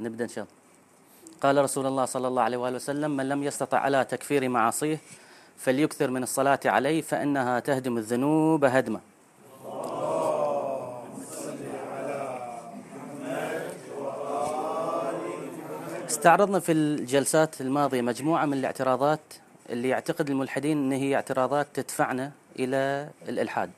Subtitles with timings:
[0.00, 0.56] نبدأ إن شاء الله.
[1.42, 4.98] قال رسول الله صلى الله عليه وآله وسلم من لم يستطع على تكفير معاصيه
[5.58, 9.00] فليكثر من الصلاة عليه فإنها تهدم الذنوب هدمة
[16.08, 19.20] استعرضنا في الجلسات الماضية مجموعة من الاعتراضات
[19.70, 23.70] اللي يعتقد الملحدين أن هي اعتراضات تدفعنا إلى الإلحاد.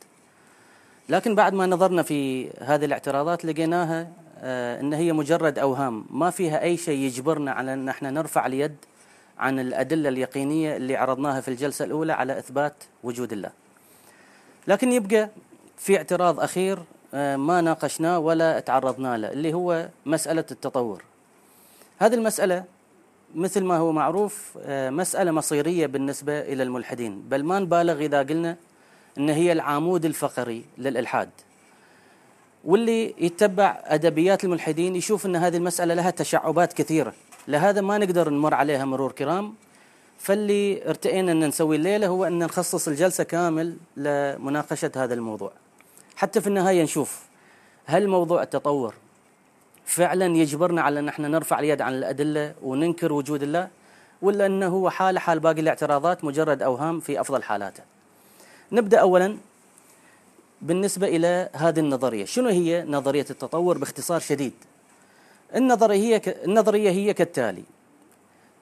[1.09, 4.09] لكن بعد ما نظرنا في هذه الاعتراضات لقيناها
[4.41, 6.04] آه، أن هي مجرد أوهام.
[6.11, 8.76] ما فيها أي شيء يجبرنا على أن إحنا نرفع اليد
[9.39, 13.50] عن الأدلة اليقينية اللي عرضناها في الجلسة الأولى على إثبات وجود الله.
[14.68, 15.30] لكن يبقى
[15.77, 16.79] في اعتراض أخير
[17.14, 21.02] آه، ما ناقشناه ولا تعرضنا له اللي هو مسألة التطور.
[21.99, 22.64] هذه المسألة
[23.35, 27.22] مثل ما هو معروف آه، مسألة مصيرية بالنسبة إلى الملحدين.
[27.29, 28.57] بل ما نبالغ إذا قلنا
[29.18, 31.30] أن هي العمود الفقري للإلحاد.
[32.64, 37.14] واللي يتبع أدبيات الملحدين يشوف أن هذه المسألة لها تشعبات كثيرة.
[37.48, 39.55] لهذا ما نقدر نمر عليها مرور كرام.
[40.19, 45.52] فاللي ارتئينا أن نسوي الليلة هو أن نخصص الجلسة كامل لمناقشة هذا الموضوع.
[46.16, 47.22] حتى في النهاية نشوف
[47.86, 48.94] هل موضوع التطور
[49.84, 53.68] فعلا يجبرنا على إن إحنا نرفع اليد عن الأدلة وننكر وجود الله
[54.22, 57.83] ولا إنه هو حاله حال باقي الاعتراضات مجرد أوهام في أفضل حالاته.
[58.72, 59.36] نبدأ اولا
[60.62, 64.53] بالنسبة إلى هذه النظرية، شنو هي نظرية التطور باختصار شديد؟
[65.55, 66.28] النظرية هي ك...
[66.28, 67.64] النظرية هي كالتالي.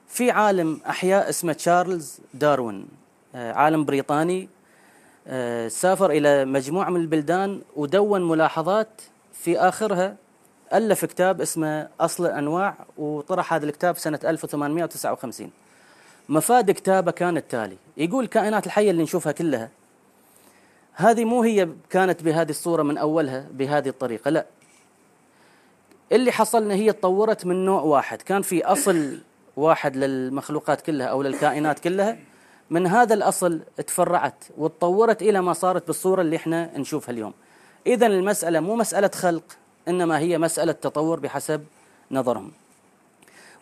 [0.08, 2.88] في عالم أحياء اسمه تشارلز داروين
[3.34, 4.48] آه، عالم بريطاني
[5.28, 8.88] آه، سافر إلى مجموعة من البلدان ودون ملاحظات
[9.32, 10.16] في آخرها
[10.72, 15.50] ألف كتاب اسمه أصل الأنواع وطرح هذا الكتاب سنة 1859
[16.28, 19.70] مفاد كتابه كان التالي يقول الكائنات الحية اللي نشوفها كلها
[20.98, 24.46] هذه مو هي كانت بهذه الصورة من أولها بهذه الطريقة لا.
[26.12, 29.18] اللي حصلنا هي تطورت من نوع واحد كان في أصل
[29.56, 32.18] واحد للمخلوقات كلها أو للكائنات كلها
[32.70, 37.32] من هذا الأصل تفرعت وتطورت إلى ما صارت بالصورة اللي إحنا نشوفها اليوم.
[37.86, 39.44] إذا المسألة مو مسألة خلق
[39.88, 41.64] إنما هي مسألة تطور بحسب
[42.10, 42.52] نظرهم.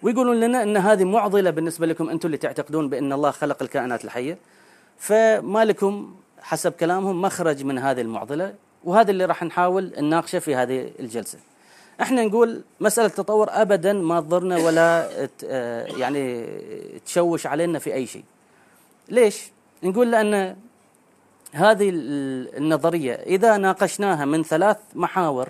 [0.03, 4.39] ويقولون لنا أن هذه معضلة بالنسبة لكم أنتم اللي تعتقدون بأن الله خلق الكائنات الحية
[4.99, 10.91] فما لكم حسب كلامهم مخرج من هذه المعضلة وهذا اللي راح نحاول نناقشه في هذه
[11.00, 11.38] الجلسة.
[12.00, 15.09] إحنا نقول مسألة التطور أبدا ما تضرنا ولا
[15.44, 16.47] آه، يعني
[17.06, 18.25] تشوش علينا في أي شيء.
[19.09, 19.50] ليش؟
[19.82, 20.56] نقول لأن
[21.53, 25.49] هذه النظرية إذا ناقشناها من ثلاث محاور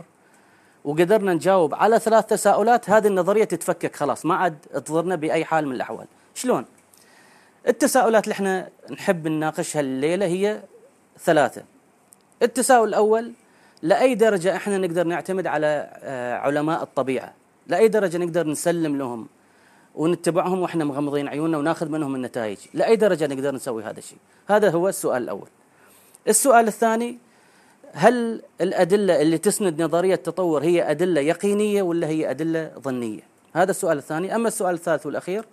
[0.84, 5.75] وقدرنا نجاوب على ثلاث تساؤلات هذه النظرية تتفكك خلاص ما عاد تضرنا بأي حال من
[5.75, 6.06] الأحوال.
[6.34, 6.65] شلون؟
[7.69, 10.62] التساؤلات اللي إحنا نحب نناقشها الليلة هي
[11.19, 11.62] ثلاثة.
[12.42, 13.32] التساؤل الأول
[13.82, 17.34] لأي درجة إحنا نقدر نعتمد على آه، علماء الطبيعة؟
[17.66, 19.26] لأي درجة نقدر نسلم لهم
[19.94, 24.88] ونتبعهم وإحنا مغمضين عيوننا وناخذ منهم النتائج؟ لأي درجة نقدر نسوي هذا الشيء؟ هذا هو
[24.88, 25.48] السؤال الأول.
[26.28, 27.19] السؤال الثاني
[27.92, 33.20] هل الأدلة اللي تسند نظرية التطور هي أدلة يقينية ولا هي أدلة ظنية؟
[33.52, 34.34] هذا السؤال الثاني.
[34.34, 35.44] أما السؤال الثالث والأخير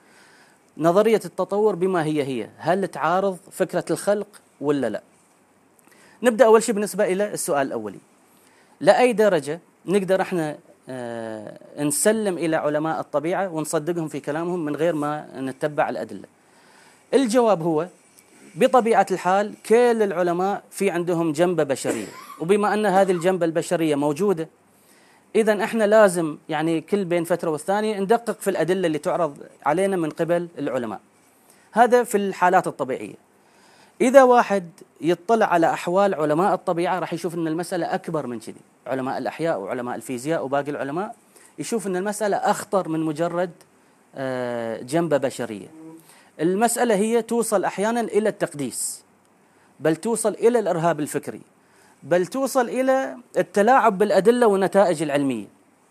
[0.77, 4.27] نظرية التطور بما هي هي؟ هل تعارض فكرة الخلق
[4.61, 5.01] ولا لا؟
[6.23, 7.99] نبدأ أول شيء بالنسبة إلى السؤال الأولي.
[8.79, 10.57] لأي درجة نقدر إحنا
[10.89, 16.27] آه نسلم إلى علماء الطبيعة ونصدقهم في كلامهم من غير ما نتبع الأدلة؟
[17.13, 17.87] الجواب هو
[18.55, 22.07] بطبيعة الحال كل العلماء في عندهم جنبة بشرية.
[22.39, 24.47] وبما أن هذه الجنبة البشرية موجودة
[25.35, 30.09] إذا إحنا لازم يعني كل بين فترة والثانية ندقق في الأدلة اللي تعرض علينا من
[30.09, 30.99] قبل العلماء.
[31.71, 33.15] هذا في الحالات الطبيعية.
[34.01, 34.69] إذا واحد
[35.01, 38.61] يطلع على أحوال علماء الطبيعة راح يشوف أن المسألة أكبر من كذي.
[38.87, 41.15] علماء الأحياء وعلماء الفيزياء وباقي العلماء
[41.59, 43.51] يشوف أن المسألة أخطر من مجرد
[44.15, 45.67] آه، جنبة بشرية.
[46.41, 49.03] المسألة هي توصل أحيانا إلى التقديس
[49.79, 51.41] بل توصل إلى الإرهاب الفكري
[52.03, 55.47] بل توصل إلى التلاعب بالأدلة والنتائج العلمية.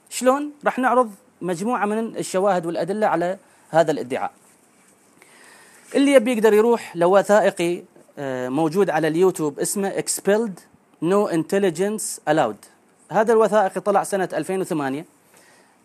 [0.09, 1.11] شلون؟ راح نعرض
[1.43, 3.39] مجموعة من الشواهد والأدلة على
[3.71, 4.33] هذا الادعاء.
[5.95, 7.83] اللي يبي يقدر يروح لوثائقي
[8.49, 10.61] موجود على اليوتيوب اسمه Expelled
[11.05, 12.67] No Intelligence Allowed.
[13.13, 15.05] هذا الوثائقي طلع سنة 2008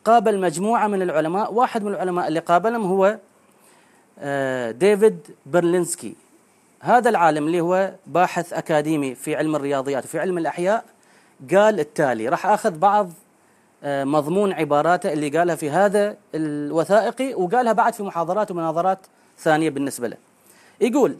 [0.05, 3.17] قابل مجموعة من العلماء واحد من العلماء اللي قابلهم هو
[4.19, 6.15] آه، ديفيد برلينسكي.
[6.79, 10.85] هذا العالم اللي هو باحث أكاديمي في علم الرياضيات وفي علم الأحياء
[11.51, 13.09] قال التالي راح أخذ بعض
[13.83, 18.99] آه، مضمون عباراته اللي قالها في هذا الوثائقي وقالها بعد في محاضرات ومناظرات
[19.39, 20.17] ثانية بالنسبة له.
[20.81, 21.17] يقول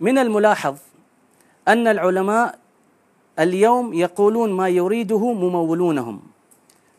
[0.00, 0.76] من الملاحظ
[1.68, 2.58] أن العلماء
[3.38, 6.20] اليوم يقولون ما يريده ممولونهم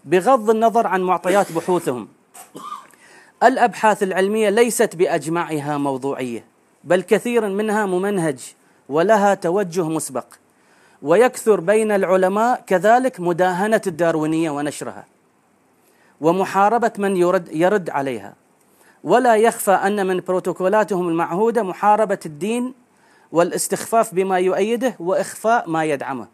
[0.06, 2.08] بغض النظر عن معطيات بحوثهم.
[3.44, 6.46] الأبحاث العلمية ليست بأجمعها موضوعية
[6.84, 8.40] بل كثير منها ممنهج
[8.90, 10.26] ولها توجه مسبق
[11.02, 15.06] ويكثر بين العلماء كذلك مداهنة الداروينية ونشرها
[16.22, 18.34] ومحاربة من يرد يرد عليها.
[19.04, 22.74] ولا يخفى أن من بروتوكولاتهم المعهودة محاربة الدين
[23.32, 26.28] والاستخفاف بما يؤيده وإخفاء ما يدعمه.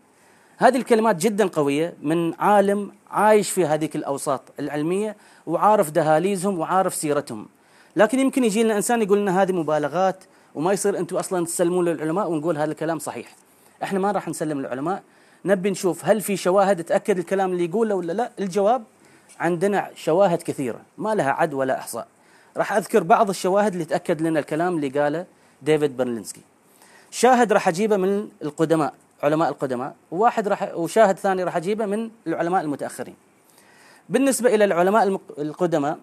[0.58, 5.16] هذه الكلمات جدا قوية من عالم عايش في هذه الأوساط العلمية
[5.48, 7.48] وعارف دهاليزهم وعارف سيرتهم.
[7.96, 10.24] لكن يمكن يجي لنا إنسان يقول لنا هذه مبالغات
[10.56, 13.36] وما يصير أنتم أصلا تسلمون للعلماء ونقول هذا الكلام صحيح.
[13.84, 15.04] إحنا ما راح نسلم للعلماء،
[15.46, 18.84] نبي نشوف هل في شواهد تأكد الكلام اللي يقوله ولا لا؟ الجواب
[19.40, 22.08] عندنا شواهد كثيرة ما لها عد ولا إحصاء.
[22.58, 25.26] راح أذكر بعض الشواهد اللي تأكد لنا الكلام اللي قاله
[25.62, 26.42] ديفيد برلينسكي.
[27.14, 28.94] شاهد راح أجيبه من القدماء
[29.24, 33.16] علماء القدماء وواحد راح وشاهد ثاني راح أجيبه من العلماء المتأخرين.
[34.10, 35.98] بالنسبة إلى العلماء القدماء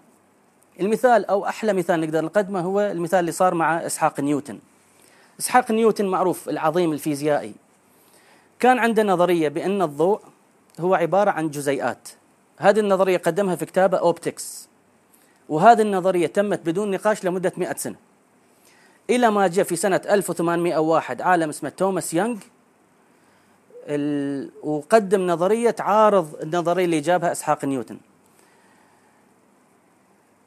[0.81, 4.59] المثال أو أحلى مثال نقدر نقدمه هو المثال اللي صار مع إسحاق نيوتن.
[5.41, 7.55] إسحاق نيوتن معروف العظيم الفيزيائي.
[8.61, 10.21] كان عنده نظرية بأن الضوء
[10.81, 12.09] هو عبارة عن جزيئات.
[12.59, 14.69] هذه النظرية قدمها في كتابه Opticks.
[15.49, 18.10] وهذه النظرية تمت بدون نقاش لمدة 100 سنة.
[19.11, 22.37] إلى ما جاء في سنة 1801 عالم اسمه توماس يونغ
[24.63, 27.99] وقدم نظرية تعارض النظرية اللي جابها إسحاق نيوتن.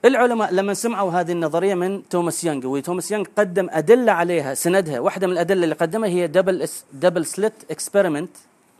[0.05, 4.99] العلماء لما سمعوا هذه النظرية من توماس يونغ وتوماس يونغ قدم أدلة عليها سندها.
[4.99, 8.29] واحدة من الأدلة اللي قدمها هي double double slit experiment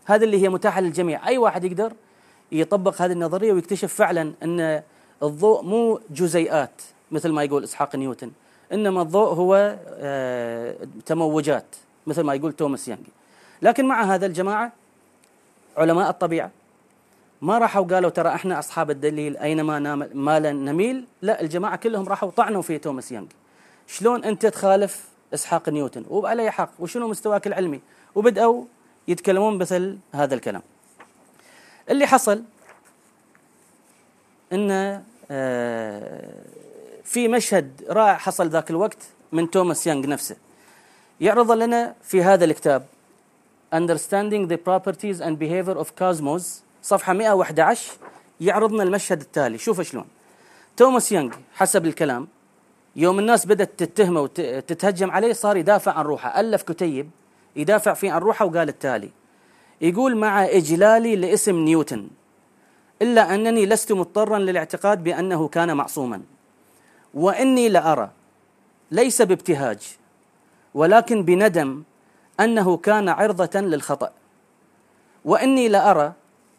[0.06, 1.27] هذه اللي هي متاحة للجميع.
[1.27, 1.94] أي واحد يقدر
[2.51, 4.81] يطبق هذه النظرية ويكتشف فعلا إن
[5.24, 6.81] الضوء مو جزيئات
[7.12, 8.31] مثل ما يقول إسحاق نيوتن.
[8.74, 10.75] إنما الضوء هو آه،
[11.06, 11.66] تموجات
[12.08, 13.06] مثل ما يقول توماس يانج
[13.62, 14.72] لكن مع هذا الجماعة
[15.78, 16.52] علماء الطبيعة
[17.42, 22.62] ما راحوا قالوا ترى إحنا أصحاب الدليل اينما ما نميل؟ لا الجماعة كلهم راحوا طعنوا
[22.62, 23.31] في توماس يانج
[23.88, 27.81] شلون أنت تخالف إسحاق نيوتن؟ وبأي حق؟ وشنو مستواك العلمي؟
[28.16, 28.64] وبدأوا
[29.08, 30.62] يتكلمون مثل هذا الكلام.
[31.90, 32.44] اللي حصل
[34.54, 36.44] إن آه،
[37.03, 38.97] في مشهد رائع حصل ذاك الوقت
[39.31, 40.35] من توماس يانغ نفسه.
[41.21, 42.85] يعرض لنا في هذا الكتاب
[43.75, 46.44] Understanding the Properties and Behavior of Cosmos
[46.81, 47.91] صفحة 111
[48.41, 49.57] يعرضنا المشهد التالي.
[49.57, 50.05] شوف شلون.
[50.77, 52.27] توماس يانغ حسب الكلام
[52.95, 56.39] يوم الناس بدأت تتهمه وتتهجم عليه صار يدافع عن روحه.
[56.39, 57.09] ألف كتيب
[57.55, 59.09] يدافع فيه عن روحه وقال التالي
[59.81, 62.07] يقول مع إجلالي لاسم نيوتن
[63.01, 66.21] إلا أنني لست مضطرا للاعتقاد بأنه كان معصوما.
[67.13, 68.10] وإني لأرى
[68.92, 69.98] ليس بابتهاج
[70.74, 71.83] ولكن بندم
[72.39, 74.12] أنه كان عرضة للخطأ.
[75.25, 76.13] وإني لأرى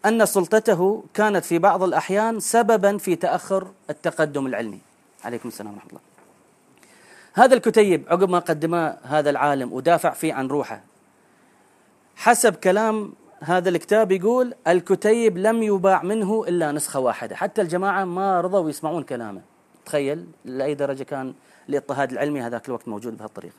[0.07, 4.81] أن سلطته كانت في بعض الأحيان سببا في تأخر التقدم العلمي.
[5.25, 6.01] عليكم السلام ورحمة الله.
[7.35, 10.81] هذا الكتيب عقب ما قدمه هذا العالم ودافع فيه عن روحه.
[12.17, 17.37] حسب كلام هذا الكتاب يقول الكتيب لم يباع منه إلا نسخة واحدة.
[17.37, 19.54] حتى الجماعة ما رضوا يسمعون كلامه.
[19.87, 21.35] تخيل لأي درجة كان
[21.69, 23.57] الاضطهاد العلمي هذاك الوقت موجود بهالطريقة.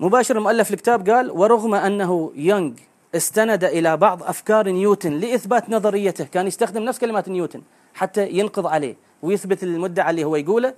[0.00, 2.72] مباشر مؤلف الكتاب قال ورغم أنه يونغ
[3.14, 7.62] استند إلى بعض أفكار نيوتن لإثبات نظريته، كان يستخدم نفس كلمات نيوتن
[7.94, 10.74] حتى ينقض عليه ويثبت المدعى اللي هو يقوله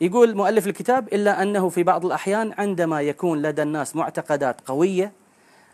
[0.00, 5.12] يقول مؤلف الكتاب إلا أنه في بعض الأحيان عندما يكون لدى الناس معتقدات قوية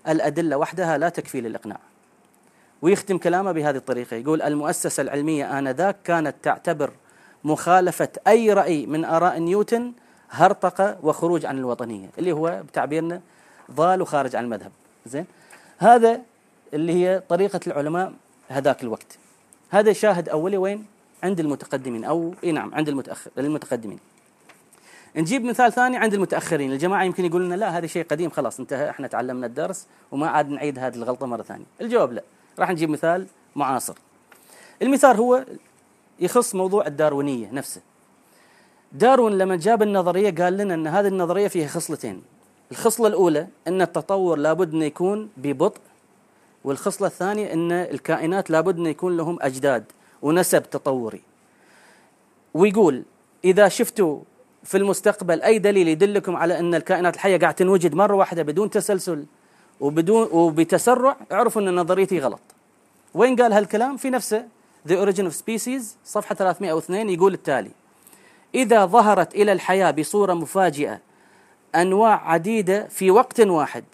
[0.08, 1.80] الأدلة وحدها لا تكفي للإقناع.
[2.82, 6.90] ويختم كلامه بهذه الطريقة يقول المؤسسة العلمية آنذاك كانت تعتبر
[7.48, 9.92] مخالفة أي رأي من آراء نيوتن
[10.30, 13.20] هرطقة وخروج عن الوطنية اللي هو بتعبيرنا
[13.70, 14.72] ضال وخارج عن المذهب.
[15.06, 15.26] زين؟
[15.78, 16.20] هذا
[16.74, 18.12] اللي هي طريقة العلماء
[18.48, 19.18] هذاك الوقت.
[19.70, 20.86] هذا شاهد أولي وين؟
[21.22, 23.98] عند المتقدمين أو إي نعم عند المتأخر المتقدمين.
[25.16, 26.72] نجيب مثال ثاني عند المتأخرين.
[26.72, 30.48] الجماعة يمكن يقولون لنا لا هذا شيء قديم خلاص انتهى إحنا تعلمنا الدرس وما عاد
[30.48, 31.64] نعيد هذه الغلطة مرة ثانية.
[31.80, 32.22] الجواب لا.
[32.58, 33.26] راح نجيب مثال
[33.56, 33.94] معاصر.
[34.82, 35.44] المثال هو
[36.20, 37.80] يخص موضوع الداروينية نفسه.
[38.92, 42.22] داروين لما جاب النظرية قال لنا أن هذه النظرية فيها خصلتين.
[42.70, 45.80] الخصلة الأولى أن التطور لابد أن يكون ببطء
[46.64, 49.84] والخصلة الثانية أن الكائنات لابد أن يكون لهم أجداد
[50.22, 51.22] ونسب تطوري.
[52.54, 53.02] ويقول
[53.44, 54.20] إذا شفتوا
[54.64, 59.24] في المستقبل أي دليل يدلكم على أن الكائنات الحية قاعد تنوجد مرة واحدة بدون تسلسل
[59.80, 62.40] وبدون وبتسرع اعرفوا أن نظريتي غلط.
[63.14, 64.57] وين قال هالكلام؟ في نفسه.
[64.88, 67.70] The Origin of Species صفحة 302 يقول التالي
[68.54, 71.00] إذا ظهرت إلى الحياة بصورة مفاجئة
[71.74, 73.84] أنواع عديدة في وقت واحد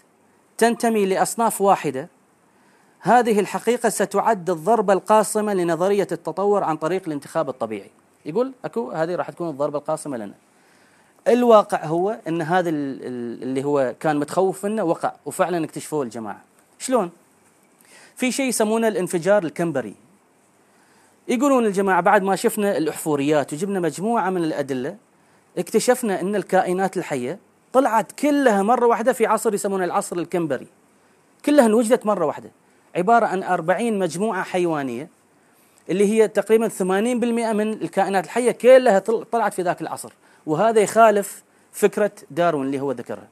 [0.58, 2.08] تنتمي لأصناف واحدة
[3.00, 7.90] هذه الحقيقة ستعد الضربة القاصمة لنظرية التطور عن طريق الانتخاب الطبيعي.
[8.26, 10.34] يقول أكو هذه راح تكون الضربة القاصمه لنا.
[11.28, 16.40] الواقع هو إن هذا اللي هو كان متخوف منه وقع وفعلا اكتشفوه الجماعة.
[16.78, 17.10] شلون؟
[18.16, 20.03] في شيء يسمونه الانفجار الكمبري.
[21.28, 24.96] يقولون الجماعة بعد ما شفنا الأحفوريات وجبنا مجموعة من الأدلة
[25.58, 27.38] اكتشفنا إن الكائنات الحية
[27.72, 30.66] طلعت كلها مرة واحدة في عصر يسمونه العصر الكمبري.
[31.44, 32.50] كلها انوجدت مرة واحدة.
[32.96, 35.08] عبارة عن 40 مجموعة حيوانية
[35.90, 38.98] اللي هي تقريبا 80% من الكائنات الحية كلها
[39.32, 40.12] طلعت في ذاك العصر.
[40.46, 43.28] وهذا يخالف فكرة داروين اللي هو ذكرها.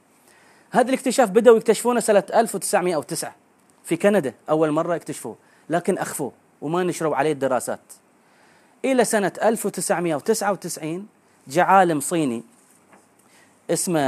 [0.71, 3.35] هذا الاكتشاف بدأوا يكتشفونه سنة 1909
[3.83, 5.35] في كندا أول مرة اكتشفوه
[5.69, 6.31] لكن أخفوه.
[6.63, 7.79] وما نشروا عليه الدراسات.
[8.85, 11.07] إلى سنة 1999
[11.47, 12.43] جاء عالم صيني
[13.69, 13.99] اسمه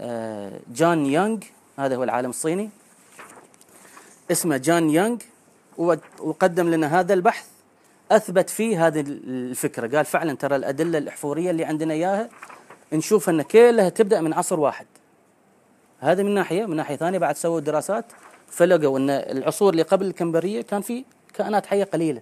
[0.00, 1.38] آه، جان يانغ
[1.78, 2.70] هذا هو العالم الصيني.
[4.30, 5.16] اسمه جان يانغ
[6.18, 7.46] وقدم لنا هذا البحث.
[8.12, 9.96] أثبت فيه هذه الفكرة.
[9.96, 12.28] قال فعلا ترى الأدلة الأحفورية اللي عندنا إياها
[12.92, 14.86] نشوف أن كلها تبدأ من عصر واحد.
[16.00, 16.66] هذا من ناحية.
[16.66, 18.04] من ناحية ثانية بعد سووا دراسات
[18.46, 21.04] فلقوا أن العصور اللي قبل الكمبرية كان في
[21.38, 22.20] كائنات حية قليلة.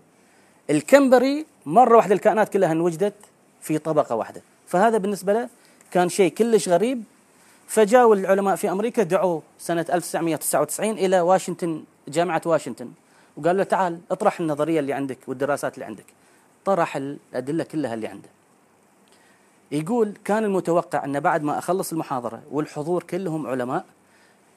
[0.70, 3.14] الكمبري مرة واحدة الكائنات كلها انوجدت
[3.61, 4.42] في طبقة واحدة.
[4.66, 5.49] فهذا بالنسبة له
[5.90, 7.02] كان شيء كلش غريب.
[7.66, 12.90] فجاءوا العلماء في أمريكا دعوه سنة 1999 إلى واشنطن جامعة واشنطن.
[13.37, 16.04] وقال له تعال اطرح النظرية اللي عندك والدراسات اللي عندك.
[16.64, 18.28] طرح الأدلة كلها اللي عنده.
[19.73, 23.85] يقول كان المتوقع أن بعد ما أخلص المحاضرة والحضور كلهم علماء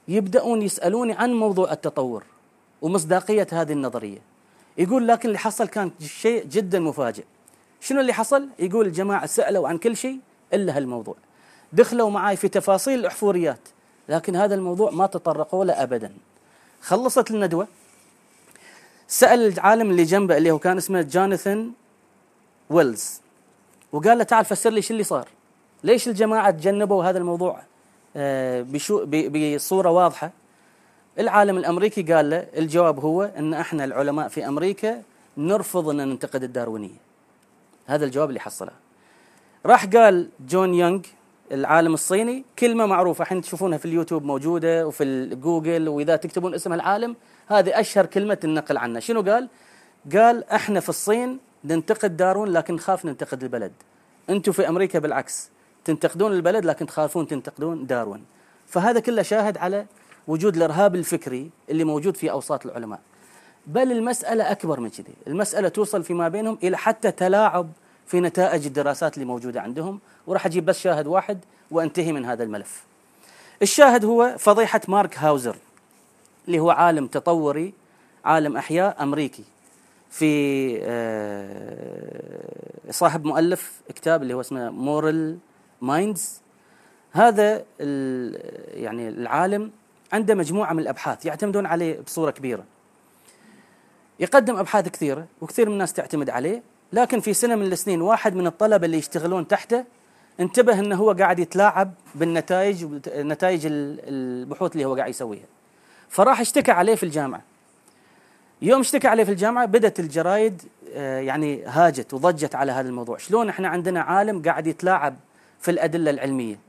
[0.08, 2.24] يبدأون يسألوني عن موضوع التطور
[2.82, 4.20] ومصداقية هذه النظرية.
[4.80, 7.24] يقول لكن اللي حصل كان شيء جدا مفاجئ.
[7.82, 10.20] شنو اللي حصل؟ يقول الجماعه سألوا عن كل شيء
[10.54, 11.16] إلا هالموضوع.
[11.74, 13.60] دخلوا معي في تفاصيل الأحفوريات
[14.10, 16.14] لكن هذا الموضوع ما تطرقوا له ابدا.
[16.82, 17.68] خلصت الندوة.
[19.08, 21.72] سأل العالم اللي جنبه اللي هو كان اسمه جوناثان
[22.70, 23.22] ويلز
[23.92, 25.28] وقال له تعال فسر لي شو اللي صار.
[25.84, 27.62] ليش الجماعة تجنبوا هذا الموضوع؟
[28.16, 30.32] آه، بشو بصورة واضحة.
[31.20, 35.02] العالم الأمريكي قال له الجواب هو إن إحنا العلماء في أمريكا
[35.38, 36.98] نرفض إن ننتقد الداروينية.
[37.86, 38.72] هذا الجواب اللي حصله.
[39.66, 41.02] راح قال جون يونغ
[41.52, 47.16] العالم الصيني كلمة معروفة الحين تشوفونها في اليوتيوب موجودة وفي الجوجل وإذا تكتبون اسم العالم
[47.48, 49.50] هذه أشهر كلمة النقل عنه شنو قال؟
[50.16, 53.72] قال إحنا في الصين ننتقد دارون لكن نخاف ننتقد البلد.
[54.30, 55.50] أنتم في أمريكا بالعكس
[55.86, 58.26] تنتقدون البلد لكن تخافون تنتقدون داروين.
[58.68, 59.86] فهذا كله شاهد على
[60.28, 63.00] وجود الإرهاب الفكري اللي موجود في أوساط العلماء.
[63.68, 67.70] بل المسألة أكبر من كذي المسألة توصل فيما بينهم إلى حتى تلاعب
[68.06, 70.00] في نتائج الدراسات اللي موجودة عندهم.
[70.28, 71.40] وراح أجيب بس شاهد واحد
[71.72, 72.84] وأنتهي من هذا الملف.
[73.62, 75.56] الشاهد هو فضيحة مارك هاوزر
[76.48, 77.74] اللي هو عالم تطوري
[78.26, 79.44] عالم أحياء أمريكي.
[80.10, 82.40] في آه،
[82.92, 85.38] صاحب مؤلف كتاب اللي هو اسمه Moral
[85.82, 86.42] Minds
[87.12, 87.66] هذا
[88.74, 89.72] يعني العالم
[90.14, 92.64] عنده مجموعة من الأبحاث يعتمدون عليه بصورة كبيرة.
[94.20, 96.64] يقدم أبحاث كثيره وكثير من الناس تعتمد عليه
[96.94, 99.86] لكن في سنة من السنين واحد من الطلبة اللي يشتغلون تحته
[100.40, 105.46] انتبه إنه هو قاعد يتلاعب بالنتائج نتائج البحوث اللي هو قاعد يسويها.
[106.10, 107.42] فراح اشتكى عليه في الجامعة.
[108.62, 110.62] يوم اشتكى عليه في الجامعة بدأت الجرايد
[110.94, 113.18] آه، يعني هاجت وضجت على هذا الموضوع.
[113.18, 115.16] شلون إحنا عندنا عالم قاعد يتلاعب
[115.60, 116.60] في الأدلة العلمية؟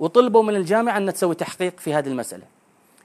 [0.00, 2.53] وطلبوا من الجامعة إن تسوي تحقيق في هذه المسألة.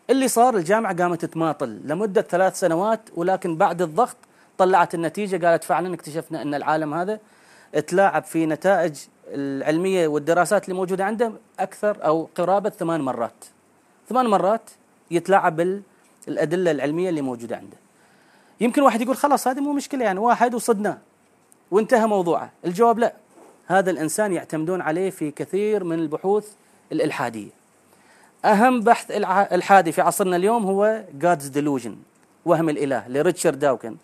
[0.10, 4.18] اللي صار الجامعة قامت تماطل لمدة ثلاث سنوات ولكن بعد الضغط
[4.58, 7.20] طلعت النتيجة قالت فعلا اكتشفنا أن العالم هذا
[7.88, 8.96] تلاعب في نتائج
[9.28, 13.46] العلمية والدراسات اللي موجودة عنده أكثر أو قرابة ثمان مرات.
[14.10, 14.70] ثمان مرات
[15.12, 15.82] يتلاعب
[16.28, 17.78] بالادله العلمية اللي موجودة عنده.
[18.62, 20.98] يمكن واحد يقول خلاص هذه مو مشكلة يعني واحد وصدناه
[21.72, 22.51] وانتهى موضوعه.
[22.66, 23.13] الجواب لا.
[23.68, 26.48] هذا الإنسان يعتمدون عليه في كثير من البحوث
[26.92, 27.59] الإلحادية.
[28.46, 29.12] أهم بحث
[29.51, 31.91] الحادي في عصرنا اليوم هو God's Delusion
[32.46, 33.96] وهم الإله لريتشارد داوكن.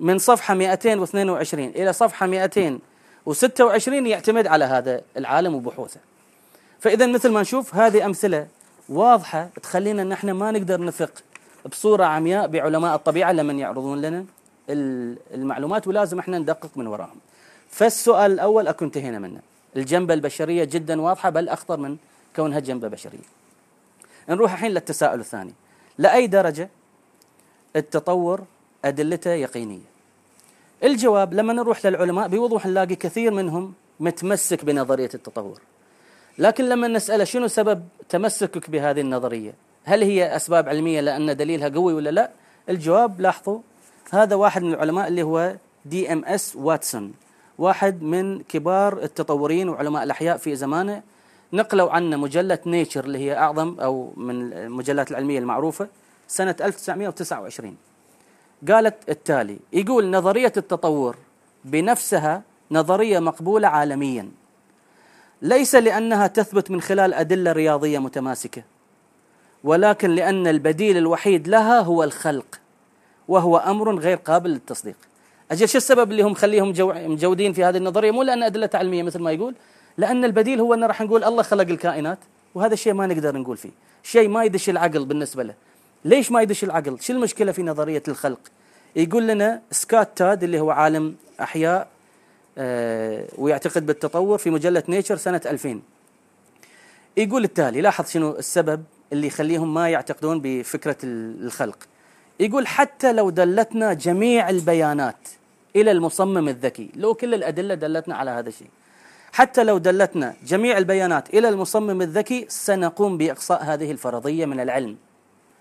[0.00, 6.00] من صفحة 222 إلى صفحة 226 يعتمد على هذا العالم وبحوثه.
[6.80, 8.46] فإذا مثل ما نشوف هذه أمثلة
[8.88, 11.12] واضحة تخلينا ان إحنا ما نقدر نثق
[11.70, 14.24] بصورة عمياء بعلماء الطبيعة لما يعرضون لنا
[15.34, 17.16] المعلومات ولازم إحنا ندقق من وراهم.
[17.70, 19.40] فالسؤال الأول اكو انتهينا منه.
[19.76, 21.96] الجنبة البشرية جدا واضحة بل أخطر من
[22.36, 23.38] كونها جنبة بشرية.
[24.28, 25.54] نروح الحين للتساؤل الثاني.
[25.98, 26.68] لأي درجة
[27.76, 28.44] التطور
[28.84, 29.88] أدلته يقينية؟
[30.84, 35.60] الجواب لما نروح للعلماء بوضوح نلاقي كثير منهم متمسك بنظرية التطور.
[36.38, 39.54] لكن لما نسأله شنو سبب تمسكك بهذه النظرية؟
[39.84, 42.30] هل هي أسباب علمية لأن دليلها قوي ولا لا؟
[42.68, 43.60] الجواب لاحظوا
[44.10, 47.14] هذا واحد من العلماء اللي هو دي إم إس واتسون
[47.58, 51.02] واحد من كبار التطورين وعلماء الأحياء في زمانه
[51.52, 55.88] نقلوا عنه مجلة نيتشر اللي هي أعظم أو من المجلات العلمية المعروفة
[56.28, 57.76] سنة 1929
[58.68, 61.16] قالت التالي يقول نظرية التطور
[61.64, 64.30] بنفسها نظرية مقبولة عالميا.
[65.42, 68.62] ليس لأنها تثبت من خلال أدلة رياضية متماسكة
[69.64, 72.60] ولكن لأن البديل الوحيد لها هو الخلق
[73.28, 74.96] وهو أمر غير قابل للتصديق.
[75.50, 76.68] أجل شو السبب اللي هم خليهم
[77.12, 79.54] مجودين في هذه النظرية؟ مو لأن أدلة علمية مثل ما يقول
[79.98, 82.18] لأن البديل هو أن راح نقول الله خلق الكائنات
[82.54, 83.70] وهذا الشيء ما نقدر نقول فيه.
[84.02, 85.54] شيء ما يدش العقل بالنسبة له.
[86.04, 88.40] ليش ما يدش العقل؟ شو المشكلة في نظرية الخلق؟
[88.96, 91.88] يقول لنا سكات تاد اللي هو عالم أحياء
[92.58, 95.80] آه ويعتقد بالتطور في مجلة نيتشر سنة 2000
[97.16, 101.78] يقول التالي لاحظ شنو السبب اللي يخليهم ما يعتقدون بفكرة الخلق.
[102.40, 105.28] يقول حتى لو دلتنا جميع البيانات
[105.76, 108.68] إلى المصمم الذكي لو كل الأدلة دلتنا على هذا الشيء
[109.32, 114.96] حتى لو دلتنا جميع البيانات إلى المصمم الذكي سنقوم بإقصاء هذه الفرضية من العلم.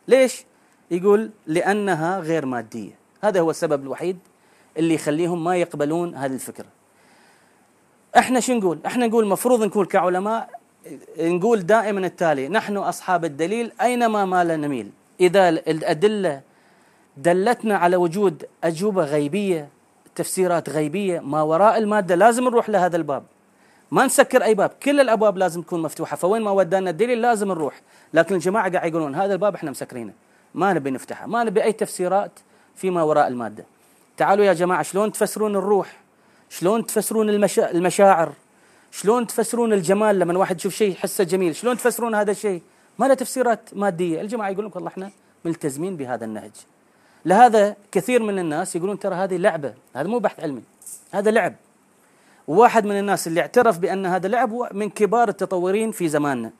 [0.07, 0.45] ليش؟
[0.91, 2.91] يقول لأنها غير مادية.
[3.23, 4.17] هذا هو السبب الوحيد
[4.77, 6.65] اللي يخليهم ما يقبلون هذه الفكرة.
[8.17, 10.49] إحنا شو نقول؟ إحنا نقول مفروض نكون كعلماء
[11.19, 14.91] نقول دائما التالي نحن أصحاب الدليل أينما مال نميل.
[15.19, 16.41] إذا الأدلة
[17.17, 19.69] دلتنا على وجود أجوبة غيبية
[20.15, 23.23] تفسيرات غيبية ما وراء المادة لازم نروح لهذا الباب.
[23.91, 27.81] ما نسكر أي باب كل الأبواب لازم تكون مفتوحة فوين ما ودانا الدليل لازم نروح.
[28.13, 30.13] لكن الجماعة قاعد يقولون هذا الباب إحنا مسكرينه
[30.55, 32.31] ما نبي نفتحه ما نبي أي تفسيرات
[32.75, 33.65] فيما وراء المادة.
[34.17, 35.97] تعالوا يا جماعة شلون تفسرون الروح؟
[36.49, 37.71] شلون تفسرون المشا...
[37.71, 38.31] المشاعر؟
[38.91, 42.61] شلون تفسرون الجمال لما واحد يشوف شيء يحسه جميل؟ شلون تفسرون هذا الشيء؟
[42.99, 44.21] ما له تفسيرات مادية.
[44.21, 45.11] الجماعة يقولون والله إحنا
[45.45, 46.51] ملتزمين بهذا النهج.
[47.25, 50.63] لهذا كثير من الناس يقولون ترى هذه لعبة هذا مو بحث علمي
[51.11, 51.55] هذا لعب.
[52.47, 56.51] وواحد من الناس اللي اعترف بأن هذا لعب هو من كبار التطورين في زماننا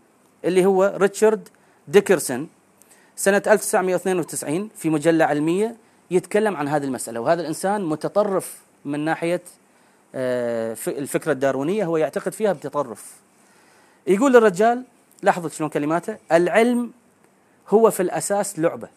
[0.45, 1.49] اللي هو ريتشارد
[1.87, 2.49] ديكرسون
[3.15, 5.75] سنة 1992 في مجلة علمية
[6.11, 9.41] يتكلم عن هذه المسألة وهذا الإنسان متطرف من ناحية
[10.15, 13.13] آه، الفكرة الداروينية هو يعتقد فيها بتطرف.
[14.07, 14.83] يقول الرجال
[15.23, 16.91] لاحظوا شلون كلماته؟ العلم
[17.69, 18.87] هو في الأساس لعبة.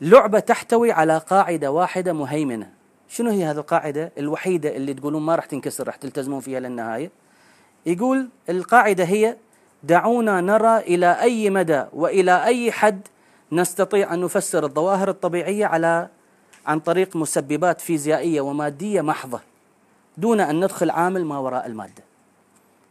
[0.00, 2.70] لعبة تحتوي على قاعدة واحدة مهيمنة.
[3.10, 7.10] شنو هي هذه القاعدة الوحيدة اللي تقولون ما راح تنكسر راح تلتزمون فيها للنهاية؟
[7.86, 9.36] يقول القاعدة هي
[9.82, 13.00] دعونا نرى إلى أي مدى وإلى أي حد
[13.52, 16.08] نستطيع أن نفسر الظواهر الطبيعية على
[16.66, 19.40] عن طريق مسببات فيزيائية ومادية محضة
[20.18, 22.02] دون أن ندخل عامل ما وراء المادة.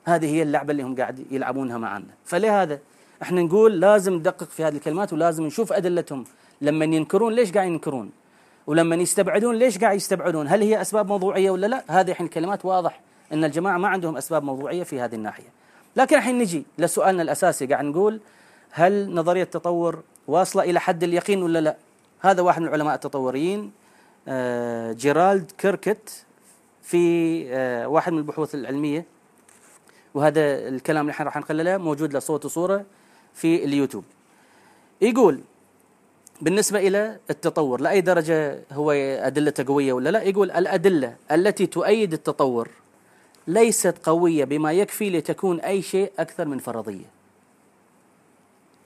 [0.06, 2.80] هذه هي اللعبة اللي هم قاعد يلعبونها معنا فلهذا
[3.22, 6.24] إحنا نقول لازم ندقق في هذه الكلمات ولازم نشوف أدلتهم.
[6.62, 8.19] لما ينكرون ليش قاعد ينكرون؟
[8.68, 13.02] ولما يستبعدون ليش قاعد يستبعدون؟ هل هي أسباب موضوعية ولا لا؟ هذه الحين كلمات واضح
[13.34, 15.50] أن الجماعة ما عندهم أسباب موضوعية في هذه الناحية.
[15.96, 17.66] لكن الحين نجي لسؤالنا الأساسي.
[17.66, 18.22] قاعد نقول
[18.72, 21.78] هل نظرية التطور واصلة إلى حد اليقين ولا لا؟
[22.20, 23.72] هذا واحد من العلماء التطوريين
[24.28, 26.26] آه، جيرالد كيركت
[26.82, 29.06] في آه، واحد من البحوث العلمية.
[30.14, 32.86] وهذا الكلام اللي إحنا راح نقلله موجود له صوت وصورة
[33.34, 34.04] في اليوتيوب.
[35.02, 35.42] يقول
[36.42, 42.70] بالنسبة إلى التطور لأي درجة هو أدلته قوية ولا لا؟ يقول الأدلة التي تؤيد التطور
[43.48, 47.06] ليست قوية بما يكفي لتكون أي شيء أكثر من فرضية.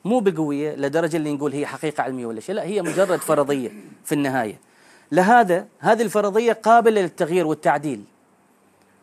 [0.06, 3.72] مو بقوية لدرجة اللي نقول هي حقيقة علمية ولا شيء لا هي مجرد فرضية
[4.06, 4.60] في النهاية.
[5.12, 8.04] لهذا هذه الفرضية قابلة للتغيير والتعديل.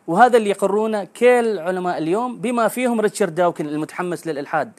[0.07, 4.71] وهذا اللي يقرونه كل علماء اليوم بما فيهم ريتشارد داوكن المتحمس للإلحاد.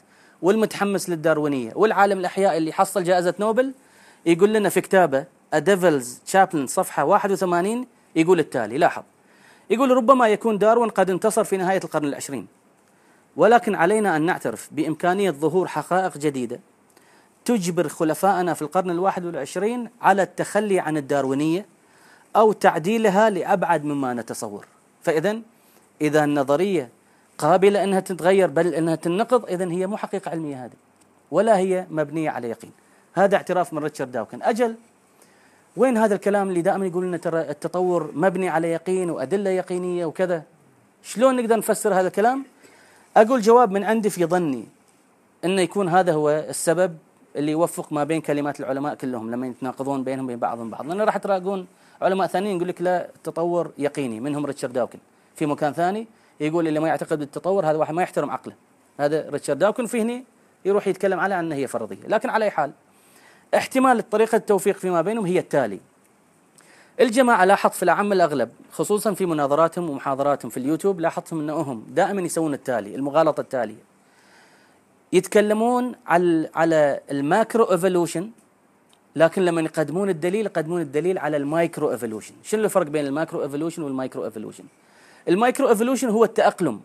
[0.43, 1.71] والمتحمس للداروينية.
[1.75, 3.73] والعالم الأحياء اللي حصل جائزة نوبل
[4.25, 5.25] يقول لنا في كتابه
[5.55, 8.77] A Devil's Chaplain صفحة 81 يقول التالي.
[8.77, 9.03] لاحظ.
[9.69, 12.47] يقول ربما يكون داروين قد انتصر في نهاية القرن العشرين.
[13.35, 16.59] ولكن علينا أن نعترف بإمكانية ظهور حقائق جديدة
[17.45, 21.65] تجبر خلفائنا في القرن الواحد والعشرين على التخلي عن الداروينية
[22.35, 24.65] أو تعديلها لأبعد مما نتصور.
[25.01, 25.39] فإذا
[26.01, 26.89] إذا النظرية
[27.43, 29.45] قابلة أنها تتغير بل أنها تنقض.
[29.45, 30.77] إذا هي مو حقيقة علمية هذه
[31.31, 32.71] ولا هي مبنية على يقين.
[33.13, 34.43] هذا اعتراف من ريتشارد داوكن.
[34.43, 34.75] أجل
[35.77, 40.43] وين هذا الكلام اللي دائما يقول لنا ترى التطور مبني على يقين وأدلة يقينية وكذا؟
[41.03, 42.45] شلون نقدر نفسر هذا الكلام؟
[43.17, 44.65] أقول جواب من عندي في ظني
[45.45, 46.97] أنه يكون هذا هو السبب
[47.35, 50.87] اللي يوفق ما بين كلمات العلماء كلهم لما يتناقضون بينهم وبين بعضهم بعض.
[50.87, 51.67] لأن راح تلاقون
[52.01, 54.99] علماء ثانيين يقول لك لا التطور يقيني منهم ريتشارد داوكن.
[55.35, 56.07] في مكان ثاني
[56.47, 58.55] يقول اللي ما يعتقد بالتطور هذا واحد ما يحترم عقله.
[58.99, 60.23] هذا ريتشارد داوكن في هني
[60.65, 62.07] يروح يتكلم على أنها هي فرضية.
[62.07, 62.71] لكن على أي حال
[63.55, 65.79] احتمال طريقة التوفيق فيما بينهم هي التالي.
[67.01, 72.53] الجماعة لاحظت في الأعم الأغلب خصوصا في مناظراتهم ومحاضراتهم في اليوتيوب لاحظتهم أنهم دائما يسوون
[72.53, 73.83] التالي المغالطة التالية.
[75.13, 78.29] يتكلمون على على ال macro evolution
[79.15, 82.33] لكن لما يقدمون الدليل يقدمون الدليل على ال micro evolution.
[82.43, 84.63] شنو الفرق بين ال macro evolution وال micro evolution؟
[85.27, 86.81] ال micro evolution هو التأقلم.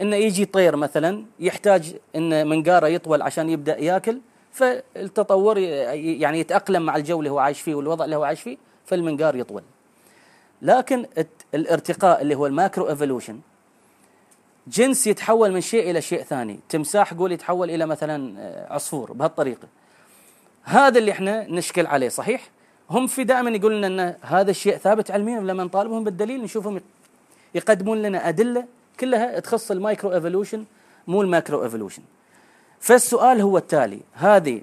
[0.00, 4.20] إنه يجي طير مثلا يحتاج إن منقاره يطول عشان يبدأ يأكل
[4.52, 9.36] فالتطور يعني يتأقلم مع الجو اللي هو عايش فيه والوضع اللي هو عايش فيه فالمنقار
[9.36, 9.62] يطول.
[10.62, 11.06] لكن
[11.54, 13.40] الارتقاء اللي هو ال macro evolution
[14.68, 16.60] جنس يتحول من شيء إلى شيء ثاني.
[16.68, 19.68] تمساح قول يتحول إلى مثلا آه، عصفور بهالطريقة.
[20.62, 22.50] هذا اللي إحنا نشكل عليه صحيح؟
[22.90, 26.80] هم في دائما يقولون لنا إن هذا الشيء ثابت علميا ولما نطالبهم؟ بالدليل نشوفهم
[27.54, 28.64] يقدمون لنا أدلة
[29.00, 30.64] كلها تخص ال micro evolution
[31.08, 32.02] مو ال macro evolution.
[32.80, 34.62] فالسؤال هو التالي هذه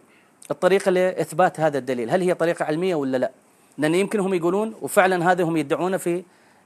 [0.51, 3.31] الطريقة لإثبات هذا الدليل هل هي طريقة علمية ولا لا؟
[3.77, 6.23] لأن يمكن هم يقولون وفعلا هذا هم يدعونه في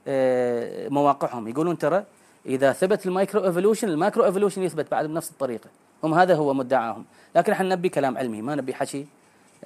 [0.08, 1.48] آه، مواقعهم.
[1.48, 2.04] يقولون ترى
[2.46, 5.70] إذا ثبت ال micro evolution ال macro evolution يثبت بعد بنفس الطريقة.
[6.04, 7.04] هم هذا هو مدعاهم.
[7.36, 9.06] لكن إحنا نبي كلام علمي ما نبي حكي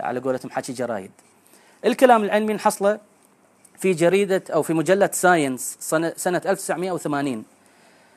[0.01, 1.11] على قولتهم حكي جرايد.
[1.85, 2.99] الكلام العلمي نحصله
[3.79, 5.77] في جريدة أو في مجلة Science
[6.17, 7.45] سنة 1980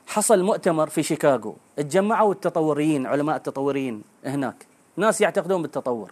[0.07, 1.55] حصل مؤتمر في شيكاغو.
[1.77, 4.65] تجمعوا التطوريين علماء التطوريين هناك.
[4.97, 6.11] ناس يعتقدون بالتطور.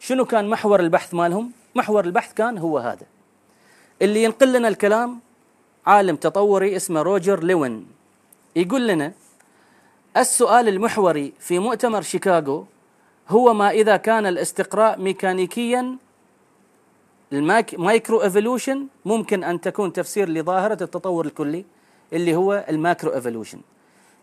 [0.00, 3.06] شنو كان محور البحث مالهم؟ محور البحث كان هو هذا.
[4.02, 5.20] اللي ينقل لنا الكلام
[5.86, 7.86] عالم تطوري اسمه روجر لوين
[8.56, 9.12] يقول لنا
[10.16, 12.66] السؤال المحوري في مؤتمر شيكاغو
[13.28, 15.96] هو ما إذا كان الاستقراء ميكانيكيا
[17.32, 21.64] ال micro evolution ممكن أن تكون تفسير لظاهرة التطور الكلي
[22.12, 23.58] اللي هو ال macro evolution.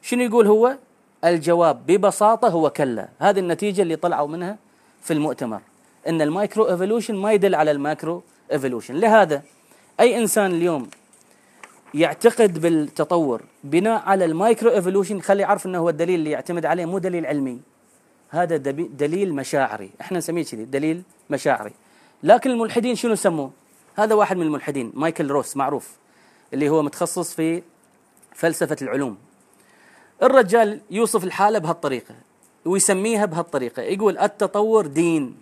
[0.01, 0.77] شنو يقول هو؟
[1.25, 3.09] الجواب ببساطة هو كلا.
[3.19, 4.57] هذه النتيجة اللي طلعوا منها
[5.01, 5.61] في المؤتمر
[6.07, 8.95] إن ال micro evolution ما يدل على ال macro evolution.
[8.95, 9.41] لهذا
[9.99, 10.89] أي إنسان اليوم
[11.93, 16.85] يعتقد بالتطور بناء على ال micro evolution خلي يعرف إنه هو الدليل اللي يعتمد عليه
[16.85, 17.59] مو دليل علمي.
[18.29, 19.89] هذا دليل مشاعري.
[20.01, 21.71] إحنا نسميه كذي دليل مشاعري.
[22.23, 23.51] لكن الملحدين شنو سموه؟
[23.95, 25.91] هذا واحد من الملحدين مايكل روس معروف
[26.53, 27.63] اللي هو متخصص في
[28.35, 29.17] فلسفة العلوم.
[30.23, 32.15] الرجال يوصف الحالة بهالطريقة
[32.65, 35.35] ويسميها بهالطريقة يقول التطور دين.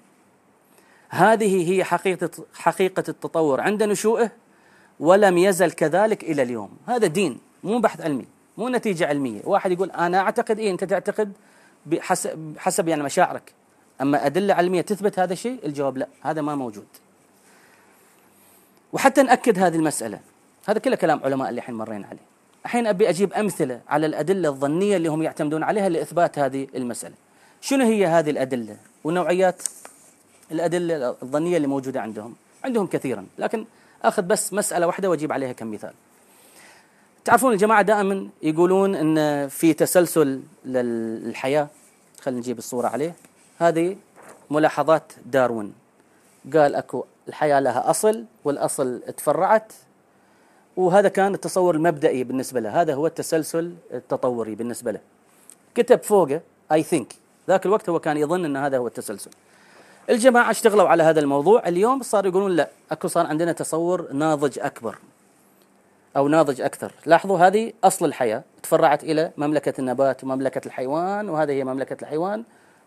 [1.10, 4.32] هذه هي حقيقة حقيقة التطور عند نشوئه
[5.00, 6.70] ولم يزل كذلك إلى اليوم.
[6.88, 8.26] هذا دين مو بحث علمي
[8.58, 9.42] مو نتيجة علمية.
[9.44, 11.34] واحد يقول أنا أعتقد إيه أنت تعتقد
[11.86, 13.54] بحسب حسب يعني مشاعرك.
[14.02, 16.88] أما أدلة علمية تثبت هذا الشيء؟ الجواب لا هذا ما موجود.
[18.94, 20.20] وحتى نأكد هذه المسألة
[20.68, 22.32] هذا كله كلام علماء اللي الحين مرينا عليه.
[22.66, 27.16] الحين أبي أجيب أمثلة على الأدلة الظنية اللي هم يعتمدون عليها لإثبات هذه المسألة.
[27.62, 29.62] شنو هي هذه الأدلة؟ ونوعيات
[30.52, 32.36] الأدلة الظنية اللي موجودة عندهم.
[32.64, 33.66] عندهم كثيرا لكن
[34.04, 35.94] أخذ بس مسألة واحدة وأجيب عليها كم مثال
[37.26, 41.68] تعرفون الجماعة دائما يقولون أن في تسلسل للحياة
[42.22, 43.16] خلينا نجيب الصورة عليه.
[43.62, 43.98] هذه
[44.50, 45.74] ملاحظات داروين.
[46.54, 49.74] قال أكو الحياة لها أصل والأصل تفرعت
[50.78, 52.82] وهذا كان التصور المبدئي بالنسبة له.
[52.82, 55.00] هذا هو التسلسل التطوري بالنسبة له.
[55.76, 57.14] كتب فوقه اي ثينك
[57.48, 59.32] ذاك الوقت هو كان يظن إن هذا هو التسلسل.
[60.10, 61.68] الجماعة اشتغلوا على هذا الموضوع.
[61.68, 64.98] اليوم صار يقولون لا أكو صار عندنا تصور ناضج أكبر
[66.18, 66.92] أو ناضج أكثر.
[67.06, 72.44] لاحظوا هذه أصل الحياة تفرعت إلى مملكة النبات ومملكة الحيوان وهذه هي مملكة الحيوان.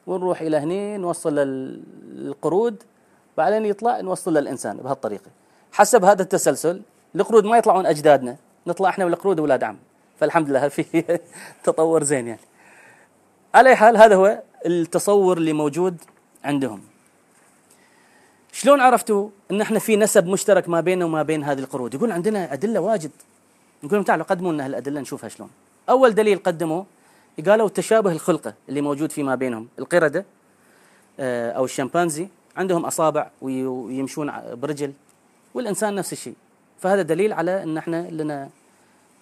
[0.07, 2.83] ونروح إلى هني نوصل للقرود
[3.37, 5.31] بعدين يطلع نوصل للإنسان بهالطريقة.
[5.73, 6.83] حسب هذا التسلسل
[7.17, 8.37] القرود ما يطلعون أجدادنا
[8.67, 9.77] نطلع إحنا والقرود أولاد عم.
[10.21, 11.05] فالحمد لله في
[11.65, 12.41] تطور زين يعني.
[13.55, 15.97] على أي حال هذا هو التصور اللي موجود
[16.45, 16.81] عندهم.
[18.53, 22.53] شلون عرفتوا إن إحنا في نسب مشترك ما بيننا وما بين هذه القرود؟ يقول عندنا
[22.53, 23.11] أدلة واجد.
[23.83, 25.51] نقول لهم تعالوا قدموا لنا هالأدلة نشوفها شلون.
[25.89, 26.87] أول دليل قدموه
[27.47, 29.69] قالوا تشابه الخلقة اللي موجود فيما بينهم.
[29.79, 30.25] القردة
[31.21, 34.93] آه، أو الشمبانزي عندهم أصابع ويمشون برجل
[35.55, 36.35] والإنسان نفس الشيء.
[36.81, 38.49] فهذا دليل على إن إحنا لنا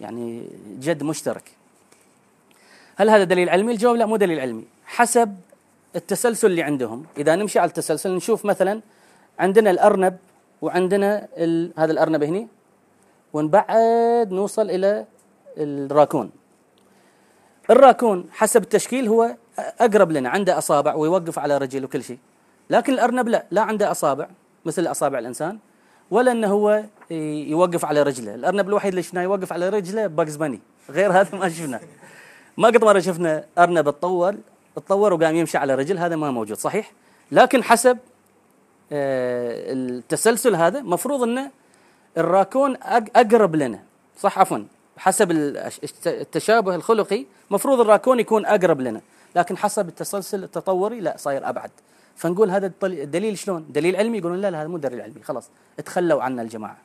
[0.01, 0.49] يعني
[0.81, 1.51] جد مشترك.
[2.97, 4.65] هل هذا دليل علمي؟ الجواب لا مو دليل علمي.
[4.87, 5.37] حسب
[5.97, 7.05] التسلسل اللي عندهم.
[7.19, 8.81] إذا نمشي على التسلسل نشوف مثلا
[9.39, 10.17] عندنا الأرنب
[10.63, 11.29] وعندنا.
[11.77, 12.47] هذا الأرنب هنا
[13.33, 15.07] ونبعد نوصل إلى
[15.59, 16.31] الراكون.
[17.73, 22.19] الراكون حسب التشكيل هو أقرب لنا عنده أصابع ويوقف على رجل وكل شيء.
[22.71, 24.29] لكن الأرنب لا لا عنده أصابع
[24.65, 25.59] مثل أصابع الإنسان
[26.11, 26.83] ولا إنه هو
[27.51, 28.35] يوقف على رجله.
[28.35, 30.61] الأرنب الوحيد اللي شفناه يوقف على رجله باكس باني.
[30.91, 31.81] غير هذا ما شفناه.
[32.59, 34.37] ما قد مرة شفنا أرنب تطور
[34.77, 36.93] تطور وقام يمشي على رجل هذا ما موجود صحيح؟
[37.33, 37.99] لكن حسب
[38.93, 41.51] آه، التسلسل هذا مفروض إنه
[42.19, 42.77] الراكون
[43.17, 43.83] أقرب لنا
[44.21, 44.65] صح؟ عفوا.
[44.97, 45.31] حسب
[46.07, 49.01] التشابه الخلقي مفروض الراكون يكون أقرب لنا.
[49.37, 51.71] لكن حسب التسلسل التطوري لا صاير أبعد.
[52.17, 55.49] فنقول هذا الدليل شلون؟ دليل علمي؟ يقولون لا لا هذا مو دليل علمي خلاص
[55.85, 56.77] تخلوا عنا الجماعة.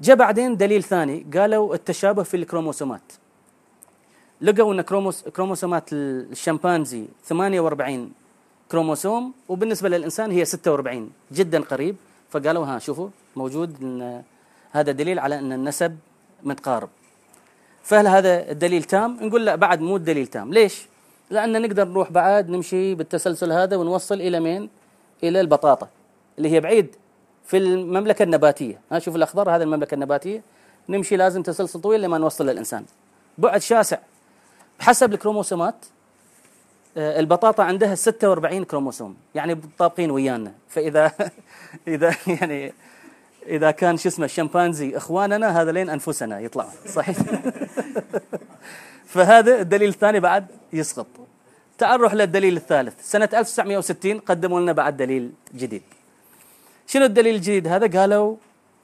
[0.00, 3.12] جاء بعدين دليل ثاني قالوا التشابه في الكروموسومات.
[4.40, 8.12] لقوا إن كروموس كروموسومات الشمبانزي 48
[8.70, 11.96] كروموسوم وبالنسبة للإنسان هي 46 جدا قريب.
[12.30, 14.22] فقالوا ها شوفوا موجود إن
[14.72, 15.98] هذا دليل على إن النسب
[16.42, 16.88] متقارب.
[17.82, 20.52] فهل هذا الدليل تام؟ نقول لا بعد مو الدليل تام.
[20.52, 20.86] ليش؟
[21.30, 24.70] لأن نقدر نروح بعد نمشي بالتسلسل هذا ونوصل إلى مين؟
[25.22, 25.88] إلى البطاطا
[26.38, 26.96] اللي هي بعيد
[27.46, 28.80] في المملكة النباتية.
[28.92, 30.42] ها شوف الأخضر هذا المملكة النباتية.
[30.88, 32.84] نمشي لازم تسلسل طويل لما نوصل للإنسان.
[33.38, 33.98] بعد شاسع.
[34.80, 35.74] بحسب الكروموسومات
[36.96, 40.52] آه، البطاطا عندها 46 كروموسوم يعني طابقين ويانا.
[40.68, 41.12] فإذا
[41.88, 42.72] إذا يعني
[43.48, 47.16] إذا كان شو اسمه الشمبانزي إخواننا هذا لين أنفسنا يطلعون صحيح؟
[49.12, 51.06] فهذا الدليل الثاني بعد يسقط.
[51.78, 52.94] تعال للدليل الثالث.
[53.10, 55.82] سنة 1960 قدموا لنا بعد دليل جديد.
[56.86, 58.36] شنو الدليل الجديد؟ هذا قالوا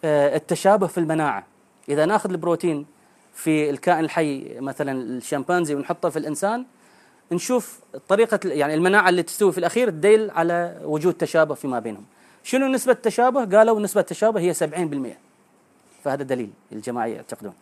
[0.04, 1.46] آه، التشابه في المناعة.
[1.88, 2.86] إذا ناخذ البروتين
[3.34, 6.64] في الكائن الحي مثلا الشمبانزي ونحطه في الإنسان
[7.32, 12.04] نشوف طريقة يعني المناعة اللي تستوي في الأخير تدل على وجود تشابه فيما بينهم.
[12.44, 15.16] شنو نسبة التشابه؟ قالوا نسبة التشابه هي 70%
[16.04, 17.52] فهذا دليل الجماعة يعتقدون.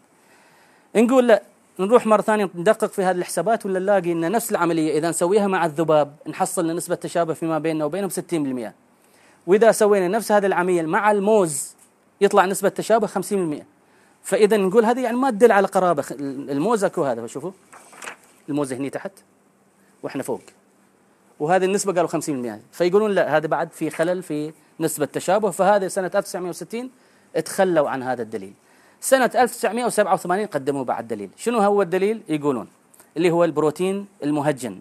[0.97, 1.43] نقول لا
[1.79, 5.67] نروح مرة ثانية ندقق في هذه الحسابات ولا نلاقي أن نفس العملية إذا نسويها مع
[5.67, 8.11] الذباب نحصل نسبة تشابه فيما بيننا وبينهم
[8.69, 8.73] 60%
[9.47, 11.75] وإذا سوينا نفس هذا العملية مع الموز
[12.21, 13.63] يطلع نسبة تشابه 50%
[14.23, 16.05] فإذا نقول هذه يعني ما تدل على قرابة.
[16.21, 17.51] الموز أكو هذا شوفوا.
[18.49, 19.13] الموز هني تحت
[20.03, 20.41] وإحنا فوق.
[21.41, 26.11] وهذه النسبة قالوا 50% فيقولون لا هذا بعد في خلل في نسبة تشابه فهذا سنة
[26.15, 26.91] 1960
[27.45, 28.53] تخلوا عن هذا الدليل.
[29.01, 31.31] سنة 1987 قدموا بعد دليل.
[31.37, 32.69] شنو هو الدليل؟ يقولون
[33.17, 34.79] اللي هو البروتين المهجن.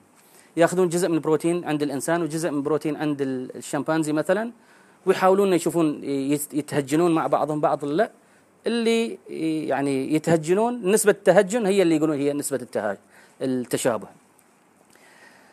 [0.57, 4.51] ياخذون جزء من البروتين عند الإنسان وجزء من البروتين عند الشمبانزي مثلا
[5.05, 6.03] ويحاولون يشوفون
[6.53, 8.11] يتهجنون مع بعضهم بعض لا
[8.67, 9.17] اللي
[9.69, 12.67] يعني يتهجنون نسبة التهجن هي اللي يقولون هي نسبة
[13.41, 14.07] التشابه.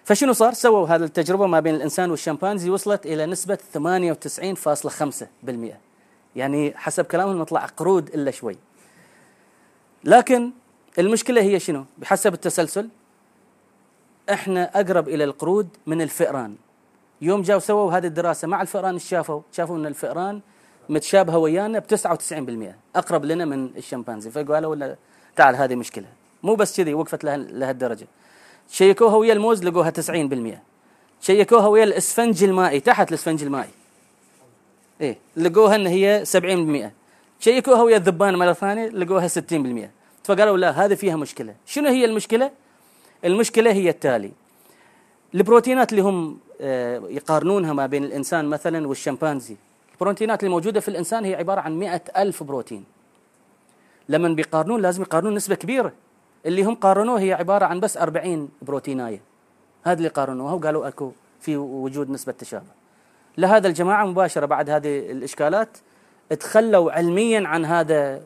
[0.09, 5.47] فشنو صار؟ سووا هذه التجربة ما بين الإنسان والشمبانزي وصلت إلى نسبة 98.5%
[6.37, 8.57] يعني حسب كلامهم نطلع قرود إلا شوي
[10.05, 10.51] لكن
[10.99, 12.89] المشكلة هي شنو؟ بحسب التسلسل
[14.31, 16.57] إحنا أقرب إلى القرود من الفئران
[17.23, 20.41] يوم جاوا سووا هذه الدراسة مع الفئران إيش شافوا؟ شافوا أن الفئران
[20.89, 21.85] متشابهة ويانا ب
[22.95, 24.95] 99% أقرب لنا من الشمبانزي فقالوا
[25.37, 26.07] تعال هذه مشكلة
[26.43, 28.07] مو بس كذي وقفت لهالدرجة
[28.71, 30.59] شيكوها ويا الموز لقوها 90%
[31.21, 33.69] شيكوها ويا الاسفنج المائي تحت الاسفنج المائي.
[35.01, 36.93] إيه لقوها إن هي 70%
[37.41, 39.91] شيكوها ويا الذبان مرة ثانية لقوها 60%
[40.25, 41.55] فقالوا لا هذه فيها مشكلة.
[41.67, 42.51] شنو هي المشكلة؟
[43.25, 44.33] المشكلة هي التالي.
[45.35, 49.57] البروتينات اللي هم آه، يقارنونها ما بين الإنسان مثلا والشمبانزي.
[49.93, 52.85] البروتينات الموجودة في الإنسان هي عبارة عن مئة ألف بروتين.
[54.09, 55.93] لما بيقارنون لازم يقارنون نسبة كبيرة.
[56.47, 59.21] اللي هم قارنوه هي عبارة عن بس 40 بروتيناية.
[59.85, 62.79] هذا اللي قارنوها وقالوا أكو في وجود نسبة تشابه.
[63.39, 65.69] لهذا الجماعة مباشرة بعد هذه الإشكالات
[66.41, 68.23] تخلوا علميا عن هذا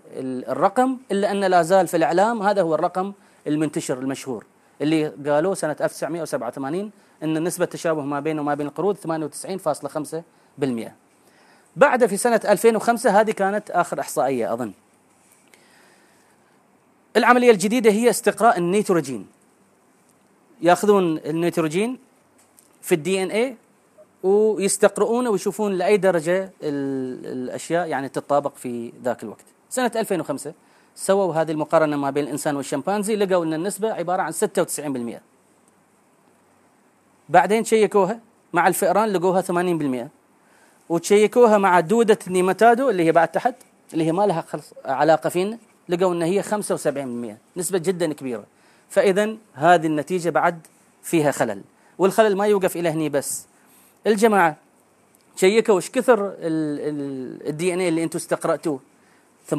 [0.48, 3.12] الرقم إلا أن لا زال في الإعلام هذا هو الرقم
[3.46, 4.46] المنتشر المشهور
[4.80, 6.90] اللي قالوا سنة 1987
[7.22, 10.90] أن نسبة التشابه ما بينه وما بين القرود 98.5%
[11.76, 14.72] بعد في سنة 2005 هذه كانت آخر إحصائية أظن.
[17.16, 19.26] العملية الجديدة هي استقراء النيتروجين
[20.62, 21.98] ياخذون النيتروجين
[22.82, 23.56] في ال DNA
[24.22, 29.44] ويستقرؤونه ويشوفون لأي درجة الأشياء يعني تتطابق في ذاك الوقت.
[29.70, 30.52] سنة 2005
[30.94, 35.20] سووا هذه المقارنة ما بين الإنسان والشمبانزي لقوا إن النسبة عبارة عن 96%.
[37.28, 38.20] بعدين شيكوها
[38.52, 40.08] مع الفئران لقوها 80%
[40.88, 43.54] وشيكوها مع دودة النيماتادو اللي هي بعد تحت
[43.92, 44.44] اللي هي ما لها
[44.84, 48.44] علاقة فينا لقوا إن هي 75% نسبة جدا كبيرة.
[48.88, 50.66] فاذا هذه النتيجة بعد
[51.02, 51.62] فيها خلل
[51.98, 53.46] والخلل ما يوقف إلى هني بس.
[54.06, 54.56] الجماعة
[55.36, 58.80] شيكوا إيش كثر ال DNA اللي أنتم استقرأتوه؟
[59.50, 59.58] 80% 70% 50%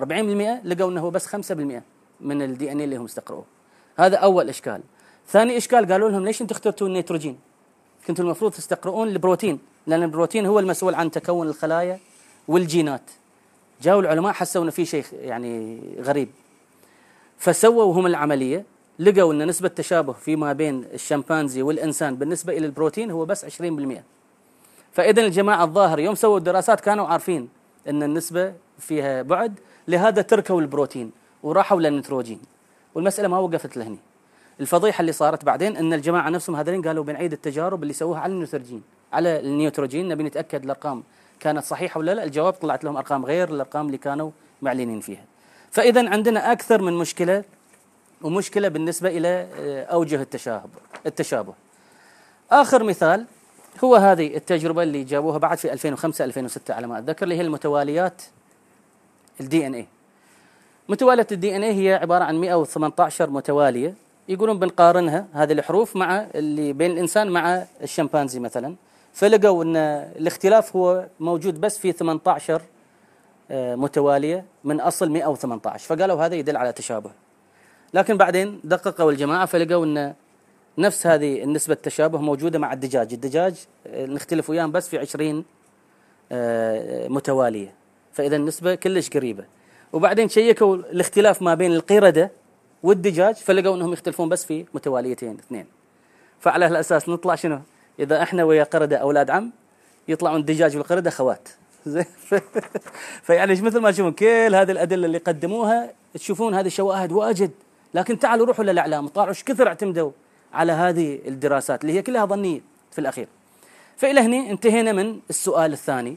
[0.00, 1.82] 40% لقوا إنه هو بس 5%
[2.20, 3.44] من ال DNA اللي هم استقروه
[3.98, 4.80] هذا أول إشكال.
[5.28, 7.38] ثاني إشكال قالوا لهم ليش أنتم اخترتوا النيتروجين؟
[8.06, 11.98] كنتوا المفروض تستقرؤون البروتين لأن البروتين هو المسؤول عن تكون الخلايا
[12.48, 13.10] والجينات.
[13.82, 16.28] جاءوا العلماء حسوا إنه في شيء يعني غريب.
[17.38, 18.64] فسووا هم العملية
[18.98, 24.02] لقوا إن نسبة تشابه فيما بين الشمبانزي والإنسان بالنسبة إلى البروتين هو بس 20%
[24.92, 27.48] فاذا الجماعة الظاهر يوم سووا الدراسات كانوا عارفين
[27.88, 31.10] إن النسبة فيها بعد لهذا تركوا البروتين
[31.42, 32.40] وراحوا للنيتروجين.
[32.94, 33.98] والمسألة ما وقفت لهني.
[34.60, 38.82] الفضيحة اللي صارت بعدين إن الجماعة نفسهم هذين قالوا بنعيد التجارب اللي سووها على النيتروجين
[39.12, 41.02] على النيتروجين نبي نتأكد الأرقام
[41.40, 44.30] كانت صحيحة ولا لا؟ الجواب طلعت لهم أرقام غير الأرقام اللي كانوا
[44.62, 45.24] معلنين فيها.
[45.70, 47.44] فإذا عندنا أكثر من مشكلة
[48.22, 50.68] ومشكلة بالنسبة إلى آه، أوجه التشابه
[51.06, 51.52] التشابه.
[52.50, 53.26] آخر مثال
[53.84, 58.22] هو هذه التجربة اللي جابوها بعد في 2005 2006 على ما أتذكر اللي هي المتواليات
[59.40, 59.86] ال DNA
[60.88, 63.94] متوالية ال DNA هي عبارة عن 118 متوالية
[64.28, 68.74] يقولون بنقارنها هذه الحروف مع اللي بين الإنسان مع الشمبانزي مثلا.
[69.12, 69.76] فلقوا إن
[70.16, 72.62] الاختلاف هو موجود بس في 18
[73.50, 77.10] آه، متوالية من أصل 118 فقالوا هذا يدل على تشابه.
[77.94, 80.14] لكن بعدين دققوا الجماعة فلقوا إن
[80.78, 83.12] نفس هذه النسبة التشابه موجودة مع الدجاج.
[83.12, 83.54] الدجاج
[83.86, 85.44] آه، نختلف وياهم بس في 20
[86.32, 87.74] آه، متوالية.
[88.12, 89.44] فإذا النسبة كلش قريبة.
[89.92, 92.30] وبعدين شيكوا الاختلاف ما بين القردة
[92.82, 95.66] والدجاج فلقوا إنهم يختلفون بس في متواليتين اثنين.
[96.40, 97.60] فعلى هالأساس نطلع شنو؟
[98.00, 99.50] إذا إحنا ويا قردة أولاد عم
[100.08, 101.48] يطلعون الدجاج والقرده اخوات
[103.22, 107.50] فيعني مثل ما تشوفون كل هذه الأدلة اللي قدموها تشوفون هذه الشواهد واجد.
[107.94, 110.10] لكن تعالوا روحوا للإعلام طالعوا إيش كثر اعتمدوا
[110.52, 112.60] على هذه الدراسات اللي هي كلها ظنية
[112.92, 113.28] في الأخير.
[113.96, 116.16] فإلى هنا انتهينا من السؤال الثاني.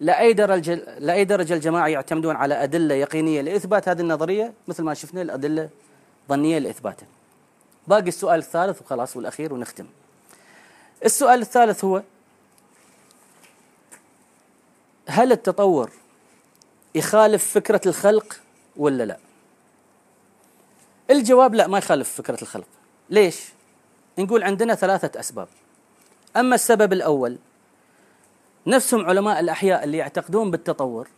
[0.00, 5.22] لأي درجة لأي درجة الجماعة يعتمدون على أدلة يقينية لإثبات هذه النظرية؟ مثل ما شفنا
[5.22, 5.68] الأدلة
[6.28, 7.06] ظنية لاثباتها
[7.88, 9.86] باقي السؤال الثالث وخلاص والأخير ونختم.
[11.04, 12.02] السؤال الثالث هو
[15.08, 15.90] هل التطور
[16.94, 18.40] يخالف فكرة الخلق
[18.76, 19.18] ولا لا؟
[21.10, 22.66] الجواب لا ما يخالف فكرة الخلق.
[23.10, 23.44] ليش؟
[24.18, 25.48] نقول عندنا ثلاثة أسباب.
[26.36, 27.38] أما السبب الأول
[28.66, 31.08] نفسهم علماء الأحياء اللي يعتقدون بالتطور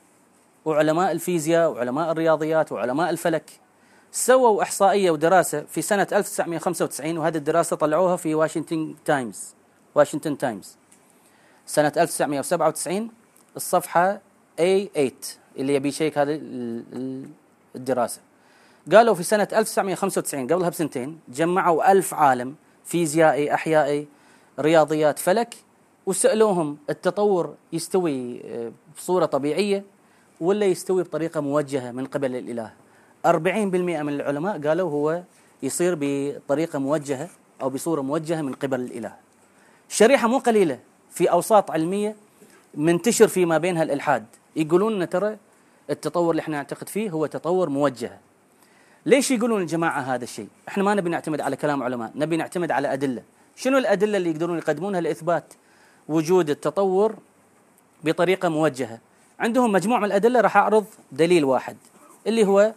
[0.64, 3.60] وعلماء الفيزياء وعلماء الرياضيات وعلماء الفلك
[4.12, 9.54] سووا إحصائية ودراسة في سنة 1995 وهذه الدراسة طلعوها في Washington Times
[9.96, 10.76] Washington Times
[11.66, 13.10] سنة 1997
[13.56, 14.20] الصفحة
[14.60, 15.12] A8
[15.58, 16.40] اللي يبي يشيك هذه
[17.74, 18.20] الدراسة.
[18.92, 22.54] قالوا في سنة 1995 قبلها بسنتين جمعوا ألف عالم
[22.84, 24.08] فيزيائي أحيائي
[24.60, 25.56] رياضيات فلك
[26.06, 29.84] وسألوهم التطور يستوي آه، بصورة طبيعية
[30.40, 32.72] ولا يستوي بطريقة موجهة من قبل الإله.
[33.26, 33.28] 40%
[34.02, 35.22] من العلماء قالوا هو
[35.62, 37.28] يصير بطريقة موجهة
[37.62, 39.25] أو بصورة موجهة من قبل الإله.
[39.88, 40.78] شريحة مو قليلة
[41.10, 42.16] في أوساط علمية
[42.74, 44.26] منتشر فيما بينها الإلحاد.
[44.56, 45.36] يقولون أن ترى
[45.90, 48.18] التطور اللي إحنا نعتقد فيه هو تطور موجه.
[49.06, 52.92] ليش يقولون الجماعة هذا الشيء؟ إحنا ما نبي نعتمد على كلام علماء نبي نعتمد على
[52.92, 53.22] أدلة.
[53.56, 55.54] شنو الأدلة اللي يقدرون يقدمونها لإثبات
[56.08, 57.14] وجود التطور
[58.04, 58.98] بطريقة موجهة؟
[59.40, 61.76] عندهم مجموعة من الأدلة راح أعرض دليل واحد
[62.26, 62.74] اللي هو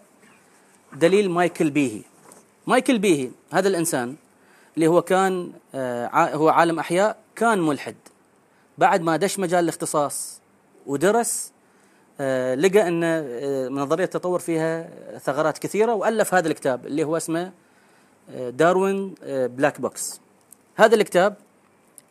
[0.93, 2.02] دليل مايكل بيهي.
[2.67, 4.15] مايكل بيهي هذا الإنسان
[4.75, 7.95] اللي هو كان آه هو عالم أحياء كان ملحد.
[8.77, 10.41] بعد ما دش مجال الاختصاص
[10.88, 11.51] ودرس
[12.19, 17.51] آه لقى إن آه نظرية التطور فيها ثغرات كثيرة وألف هذا الكتاب اللي هو اسمه
[18.38, 20.21] Darwin's Black Box.
[20.75, 21.36] هذا الكتاب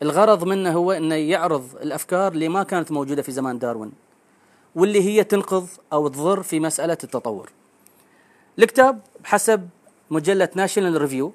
[0.03, 3.93] الغرض منه هو إنه يعرض الأفكار اللي ما كانت موجودة في زمان داروين
[4.75, 7.51] واللي هي تنقض أو تضر في مسألة التطور.
[8.59, 9.69] الكتاب بحسب
[10.11, 11.33] مجلة National Review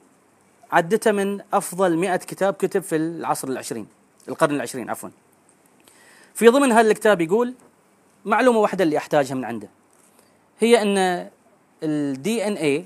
[0.74, 3.88] عدته من أفضل 100 كتاب كتب في العصر العشرين
[4.28, 5.10] القرن العشرين عفوا.
[6.34, 7.54] في ضمن هذا الكتاب يقول
[8.26, 9.70] معلومة واحدة اللي أحتاجها من عنده.
[10.60, 11.30] هي أن
[11.84, 12.86] ال DNA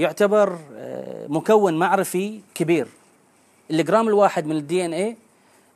[0.00, 2.88] يعتبر آه، مكون معرفي كبير.
[3.70, 5.16] الجرام الواحد من ال DNA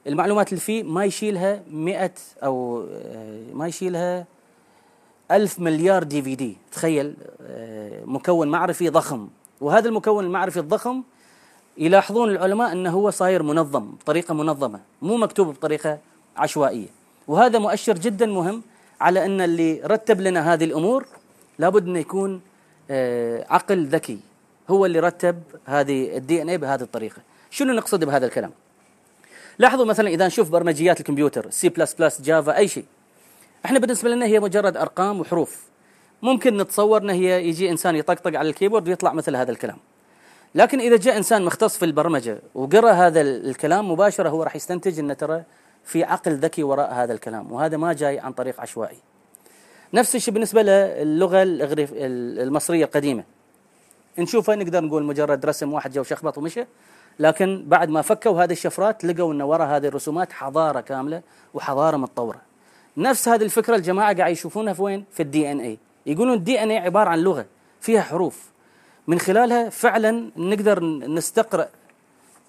[0.06, 2.12] المعلومات اللي فيه ما يشيلها 100
[2.44, 4.26] أو آه، ما يشيلها
[5.30, 9.28] ألف مليار DVD تخيل آه، مكون معرفي ضخم.
[9.60, 11.02] وهذا المكون المعرفي الضخم
[11.78, 15.98] يلاحظون العلماء أنه هو صاير منظم بطريقه منظمة مو مكتوب بطريقة
[16.36, 16.86] عشوائية.
[17.28, 18.62] وهذا مؤشر جدا مهم
[19.00, 21.06] على أن اللي رتب لنا هذه الأمور
[21.58, 22.40] لابد انه يكون
[22.90, 24.18] آه، عقل ذكي.
[24.70, 27.22] هو اللي رتب هذه ال DNA بهذه الطريقة.
[27.50, 28.50] شنو نقصد بهذا الكلام؟
[29.58, 32.84] لاحظوا مثلا إذا نشوف برمجيات الكمبيوتر سي بلس بلس جافا أي شيء.
[33.64, 35.62] إحنا بالنسبة لنا هي مجرد أرقام وحروف.
[36.22, 39.76] ممكن نتصور ان هي يجي إنسان يطقطق على الكيبورد ويطلع مثل هذا الكلام.
[40.54, 45.16] لكن إذا جاء إنسان مختص في البرمجة وقرأ هذا الكلام مباشرة هو راح يستنتج ان
[45.16, 45.42] ترى
[45.84, 48.98] في عقل ذكي وراء هذا الكلام وهذا ما جاي عن طريق عشوائي.
[49.94, 53.24] نفس الشيء بالنسبة للغة المصرية القديمة.
[54.18, 56.64] نشوفها نقدر نقول مجرد رسم واحد جو شخبط ومشى
[57.18, 61.22] لكن بعد ما فكوا هذه الشفرات لقوا ان وراء هذه الرسومات حضارة كاملة
[61.54, 62.40] وحضارة متطورة.
[62.96, 65.78] نفس هذه الفكرة الجماعة قاعد يشوفونها في وين؟ في ال DNA
[66.08, 67.46] يقولون ال DNA عبارة عن لغة
[67.80, 68.44] فيها حروف.
[69.06, 71.68] من خلالها فعلا نقدر نستقرأ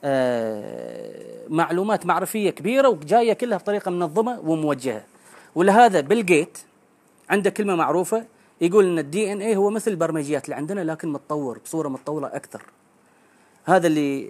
[0.03, 5.03] آه، معلومات معرفية كبيرة وجاية كلها بطريقة منظمة وموجهة.
[5.55, 6.57] ولهذا Bill Gates
[7.29, 8.25] عنده كلمة معروفة
[8.61, 12.61] يقول إن ال DNA هو مثل البرمجيات اللي عندنا لكن متطور بصورة متطوره أكثر.
[13.65, 14.29] هذا اللي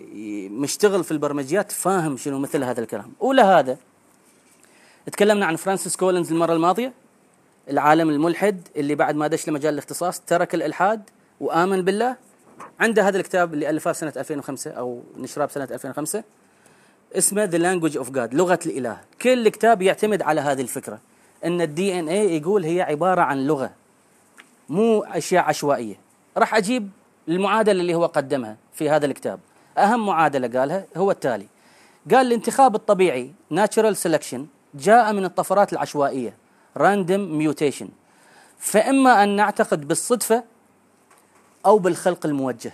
[0.49, 3.11] مشتغل في البرمجيات فاهم شنو مثل هذا الكلام.
[3.19, 3.77] ولهذا
[5.11, 6.93] تكلمنا عن فرانسيس كولينز المرة الماضية.
[7.69, 11.09] العالم الملحد اللي بعد ما دش لمجال الاختصاص ترك الإلحاد
[11.39, 12.15] وآمن بالله.
[12.79, 16.23] عنده هذا الكتاب اللي ألفه سنة 2005 أو نشره بسنه 2005
[17.17, 18.97] اسمه The Language of God لغة الإله.
[19.21, 20.99] كل الكتاب يعتمد على هذه الفكرة
[21.45, 23.71] إن ال DNA يقول هي عبارة عن لغة
[24.69, 25.95] مو أشياء عشوائية.
[26.37, 26.89] راح أجيب
[27.27, 29.39] المعادلة اللي هو قدمها في هذا الكتاب.
[29.77, 31.47] أهم معادلة قالها هو التالي.
[32.11, 34.39] قال الانتخاب الطبيعي natural selection
[34.75, 36.38] جاء من الطفرات العشوائية.
[36.77, 37.87] Random mutation.
[38.59, 40.43] فإما أن نعتقد بالصدفة
[41.65, 42.73] أو بالخلق الموجه.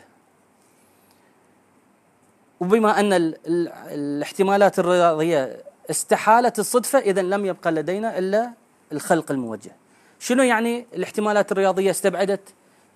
[2.60, 8.52] وبما ال الاحتمالات الرياضية استحالت الصدفة إذا لم يبقى لدينا إلا
[8.91, 9.72] الخلق الموجه.
[10.20, 12.54] شنو يعني الاحتمالات الرياضية استبعدت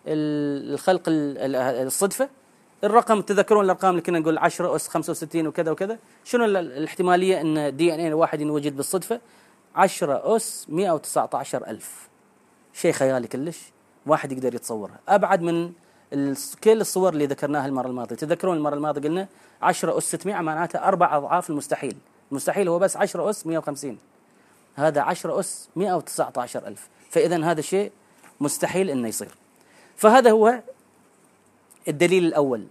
[0.08, 2.30] الخلق الصدفة؟
[2.84, 5.98] الرقم تذكرون الأرقام اللي كنا نقول 10 أس 65 وكذا وكذا.
[6.24, 9.20] شنو الاحتمالية إن دي إن اي الواحد ينوجد بالصدفة؟
[9.76, 12.10] 10 أس 119 ألف.
[12.74, 13.60] شيء خيالي كلش.
[14.06, 15.72] واحد يقدر يتصورها أبعد من
[16.64, 18.16] كل الصور اللي ذكرناها المرة الماضية.
[18.16, 19.28] تذكرون المرة الماضية قلنا
[19.62, 21.98] 10 أس 600 معناته أربع أضعاف المستحيل.
[22.32, 23.98] المستحيل هو بس 10 أس 150
[24.76, 26.90] هذا 10 أس 119 ألف.
[27.10, 27.92] فاذا هذا شيء
[28.40, 29.36] مستحيل إنه يصير.
[29.96, 30.62] فهذا هو
[31.88, 32.68] الدليل الأول.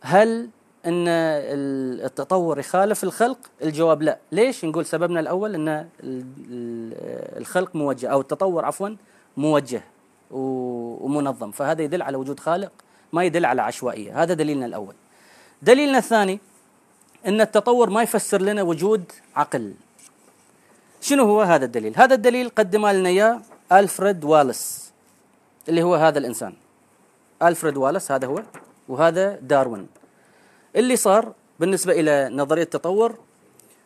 [0.00, 0.50] هل
[0.86, 4.18] إن التطور يخالف الخلق؟ الجواب لا.
[4.32, 5.88] ليش؟ نقول سببنا الأول إن
[7.36, 8.88] الخلق موجه أو التطور عفوا
[9.36, 9.82] موجه
[10.30, 11.50] ومنظم.
[11.50, 12.72] فهذا يدل على وجود خالق
[13.12, 14.22] ما يدل على عشوائية.
[14.22, 14.94] هذا دليلنا الأول.
[15.62, 16.40] دليلنا الثاني
[17.26, 19.74] إن التطور ما يفسر لنا وجود عقل.
[21.00, 23.40] شنو هو هذا الدليل؟ هذا الدليل قدم لنا إياه
[23.72, 24.92] ألفريد والس
[25.68, 26.52] اللي هو هذا الإنسان.
[27.42, 28.42] ألفريد والس هذا هو
[28.88, 29.86] وهذا داروين.
[30.76, 33.18] اللي صار بالنسبة إلى نظرية التطور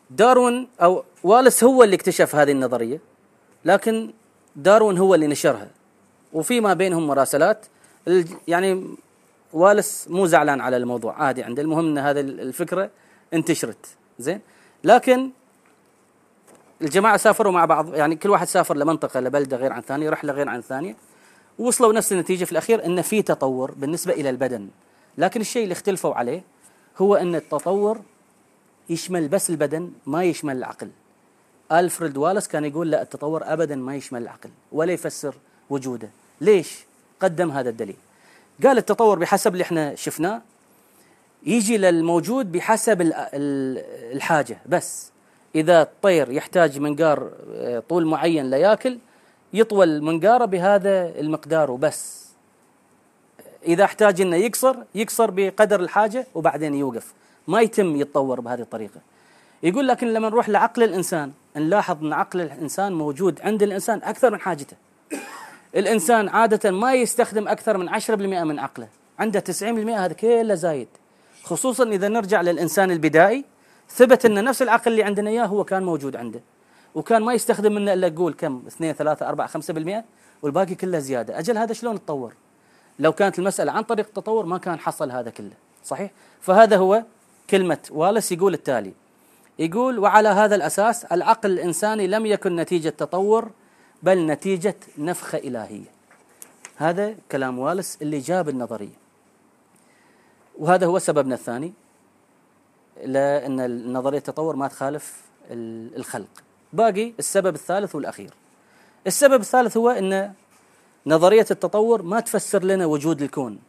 [0.09, 2.99] داروين أو والس هو اللي اكتشف هذه النظرية
[3.65, 4.13] لكن
[4.55, 5.67] داروين هو اللي نشرها
[6.33, 7.65] وفيما بينهم مراسلات.
[8.47, 8.87] يعني
[9.53, 12.89] والس مو زعلان على الموضوع عادي عنده المهم إن هذه الفكرة
[13.33, 13.85] انتشرت
[14.19, 14.41] زين.
[14.83, 15.29] لكن
[16.81, 20.49] الجماعة سافروا مع بعض يعني كل واحد سافر لمنطقة لبلدة غير عن ثانية رحلة غير
[20.49, 20.95] عن ثانية
[21.59, 24.67] ووصلوا نفس النتيجة في الأخير ان في تطور بالنسبة إلى البدن.
[25.17, 26.43] لكن الشيء اللي اختلفوا عليه
[27.01, 28.01] هو أن التطور
[28.89, 30.89] يشمل بس البدن ما يشمل العقل.
[31.71, 35.35] ألفريد والس كان يقول لا التطور ابدا ما يشمل العقل ولا يفسر
[35.69, 36.09] وجوده.
[36.41, 36.85] ليش؟
[37.19, 37.95] قدم هذا الدليل.
[38.63, 40.41] قال التطور بحسب اللي إحنا شفناه
[41.43, 43.11] يجي للموجود بحسب
[44.13, 45.11] الحاجة بس.
[45.55, 48.97] إذا الطير يحتاج منقار آه، طول معين لياكل
[49.53, 52.28] يطول منقاره بهذا المقدار وبس.
[53.67, 57.13] إذا احتاج إنه يقصر يقصر بقدر الحاجة وبعدين يوقف.
[57.47, 59.01] ما يتم يتطور بهذه الطريقة.
[59.63, 64.39] يقول لكن لما نروح لعقل الإنسان نلاحظ إن عقل الإنسان موجود عند الإنسان أكثر من
[64.39, 64.77] حاجته.
[65.75, 68.11] الإنسان عادة ما يستخدم أكثر من 10%
[68.43, 68.87] من عقله.
[69.19, 69.63] عنده 90%
[69.97, 70.87] هذا كله زايد.
[71.43, 73.45] خصوصا إذا نرجع للإنسان البدائي
[73.89, 76.41] ثبت إن نفس العقل اللي عندنا إياه هو كان موجود عنده.
[76.95, 80.03] وكان ما يستخدم منه إلا قول كم 2 3 4 5%
[80.41, 81.39] والباقي كله زيادة.
[81.39, 82.33] أجل هذا شلون تطور؟
[82.99, 85.53] لو كانت المسألة عن طريق التطور ما كان حصل هذا كله
[85.85, 87.03] صحيح؟ فهذا هو
[87.49, 88.93] كلمة والس يقول التالي.
[89.59, 93.51] يقول وعلى هذا الأساس العقل الإنساني لم يكن نتيجة تطور
[94.03, 95.91] بل نتيجة نفخة إلهية.
[96.75, 98.99] هذا كلام والس اللي جاب النظرية.
[100.59, 101.73] وهذا هو سببنا الثاني
[103.05, 105.21] لأن نظرية التطور ما تخالف
[105.51, 106.43] الخلق.
[106.73, 108.33] باقي السبب الثالث والأخير.
[109.07, 110.33] السبب الثالث هو أن
[111.09, 113.59] نظرية التطور ما تفسر لنا وجود الكون.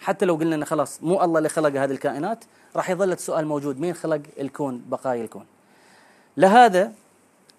[0.00, 2.44] حتى لو قلنا أن خلاص مو الله اللي خلق هذه الكائنات
[2.76, 5.46] راح يظل السؤال موجود مين خلق الكون بقايا الكون؟
[6.36, 6.92] لهذا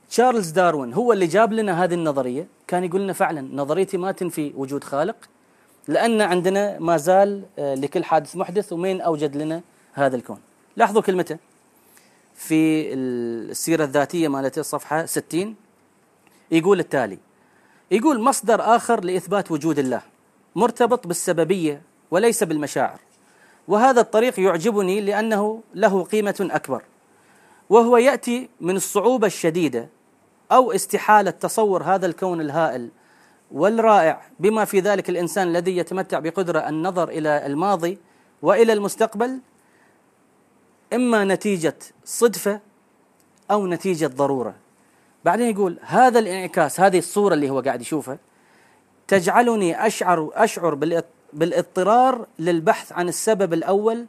[0.10, 2.48] تشارلز داروين هو اللي جاب لنا هذه النظرية.
[2.68, 5.16] كان يقول لنا فعلا نظريتي ما تنفي وجود خالق
[5.88, 9.62] لأن عندنا ما زال آه، لكل حادث محدث ومين أوجد لنا
[9.94, 10.40] هذا الكون.
[10.78, 11.38] لاحظوا كلمته
[12.36, 15.56] في السيرة الذاتية مالته صفحه 60
[16.52, 17.27] يقول التالي
[17.92, 20.02] يقول مصدر آخر لإثبات وجود الله.
[20.56, 21.82] مرتبط بالسببية
[22.12, 23.00] وليس بالمشاعر.
[23.68, 26.84] وهذا الطريق يعجبني لأنه له قيمة أكبر.
[27.70, 29.90] وهو يأتي من الصعوبة الشديدة
[30.52, 32.90] أو استحالة تصور هذا الكون الهائل
[33.52, 37.98] والرائع بما في ذلك الإنسان الذي يتمتع بقدرة النظر إلى الماضي
[38.42, 39.40] وإلى المستقبل
[40.94, 42.60] إما نتيجة صدفة
[43.52, 44.56] أو نتيجة ضرورة.
[45.28, 48.18] بعدين يقول هذا الانعكاس هذه الصورة اللي هو قاعد يشوفها
[49.08, 50.76] تجعلني أشعر أشعر
[51.34, 54.06] بالاضطرار للبحث عن السبب الأول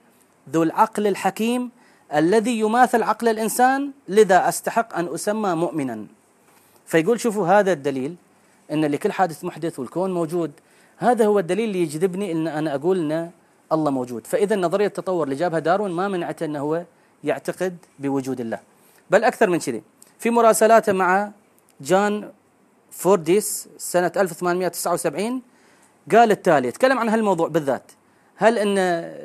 [0.51, 1.71] ذو العقل الحكيم
[2.15, 6.07] الذي يماثل عقل الإنسان لذا أستحق أن أسمى مؤمنا.
[6.87, 8.17] فيقول شوفوا هذا الدليل
[8.73, 10.51] أن لكل حادث محدث والكون موجود
[10.97, 13.31] هذا هو الدليل اللي يجذبني أن أنا أقول أن
[13.73, 14.27] الله موجود.
[14.27, 16.85] فإذا نظرية التطور اللي جابها داروين ما منعته أنه هو
[17.25, 18.59] يعتقد بوجود الله.
[19.11, 19.83] بل أكثر من كذي.
[20.19, 21.31] في مراسلاته مع
[21.81, 22.33] جان
[22.91, 25.43] فورديس سنة 1879
[26.13, 27.93] قال التالي تكلم عن هالموضوع بالذات
[28.37, 28.79] هل إن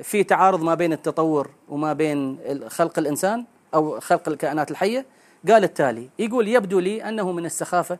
[0.03, 5.05] في تعارض ما بين التطور وما بين خلق الإنسان أو خلق الكائنات الحية؟
[5.49, 7.97] قال التالي يقول يبدو لي أنه من السخافة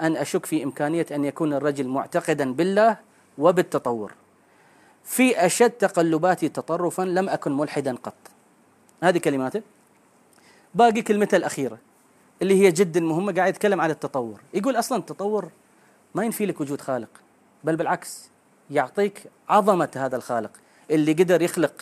[0.00, 2.96] أن أشك في إمكانية أن يكون الرجل معتقدا بالله
[3.38, 4.12] وبالتطور.
[5.04, 8.14] في أشد تقلباتي تطرفا لم أكن ملحدا قط.
[9.02, 9.62] هذه كلماته.
[10.74, 11.78] باقي كلمته الأخيرة
[12.42, 15.48] اللي هي جدا مهمة قاعد يتكلم عن التطور، يقول أصلا التطور
[16.14, 17.08] ما ينفي لك وجود خالق
[17.64, 18.30] بل بالعكس
[18.70, 20.50] يعطيك عظمة هذا الخالق
[20.90, 21.72] اللي قدر يخلق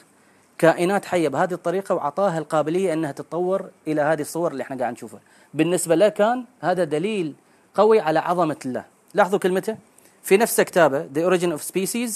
[0.59, 5.21] كائنات حية بهذه الطريقة وعطاها القابلية أنها تتطور إلى هذه الصور اللي إحنا قاعد نشوفها.
[5.55, 7.35] بالنسبة له كان هذا دليل
[7.75, 8.85] قوي على عظمة الله.
[9.15, 9.77] لاحظوا كلمته؟
[10.23, 12.11] في نفس كتابه The Origin of Species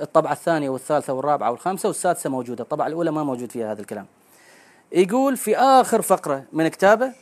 [0.00, 2.64] الطبعة الثانية والثالثة والرابعة والخامسة والسادسة موجودة.
[2.64, 4.06] الطبعة الأولى ما موجود فيها هذا الكلام.
[4.92, 7.12] يقول في آخر فقرة من كتابه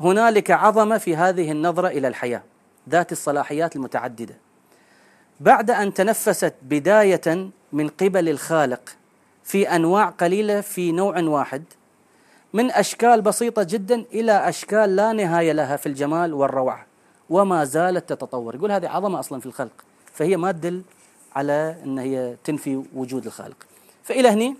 [0.00, 2.42] هنالك عظمة في هذه النظرة إلى الحياة
[2.88, 4.34] ذات الصلاحيات المتعددة.
[5.40, 8.96] بعد أن تنفست بداية من قبل الخالق
[9.44, 11.64] في أنواع قليلة في نوع واحد
[12.52, 16.86] من أشكال بسيطة جدا إلى أشكال لا نهاية لها في الجمال والروعة
[17.30, 18.54] وما زالت تتطور.
[18.54, 20.82] يقول هذه عظمة أصلا في الخلق فهي ما تدل
[21.36, 23.56] على إن هي تنفي وجود الخالق.
[24.04, 24.56] فإلى هني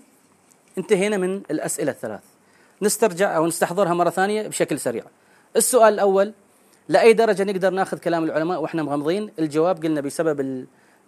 [0.77, 2.21] انتهينا من الأسئلة الثلاث.
[2.81, 5.03] نسترجع أو نستحضرها مرة ثانية بشكل سريع.
[5.57, 6.33] السؤال الأول
[6.89, 10.65] لأي درجة نقدر ناخذ كلام العلماء وإحنا مغمضين؟ الجواب قلنا بسبب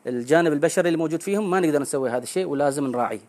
[0.08, 3.20] الجانب البشري اللي موجود فيهم ما نقدر نسوي هذا الشيء ولازم نراعيه.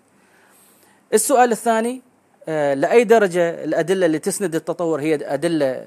[1.15, 2.03] السؤال الثاني
[2.49, 5.87] آه، لأي درجة الأدلة اللي تسند التطور هي أدلة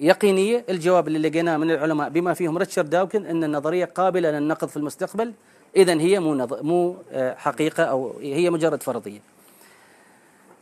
[0.00, 4.76] يقينية؟ الجواب اللي لقيناه من العلماء بما فيهم ريتشارد داوكن إن النظرية قابلة للنقد في
[4.76, 5.32] المستقبل
[5.76, 6.62] اذا هي مو نظ...
[6.62, 9.20] مو آه، حقيقة أو هي مجرد فرضية.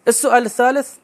[0.09, 0.95] السؤال الثالث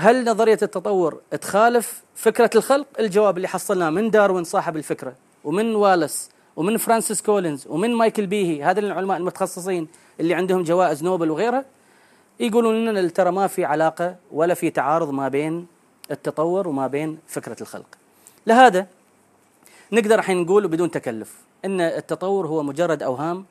[0.00, 6.30] هل نظرية التطور تخالف فكرة الخلق الجواب اللي حصلناه من داروين صاحب الفكرة ومن والس
[6.56, 9.88] ومن فرانسيس كولينز ومن مايكل بيهي هذا العلماء المتخصصين
[10.20, 11.64] اللي عندهم جوائز نوبل وغيرها
[12.40, 15.66] يقولون لنا ترى ما في علاقة ولا في تعارض ما بين
[16.10, 17.98] التطور وما بين فكرة الخلق.
[18.46, 18.86] لهذا
[19.92, 21.34] نقدر الحين نقول بدون تكلف
[21.64, 23.44] إن التطور هو مجرد أوهام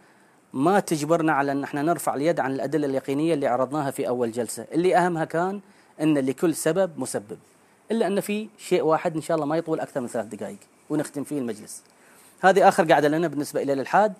[0.53, 4.65] ما تجبرنا على إن إحنا نرفع اليد عن الأدلة اليقينية اللي عرضناها في أول جلسة،
[4.71, 5.61] اللي أهمها كان
[6.01, 7.37] أن لكل سبب مسبب.
[7.91, 10.57] إلا أن في شيء واحد إن شاء الله ما يطول أكثر من ثلاث دقائق
[10.89, 11.83] ونختم فيه المجلس.
[12.41, 14.13] هذه آخر قاعدة لنا بالنسبة إلى الإلحاد.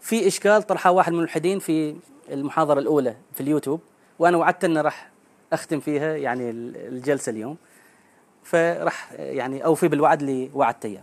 [0.00, 1.96] في إشكال طرحه واحد من الملحدين في
[2.30, 3.80] المحاضرة الأولى في اليوتيوب
[4.18, 5.10] وأنا وعدت أن راح
[5.52, 7.56] أختم فيها يعني الجلسة اليوم.
[8.44, 11.02] فراح يعني أوفي بالوعد اللي وعدته إياه.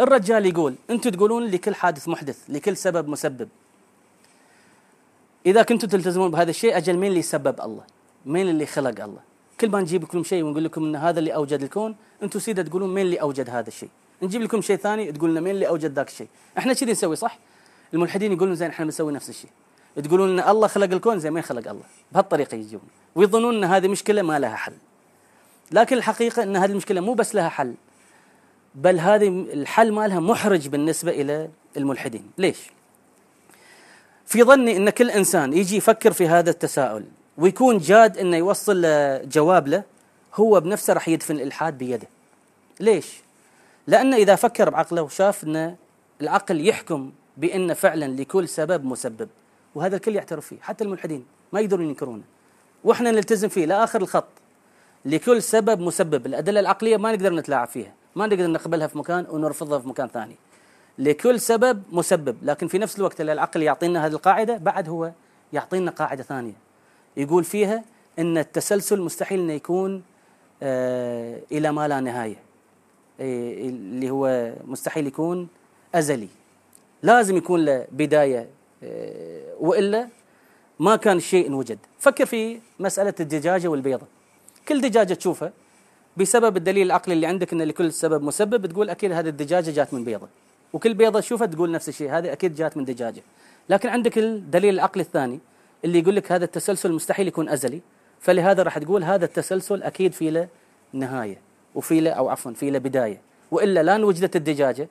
[0.00, 3.48] الرجال يقول أنتم تقولون لكل حادث محدث لكل سبب مسبب
[5.46, 7.84] إذا كنتم تلتزمون بهذا الشيء أجل مين اللي سبب الله
[8.26, 9.20] مين اللي خلق الله
[9.60, 12.94] كل ما نجيب لكم شيء ونقول لكم إن هذا اللي أوجد الكون أنتم سيده تقولون
[12.94, 13.88] مين اللي أوجد هذا الشيء.
[14.22, 16.28] نجيب لكم شيء ثاني تقول لنا مين اللي أوجد ذاك الشيء.
[16.58, 17.38] إحنا كذي نسوي صح؟
[17.94, 19.50] الملحدين يقولون زين إحنا بنسوي نفس الشيء.
[20.04, 21.82] تقولون إن الله خلق الكون زين مين خلق الله؟
[22.12, 22.80] بهالطريقة يجون
[23.14, 24.72] ويظنون إن هذه مشكلة ما لها حل.
[25.72, 27.74] لكن الحقيقة إن هذه المشكلة مو بس لها حل
[28.74, 32.30] بل هذه الحل مالها محرج بالنسبة إلى الملحدين.
[32.38, 32.70] ليش؟
[34.26, 37.04] في ظني إن كل إنسان يجي يفكر في هذا التساؤل
[37.40, 38.82] ويكون جاد إنه يوصل
[39.28, 39.82] جواب له
[40.34, 42.06] هو بنفسه راح يدفن الإلحاد بيده.
[42.80, 43.20] ليش؟
[43.86, 45.76] لأنه إذا فكر بعقله وشاف إن
[46.20, 49.28] العقل يحكم بإن فعلا لكل سبب مسبب
[49.74, 52.22] وهذا الكل يعترف فيه حتى الملحدين ما يقدرون ينكرونه.
[52.84, 54.28] وإحنا نلتزم فيه لآخر الخط.
[55.04, 59.78] لكل سبب مسبب الأدلة العقلية ما نقدر نتلاعب فيها ما نقدر نقبلها في مكان ونرفضها
[59.78, 60.36] في مكان ثاني.
[60.98, 65.10] لكل سبب مسبب لكن في نفس الوقت العقل يعطينا هذه القاعدة بعد هو
[65.52, 66.69] يعطينا قاعدة ثانية.
[67.16, 67.84] يقول فيها
[68.18, 70.02] إن التسلسل مستحيل إنه يكون
[70.62, 72.36] آه إلى ما لا نهاية.
[73.20, 75.48] آه اللي هو مستحيل يكون
[75.94, 76.28] أزلي.
[77.02, 78.48] لازم يكون له بداية
[78.84, 80.08] آه وإلا
[80.78, 84.06] ما كان الشيء انوجد فكر في مسألة الدجاجة والبيضة.
[84.68, 85.52] كل دجاجة تشوفها
[86.16, 90.04] بسبب الدليل العقلي اللي عندك إن لكل سبب مسبب تقول أكيد هذه الدجاجة جات من
[90.04, 90.28] بيضة.
[90.72, 93.22] وكل بيضة تشوفها تقول نفس الشيء هذه أكيد جات من دجاجة.
[93.68, 95.38] لكن عندك الدليل العقلي الثاني
[95.84, 97.80] اللي يقول لك هذا التسلسل مستحيل يكون أزلي.
[98.20, 100.48] فلهذا راح تقول هذا التسلسل أكيد في له
[100.92, 101.38] نهاية
[101.74, 103.20] وفي له أو عفوا في له بداية.
[103.50, 104.88] وإلا لا وجدت الدجاجة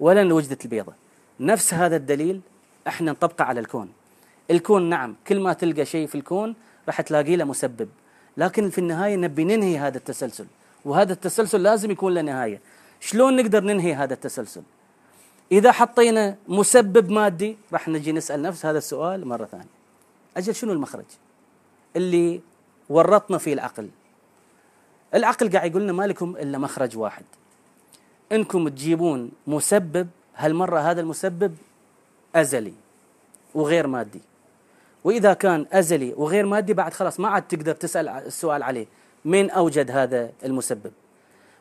[0.00, 0.92] ولا وجدت البيضة.
[1.40, 2.40] نفس هذا الدليل
[2.86, 3.92] إحنا نطبقه على الكون.
[4.50, 6.54] الكون نعم كل ما تلقى شيء في الكون
[6.86, 7.88] راح تلاقي له مسبب.
[8.36, 10.46] لكن في النهاية نبي ننهي هذا التسلسل.
[10.84, 12.60] وهذا التسلسل لازم يكون له نهاية.
[13.00, 14.62] شلون نقدر ننهي هذا التسلسل؟
[15.52, 19.75] إذا حطينا مسبب مادي راح نجي نسأل نفس هذا السؤال مرة ثانية.
[20.36, 21.04] أجل شنو المخرج؟
[21.96, 22.40] اللي
[22.88, 23.88] ورطنا فيه العقل.
[25.14, 27.24] العقل قاعد يقول لنا ما لكم إلا مخرج واحد.
[28.32, 31.56] إنكم تجيبون مسبب هالمرة هذا المسبب
[32.34, 32.72] أزلي
[33.54, 34.20] وغير مادي.
[35.04, 38.86] وإذا كان أزلي وغير مادي بعد خلاص ما عاد تقدر تسأل السؤال عليه.
[39.24, 40.92] من أوجد هذا المسبب؟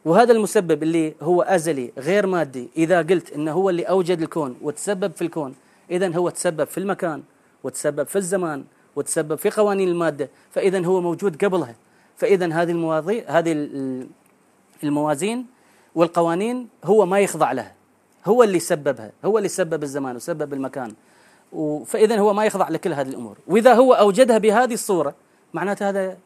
[0.05, 5.11] وهذا المسبب اللي هو أزلي غير مادي إذا قلت إنه هو اللي أوجد الكون وتسبب
[5.11, 5.55] في الكون
[5.91, 7.23] اذا هو تسبب في المكان.
[7.65, 8.63] وتسبب في الزمان
[8.95, 11.75] وتسبب في قوانين المادة فاذا هو موجود قبلها.
[12.17, 13.69] فاذا هذه المواضيع هذه
[14.83, 15.45] الموازين
[15.95, 17.73] والقوانين هو ما يخضع لها.
[18.25, 20.93] هو اللي سببها هو اللي سبب الزمان وسبب المكان.
[21.85, 23.37] فاذا هو ما يخضع لكل هذه الأمور.
[23.47, 25.15] وإذا هو أوجدها بهذه الصورة
[25.53, 26.17] معناته هذا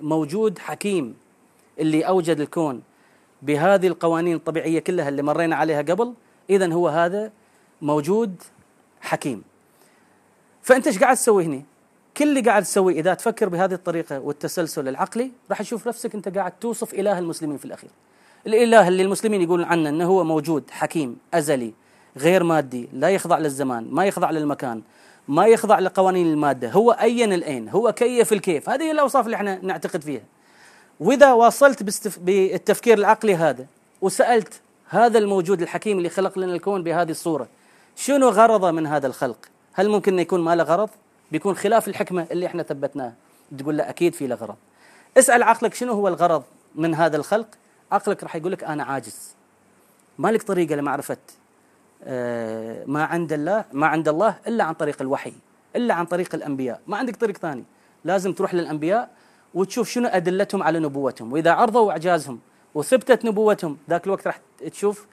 [0.00, 1.14] موجود حكيم
[1.78, 2.82] اللي أوجد الكون
[3.42, 6.14] بهذه القوانين الطبيعية كلها اللي مرينا عليها قبل
[6.50, 7.32] اذا هو هذا
[7.82, 8.42] موجود
[9.00, 9.42] حكيم.
[10.62, 11.62] فأنت إيش قاعد تسوي هنا
[12.16, 16.52] كل اللي قاعد تسويه إذا تفكر بهذه الطريقة والتسلسل العقلي راح تشوف نفسك أنت قاعد
[16.60, 17.90] توصف إله المسلمين في الأخير.
[18.46, 21.72] الإله اللي المسلمين يقولون عنه إنه هو موجود حكيم أزلي
[22.16, 24.82] غير مادي لا يخضع للزمان ما يخضع للمكان
[25.28, 30.02] ما يخضع لقوانين المادة هو أين الاين هو كيف الكيف؟ هذه الأوصاف اللي إحنا نعتقد
[30.02, 30.22] فيها.
[31.00, 31.82] وإذا واصلت
[32.18, 33.66] بالتفكير العقلي هذا
[34.00, 37.48] وسألت هذا الموجود الحكيم اللي خلق لنا الكون بهذه الصورة
[37.96, 40.90] شنو غرضه من هذا الخلق؟ هل ممكن يكون ما له غرض؟
[41.32, 43.14] بيكون خلاف الحكمة اللي إحنا ثبتناها
[43.58, 44.56] تقول لا أكيد في له غرض.
[45.18, 46.42] اسأل عقلك شنو هو الغرض
[46.74, 47.46] من هذا الخلق؟
[47.92, 49.34] عقلك راح يقول لك أنا عاجز.
[50.18, 51.16] ما لك طريقة لمعرفة
[52.04, 55.32] آه، ما عند الله ما عند الله إلا عن طريق الوحي
[55.76, 56.80] إلا عن طريق الأنبياء.
[56.86, 57.64] ما عندك طريق ثاني.
[58.04, 59.10] لازم تروح للأنبياء
[59.54, 61.32] وتشوف شنو أدلتهم على نبوتهم.
[61.32, 62.38] وإذا عرضوا إعجازهم
[62.74, 65.06] وثبتت نبوتهم ذاك الوقت راح تشوف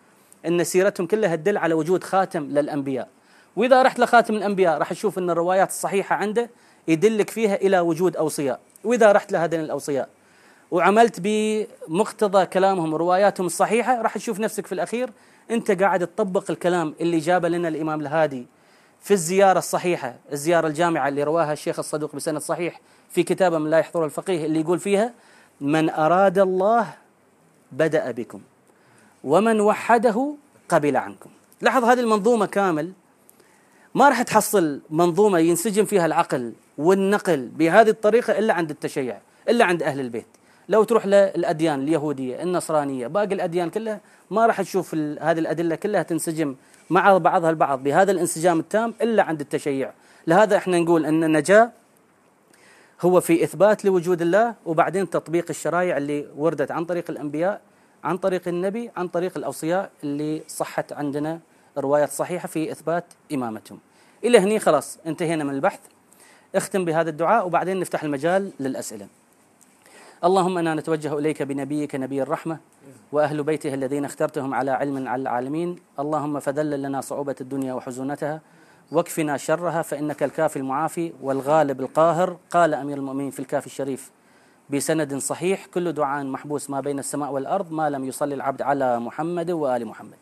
[0.46, 3.08] إن سيرتهم كلها تدل على وجود خاتم للأنبياء.
[3.56, 6.50] وإذا رحت لخاتم الأنبياء راح تشوف إن الروايات الصحيحة عنده
[6.88, 8.60] يدلك فيها إلى وجود أوصياء.
[8.84, 10.10] وإذا رحت لهذين الأوصياء
[10.72, 15.10] وعملت بمقتضى كلامهم ورواياتهم الصحيحة راح تشوف نفسك في الأخير
[15.52, 18.48] أنت قاعد تطبق الكلام اللي جابه لنا الإمام الهادي
[19.02, 23.80] في الزيارة الصحيحة الزيارة الجامعة اللي رواها الشيخ الصدوق بسند صحيح في كتابة من لا
[23.80, 25.14] يحضر الفقيه اللي يقول فيها
[25.62, 26.88] من أراد الله
[27.72, 28.42] بدأ بكم
[29.24, 30.36] ومن وحده
[30.70, 31.30] قبل عنكم.
[31.62, 32.92] لاحظ هذه المنظومة كامل
[33.96, 39.18] ما راح تحصل منظومة ينسجم فيها العقل والنقل بهذه الطريقة إلا عند التشيع
[39.50, 40.28] إلا عند أهل البيت.
[40.70, 46.56] لو تروح للأديان اليهودية النصرانية باقي الأديان كلها ما راح تشوف هذه الأدلة كلها تنسجم
[46.90, 49.92] مع بعضها البعض بهذا الانسجام التام إلا عند التشيع.
[50.28, 51.72] لهذا إحنا نقول أن النجاة
[53.02, 57.62] هو في إثبات لوجود الله وبعدين تطبيق الشرائع اللي وردت عن طريق الأنبياء
[58.04, 61.40] عن طريق النبي عن طريق الأوصياء اللي صحت عندنا
[61.78, 63.80] روايات صحيحة في إثبات إمامتهم.
[64.24, 65.80] إلى هني خلاص انتهينا من البحث.
[66.56, 69.08] اختم بهذا الدعاء وبعدين نفتح المجال للأسئلة.
[70.24, 72.58] اللهم إنا نتوجه إليك بنبيك نبي الرحمة
[73.12, 75.76] وأهل بيته الذين اخترتهم على علم على العالمين.
[76.00, 78.42] اللهم فذلل لنا صعوبة الدنيا وحزونتها
[78.92, 82.38] واكفنا شرها فإنك الكافي المعافي والغالب القاهر.
[82.52, 84.12] قال أمير المؤمنين في الكافي الشريف
[84.70, 89.52] بسند صحيح كل دعاء محبوس ما بين السماء والأرض ما لم يصلي العبد على محمد
[89.52, 90.18] وآل محمد.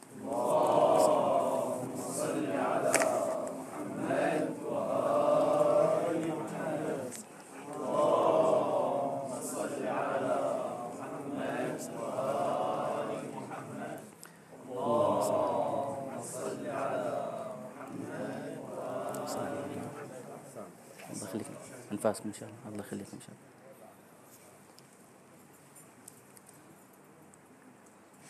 [21.98, 22.60] انفاسكم إن شاء الله.
[22.70, 23.48] الله يخليكم إن شاء الله.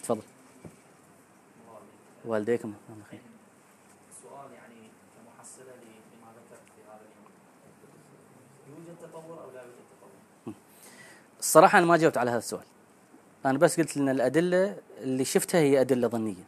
[0.03, 0.21] تفضل.
[2.25, 3.19] والديكم الله خير
[4.11, 7.31] السؤال يعني كمحصلة لما ذكرت في هذا اليوم.
[8.69, 10.53] يوجد تطور أو لا يوجد تطور؟
[11.39, 12.65] الصراحة أنا ما جاوبت على هذا السؤال.
[13.45, 16.43] أنا بس قلت لنا الأدلة اللي شفتها هي أدلة ظنية.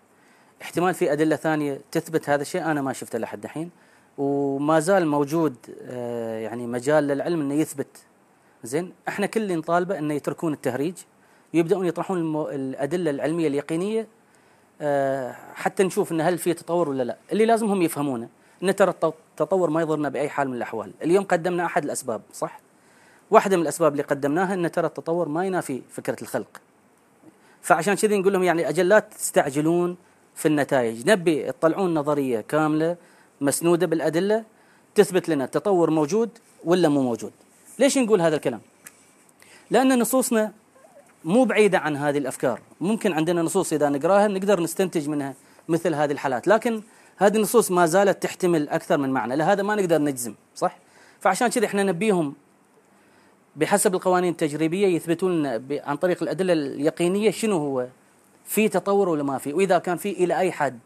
[0.62, 3.72] احتمال في أدلة ثانية تثبت هذا الشيء أنا ما شفته لحد الحين.
[4.20, 7.98] وما زال موجود آه، يعني مجال للعلم إنه يثبت.
[8.64, 10.94] زين؟ إحنا كل اللي نطالبه إنه يتركون التهريج
[11.54, 12.48] ويبداون يطرحون.
[12.52, 14.08] الأدلة العلمية اليقينية
[14.82, 17.18] آه، حتى نشوف إن هل في تطور ولا لا.
[17.32, 18.30] اللي لازم هم يفهمونه
[18.64, 20.92] إن ترى التطور ما يضرنا بأي حال من الأحوال.
[21.02, 22.60] اليوم قدمنا أحد الأسباب صح؟
[23.32, 26.62] واحدة من الأسباب اللي قدمناها إن ترى التطور ما ينافي فكرة الخلق.
[27.62, 29.98] فعشان كذي نقول لهم يعني أجل لا تستعجلون
[30.36, 31.10] في النتائج.
[31.10, 32.96] نبي تطلعون نظرية كاملة
[33.42, 34.44] مسنودة بالأدلة
[34.96, 36.30] تثبت لنا التطور موجود
[36.64, 37.32] ولا مو موجود.
[37.80, 38.62] ليش نقول هذا الكلام؟
[39.72, 40.54] لأن نصوصنا
[41.26, 42.62] مو بعيدة عن هذه الأفكار.
[42.82, 45.34] ممكن عندنا نصوص إذا نقراها نقدر نستنتج منها
[45.70, 46.48] مثل هذه الحالات.
[46.48, 46.82] لكن
[47.18, 49.36] هذه النصوص ما زالت تحتمل أكثر من معنى.
[49.36, 50.78] لهذا ما نقدر نجزم صح؟
[51.20, 52.34] فعشان كذا إحنا نبيهم
[53.56, 57.88] بحسب القوانين التجريبية يثبتون لنا عن طريق الأدلة اليقينية شنو هو
[58.46, 59.54] في تطور ولا ما في.
[59.54, 60.80] وإذا كان في إلى أي حد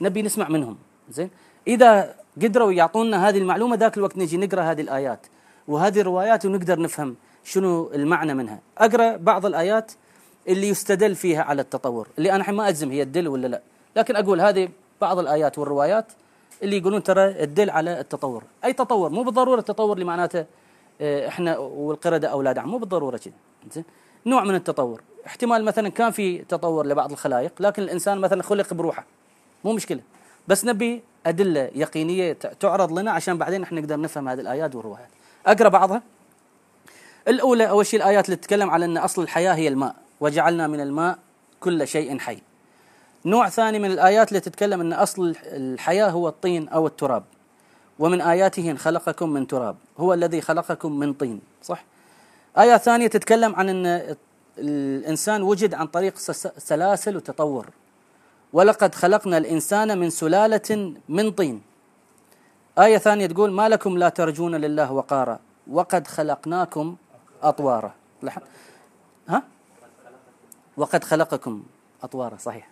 [0.00, 0.76] نبي نسمع منهم
[1.10, 1.30] زين؟
[1.66, 5.26] إذا قدروا يعطونا هذه المعلومة ذاك الوقت نجي نقرأ هذه الآيات.
[5.68, 8.58] وهذه الروايات ونقدر نفهم شنو المعنى منها.
[8.78, 9.92] أقرأ بعض الآيات
[10.48, 13.62] اللي يستدل فيها على التطور اللي أنا ما أجزم هي الدل ولا لا.
[13.96, 14.68] لكن أقول هذه
[15.00, 16.06] بعض الآيات والروايات
[16.62, 18.44] اللي يقولون ترى الدل على التطور.
[18.64, 20.44] أي تطور؟ مو بالضرورة التطور اللي معناته
[21.00, 23.84] آه، إحنا والقردة أولاد عم مو بالضرورة كذا
[24.26, 25.02] نوع من التطور.
[25.26, 29.04] احتمال مثلا كان في تطور لبعض الخلائق لكن الإنسان مثلا خلق بروحه.
[29.64, 30.00] مو مشكلة.
[30.48, 35.08] بس نبي أدلة يقينية تعرض لنا عشان بعدين إحنا نقدر نفهم هذه الآيات والروايات
[35.46, 36.02] أقرأ بعضها.
[37.28, 41.18] الأولى أول شيء الآيات اللي تتكلم على أن أصل الحياة هي الماء وجعلنا من الماء
[41.60, 42.38] كل شيء حي.
[43.24, 47.24] نوع ثاني من الآيات اللي تتكلم أن أصل الحياة هو الطين أو التراب.
[47.98, 51.84] ومن آياته إن خلقكم من تراب هو الذي خلقكم من طين صح؟
[52.58, 54.16] آية ثانية تتكلم عن أن
[54.58, 56.18] الإنسان وجد عن طريق
[56.58, 57.66] سلاسل وتطور.
[58.52, 61.62] ولقد خلقنا الإنسان من سلالة من طين.
[62.78, 65.38] آية ثانية تقول ما لكم لا ترجون لله وقارا
[65.70, 66.96] وقد خلقناكم
[67.42, 67.94] أطوارا.
[69.28, 69.42] ها؟
[70.76, 71.62] وقد خلقكم
[72.02, 72.70] أطوارا صحيح.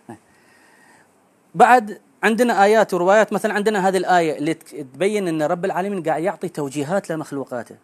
[1.55, 6.49] بعد عندنا آيات وروايات مثلا عندنا هذه الآية اللي تبين إن رب العالمين قاعد يعطي
[6.49, 7.75] توجيهات لمخلوقاته.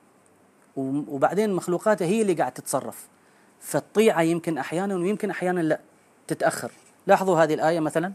[0.77, 3.07] وبعدين مخلوقاته هي اللي قاعد تتصرف.
[3.59, 5.79] فالطيعة يمكن أحيانا ويمكن أحيانا لا
[6.27, 6.71] تتأخر.
[7.07, 8.13] لاحظوا هذه الآية مثلا؟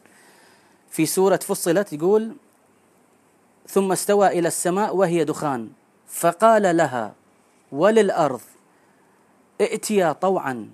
[0.91, 2.36] في سورة فصلت يقول
[3.68, 5.68] ثم استوى إلى السماء وهي دخان
[6.09, 7.14] فقال لها
[7.72, 8.41] وللأرض
[9.61, 10.70] ائتيا طوعا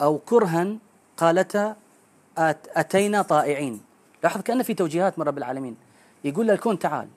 [0.00, 0.76] أو كرها
[1.16, 1.76] قالتا
[2.76, 3.80] أتينا طائعين.
[4.22, 5.76] لاحظ كأنه في توجيهات من رب العالمين.
[6.24, 7.08] يقول له الكون تعال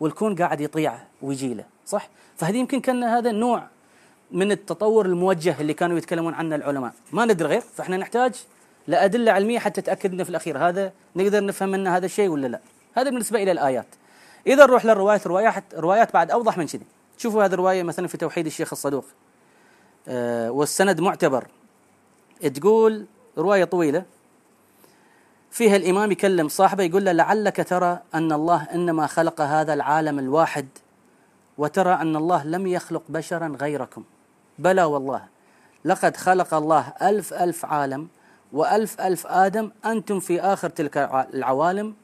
[0.00, 3.66] والكون قاعد يطيع ويجي له صح؟ فهذه يمكن كأن هذا النوع
[4.30, 6.92] من التطور الموجه اللي كانوا يتكلمون عنه العلماء.
[7.12, 8.44] ما ندري غير فإحنا نحتاج
[8.90, 10.58] لأدلة علمية حتى تأكد لنا في الأخير.
[10.58, 12.60] هذا نقدر نفهم منه هذا الشيء ولا لا؟
[12.94, 13.86] هذا بالنسبة إلى الآيات.
[14.46, 16.86] إذا نروح للروايات روايات روايات بعد أوضح من كذي.
[17.18, 19.04] شوفوا هذه الرواية مثلا في توحيد الشيخ الصدوق.
[20.08, 21.46] أه والسند معتبر.
[22.54, 23.06] تقول
[23.38, 24.02] رواية طويلة.
[25.50, 30.68] فيها الإمام يكلم صاحبه يقول له لعلك ترى أن الله إنما خلق هذا العالم الواحد
[31.58, 34.04] وترى أن الله لم يخلق بشرا غيركم.
[34.58, 35.22] بلى والله.
[35.84, 38.08] لقد خلق الله ألف ألف عالم
[38.52, 40.96] وألف ألف آدم أنتم في آخر تلك
[41.34, 41.94] العوالم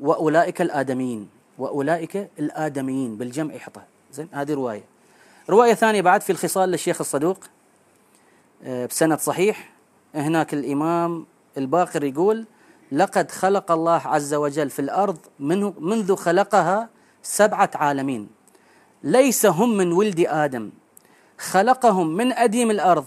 [0.00, 1.28] وأولئك الآدميين
[1.58, 4.84] وأولئك الآدميين بالجمع حطها زين؟ هذه رواية.
[5.50, 7.38] رواية ثانية بعد في الخصال للشيخ الصدوق
[8.64, 9.72] آه، بسند صحيح.
[10.14, 11.26] هناك الإمام
[11.58, 12.46] الباقر يقول
[12.92, 16.88] لقد خلق الله عز وجل في الأرض منه منذ خلقها
[17.22, 18.28] سبعة عالمين.
[19.02, 20.70] ليس هم من ولد آدم.
[21.38, 23.04] خلقهم من أديم الأرض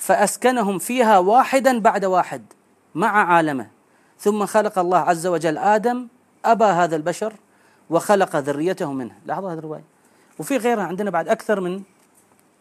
[0.00, 2.42] فأسكنهم فيها واحدا بعد واحد
[2.94, 3.66] مع عالمه.
[4.18, 6.08] ثم خلق الله عز وجل آدم
[6.44, 7.32] ابى هذا البشر
[7.90, 9.14] وخلق ذريته منه.
[9.26, 9.84] لاحظوا هذه الرواية.
[10.38, 11.82] وفي غيرها عندنا بعد أكثر من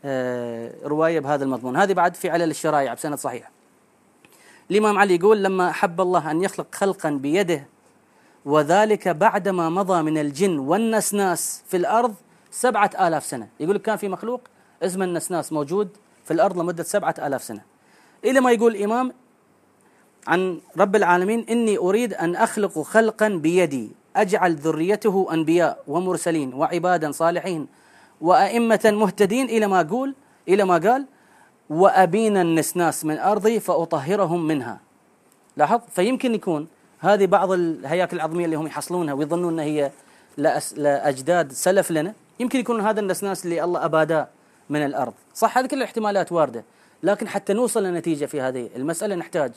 [0.06, 1.78] آه، رواية بهذا المضمون.
[1.78, 3.52] هذه بعد في علل الشرائع بسند صحيح.
[4.72, 7.66] الإمام علي يقول لما أحب الله أن يخلق خلقا بيده
[8.46, 12.16] وذلك بعدما مضى من الجن والنسناس في الأرض
[12.52, 13.48] سبعة آلاف سنة.
[13.60, 14.42] يقول كان في مخلوق
[14.84, 15.90] اسمه النسناس موجود
[16.30, 17.62] في الأرض لمدة سبعة آلاف سنة.
[18.26, 19.14] إلى ما يقول الإمام
[20.28, 27.68] عن رب العالمين إني أريد أن أخلق خلقا بيدي أجعل ذريته أنبياء ومرسلين وعبادا صالحين
[28.22, 29.46] وأئمة مهتدين.
[29.46, 30.16] إلى ما أقول
[30.48, 31.06] إلى ما قال
[31.70, 34.80] وأبين النسناس من أرضي فأطهرهم منها.
[35.58, 36.68] لاحظ؟ فيمكن يكون
[37.00, 39.92] هذه بعض الهياكل العظمية اللي هم يحصلونها ويظنون أنها هي
[40.78, 42.14] لأجداد سلف لنا.
[42.40, 44.28] يمكن يكون هذا النسناس اللي الله أباداه
[44.70, 45.14] من الأرض.
[45.36, 46.64] صح هذه كل الاحتمالات واردة
[47.04, 49.52] لكن حتى نوصل لنتيجة في هذه المسألة نحتاج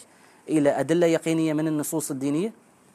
[0.48, 2.52] إلى أدلة يقينية من النصوص الدينية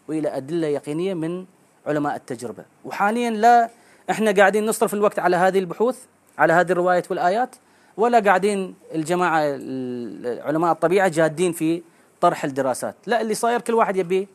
[0.08, 1.46] وإلى أدلة يقينية من
[1.88, 2.64] علماء التجربة.
[2.86, 3.70] وحاليا لا
[4.10, 5.98] إحنا قاعدين نصرف الوقت على هذه البحوث
[6.38, 7.56] على هذه الروايات والآيات
[7.98, 11.82] ولا قاعدين الجماعة ال- علماء الطبيعة جادين في
[12.22, 12.96] طرح الدراسات.
[13.06, 14.28] لا اللي صاير كل واحد يبي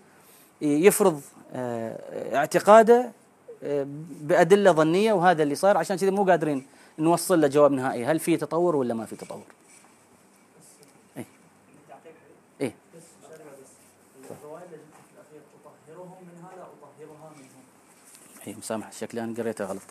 [0.62, 1.20] يفرض
[1.54, 3.10] آه، اعتقاده
[3.64, 3.86] آه،
[4.20, 6.66] بأدلة ظنية وهذا اللي صاير عشان كذا مو قادرين
[6.98, 8.04] نوصل له جواب نهائي.
[8.04, 9.44] هل في تطور ولا ما في تطور؟
[12.60, 12.74] إيه.
[15.92, 17.64] اطهرها منهم
[18.46, 19.82] اي مسامح شكلي أنا قريتها غلط.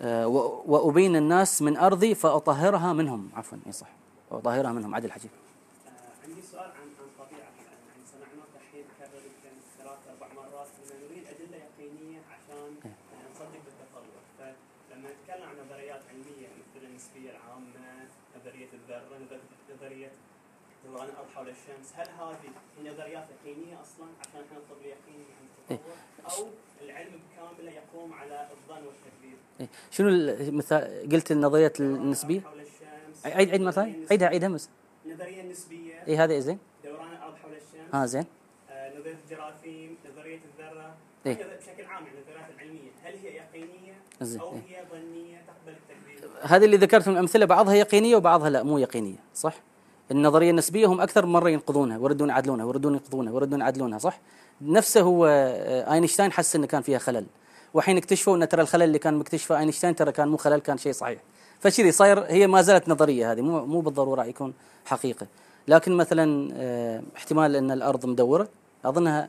[0.00, 3.30] آه، و- وأبين الناس من أرضي فأطهرها منهم.
[3.34, 3.86] عفوا اي صح.
[4.30, 4.94] وأطهرها منهم.
[4.94, 5.90] عدل حجي آه،
[6.28, 10.96] عندي سؤال عن عن طبيعة العلم، يعني سمعناه الحين كرر يمكن ثلاث أربع مرات إن
[11.08, 18.08] نريد أدلة يقينية عشان آه، نصدق بالتطور، فلما نتكلم عن نظريات علمية مثل النسبية العامة،
[18.40, 19.40] نظرية الذرة، نظر-
[19.76, 20.10] نظرية
[20.96, 22.36] دوران الأرض حول الشمس، هل هذه
[22.78, 25.94] هي نظريات يقينية أصلا عشان إحنا نطلب اليقين عن التطور؟
[26.30, 26.46] أو
[26.84, 29.68] العلم بكامله يقوم على الظن والتكذيب؟ إيه.
[29.90, 35.40] شنو المثال قلت النظرية النسبية حول الشمس عيد عيد النظرية عيدها عيدها بس النسبية- النظرية
[35.40, 38.24] النسبية اي هذا زين دوران الأرض حول الشمس آه زين
[38.70, 40.94] آه، نظرية الجراثيم، نظرية الذرة،
[41.26, 41.34] إيه.
[41.34, 44.60] بشكل عام يعني النظريات العلمية، هل هي يقينية زين أو إيه.
[44.68, 49.16] هي ظنية تقبل التكذيب؟ هذه اللي ذكرت من الامثله بعضها يقينية وبعضها لا مو يقينية
[49.34, 49.54] صح
[50.10, 54.20] النظرية النسبية هم أكثر مرة ينقضونها ويردون يعدلونها ويردون ينقضونها ويردون يعدلونها صح؟
[54.62, 57.26] نفسه هو آه، آينشتاين حس إنه كان فيها خلل.
[57.74, 60.92] وحين اكتشفوا ان ترى الخلل اللي كان مكتشفه آينشتاين ترى كان مو خلل كان شيء
[60.92, 61.20] صحيح.
[61.60, 64.54] فشذي صاير هي ما زالت نظرية هذه مو مو بالضرورة يكون
[64.84, 65.26] حقيقة.
[65.68, 68.48] لكن مثلا آه، احتمال إن الأرض مدورة
[68.84, 69.28] أظنها.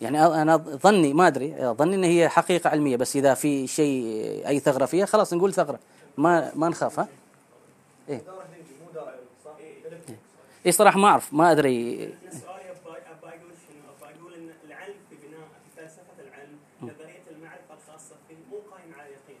[0.00, 4.04] يعني أنا ظني ما أدري ظني إن هي حقيقة علمية بس إذا في شيء
[4.48, 5.78] أي ثغرة فيها خلاص نقول ثغرة.
[6.18, 7.08] ما ما نخاف ها؟
[8.08, 9.14] دورة هندي مو دورة
[9.44, 9.50] صح؟
[10.66, 12.04] إي صراحة ما أعرف ما أدري.
[12.04, 12.14] أبغى
[13.24, 18.34] أقول شنو؟ أبغى أقول إن العلم في بناء في فلسفة العلم، نظريه المعرفة الخاصة فيه
[18.50, 19.40] مو قائمه على اليقين.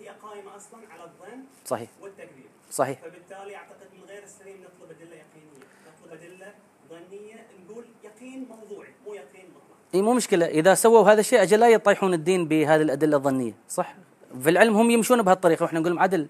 [0.00, 1.88] هي قائمة أصلا على الظن صحيح.
[2.02, 2.50] والتكذيب.
[2.70, 2.98] صحيح.
[3.00, 6.54] فبالتالي أعتقد من غير السليم نطلب أدلة يقينية، نطلب أدلة
[6.90, 9.76] ظنية نقول يقين موضوعي مو يقين مطلق.
[9.94, 10.46] إي مو مشكلة.
[10.46, 13.54] إذا سووا هذا الشيء أجل لا يطيحون الدين بهذه الأدلة الظنية.
[13.68, 13.94] صح؟
[14.42, 15.62] في العلم هم يمشون بهالطريقة.
[15.62, 16.26] وإحنا نقول لهم عدل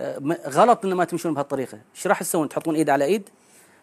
[0.00, 1.80] آه، غلط ان ما تمشون بهالطريقة.
[1.94, 3.28] إيش راح تسوون؟ تحطون إيد على إيد؟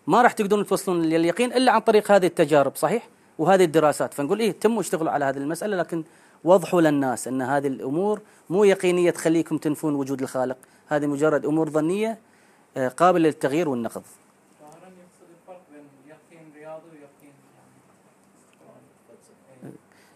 [0.08, 3.08] ما راح تقدرون توصلون لليقين إلا عن طريق هذه التجارب صحيح؟
[3.40, 4.14] وهذه الدراسات.
[4.14, 6.04] فنقول إيه تموا اشتغلوا على هذه المسألة لكن
[6.44, 10.58] وضحوا للناس إن هذه الأمور مو يقينية تخليكم تنفون وجود الخالق.
[10.88, 12.18] هذه مجرد أمور ظنية
[12.78, 14.04] آه، قابلة للتغيير والنقض.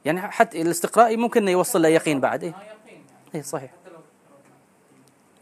[0.06, 2.44] يعني حتى الاستقراء ممكن إنه يوصل ليقين بعد.
[2.44, 2.56] يعني
[3.36, 3.72] إيه صحيح.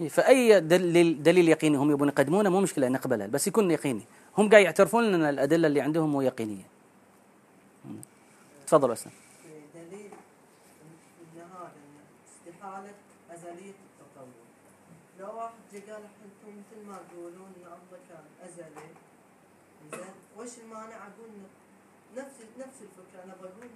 [0.01, 4.01] إيه، فأي دليل دليل يقيني هم يبون يقدمونه مو مشكلة نقبلها بس يكون يقيني.
[4.37, 6.65] هم قاعد يعترفون إن الأدلة اللي عندهم مو يقينية.
[8.67, 9.11] تفضل أستاذ.
[9.75, 10.11] دليل
[11.21, 11.71] إن هذا
[12.27, 12.93] استحالة
[13.31, 14.33] أزلية التطور.
[15.19, 18.89] لو واحد جا قال أنتم مثل ما تقولون إن الله كان ازلي
[19.91, 21.29] زين وش المانع أقول
[22.17, 23.69] نفس نفس الفكرة؟ أنا بقول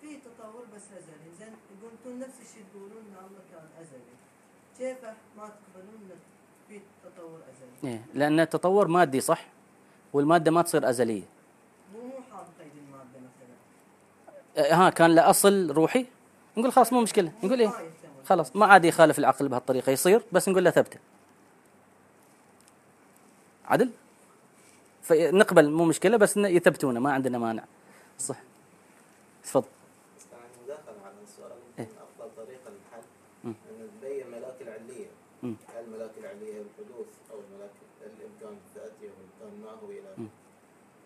[0.00, 1.30] في تطور بس أزلي.
[1.38, 1.52] زين
[1.92, 4.14] أنتم نفس الشيء تقولون إن الله كان أزلي.
[4.78, 5.04] كيف
[5.36, 6.10] ما تقبلون
[6.68, 9.46] في تطور أزلي؟ إيه، لأن التطور مادي صح؟
[10.12, 11.22] والمادة ما تصير أزلية.
[11.94, 13.18] مو مو حاط قيد المادة
[14.56, 14.70] مثلا.
[14.70, 16.06] آه، ها كان له أصل روحي.
[16.56, 17.32] نقول خلاص مو مشكلة.
[17.42, 17.72] نقول إيه.
[18.24, 19.92] خلاص ما عاد يخالف العقل بهالطريقة.
[19.92, 20.98] يصير بس نقول له ثبته.
[23.64, 23.90] عدل؟
[25.02, 27.00] فنقبل مو مشكلة بس إنه يثبتونه.
[27.00, 27.64] ما عندنا مانع.
[28.18, 28.36] صح.
[29.44, 29.64] تفضل.
[30.32, 31.52] عندي مداخلة على السؤال.
[31.78, 31.84] إيه.
[31.84, 33.02] يمكن أفضل طريقة للحل
[33.44, 33.54] مم.
[33.70, 35.06] أن نبين ملاك العلية.
[35.42, 35.56] مم.
[35.74, 37.70] هل الملاك العلية هي الحدوث أو الملاك
[38.02, 39.08] الإمكان الذاتي
[39.74, 40.28] إلى مم.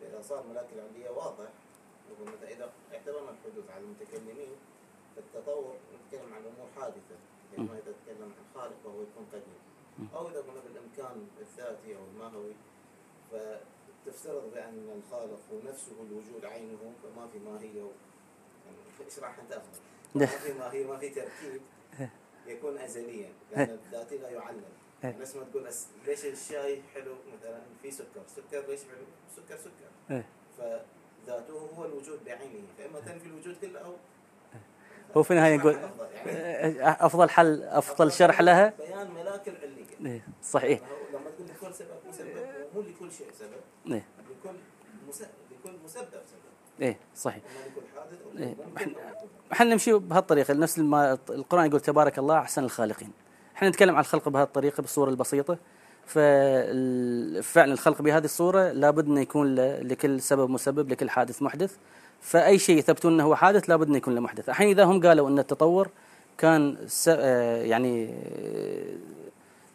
[0.00, 1.48] فإذا صار ملاك العلية واضح
[2.10, 4.50] نقول مثلا إذا اعتبرنا الحدوث على المتكلمين
[5.16, 7.16] فالتطور نتكلم عن أمور حادثة.
[7.52, 10.08] يعني ما إذا نتكلم عن خالق وهو يكون قديم.
[10.14, 12.52] أو إذا قلنا بالإمكان الذاتي أو الماهوي
[13.30, 17.90] فتفترض بأن الخالق هو نفسه الوجود عينه فما في ماهية
[18.66, 19.80] يعني اشرح أنت أفضل
[20.14, 21.60] ما في ماهية ما في تركيب
[22.46, 24.64] يكون أزليا لأن الذاتي لا يعلم.
[25.04, 29.04] نفس ما تقول أس- ليش الشاي حلو؟ مثلا في سكر سكر ليش حلو؟
[29.36, 30.14] سكر سكر.
[30.14, 30.24] إيه.
[30.58, 33.92] فذاته هو الوجود بعينه فإما تنفي الوجود كله أو
[35.16, 35.78] هو في النهاية أفضل
[36.26, 36.90] يعني.
[37.06, 38.72] أفضل حل أفضل شرح لها.
[38.78, 39.82] بيان ملاك العلية
[40.12, 40.80] إيه، صحيح.
[41.12, 43.92] لما تقول لكل سبب مسبب مو لكل شيء سبب.
[43.94, 44.56] إيه، لكل
[45.08, 45.22] مس...
[45.22, 46.82] لكل مسبب سبب.
[46.82, 47.42] إيه صحيح.
[48.38, 48.54] إيه.
[49.52, 53.12] إحنا نمشي بهالطريقة نفس ما القرآن يقول تبارك الله أحسن الخالقين.
[53.56, 55.58] إحنا نتكلم عن الخلق بهالطريقه بالصورة البسيطة.
[56.06, 61.76] ففعلا الخلق بهذه الصورة لابد انه يكون ل- لكل سبب مسبب لكل حادث محدث.
[62.20, 64.48] فأي شيء يثبتون أنه هو حادث لابد انه يكون له محدث.
[64.48, 65.88] الحين إذا هم قالوا أن التطور
[66.38, 66.76] كان
[67.62, 68.14] يعني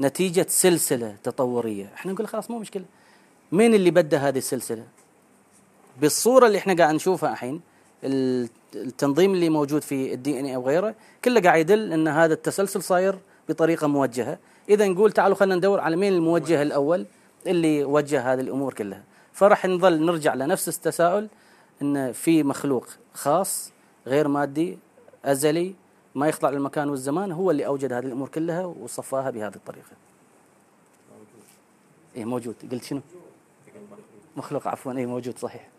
[0.01, 1.89] نتيجة سلسلة تطورية.
[1.95, 2.85] إحنا نقول خلاص مو مشكلة.
[3.51, 4.83] مين اللي بدأ هذه السلسلة؟
[6.01, 7.61] بالصورة اللي إحنا قاعد نشوفها الحين
[8.03, 12.33] ال- التنظيم اللي موجود في الدي ان اي أو غيره كله قاعد يدل أن هذا
[12.33, 13.19] التسلسل صاير
[13.49, 14.39] بطريقة موجهة
[14.69, 17.05] إذا نقول تعالوا خلينا ندور على مين الموجه الأول
[17.47, 21.27] اللي وجه هذه الأمور كلها فراح نظل نرجع لنفس التساؤل
[21.81, 23.71] إن في مخلوق خاص
[24.07, 24.79] غير مادي
[25.25, 25.75] أزلي
[26.15, 29.91] ما يخضع للمكان والزمان هو اللي أوجد هذه الأمور كلها وصفاها بهذه الطريقة.
[32.15, 33.01] إيه موجود قلت شنو؟
[34.37, 35.69] مخلوق عفوا إيه موجود صحيح.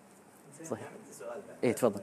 [0.64, 0.88] صحيح.
[1.64, 2.00] إيه تفضل.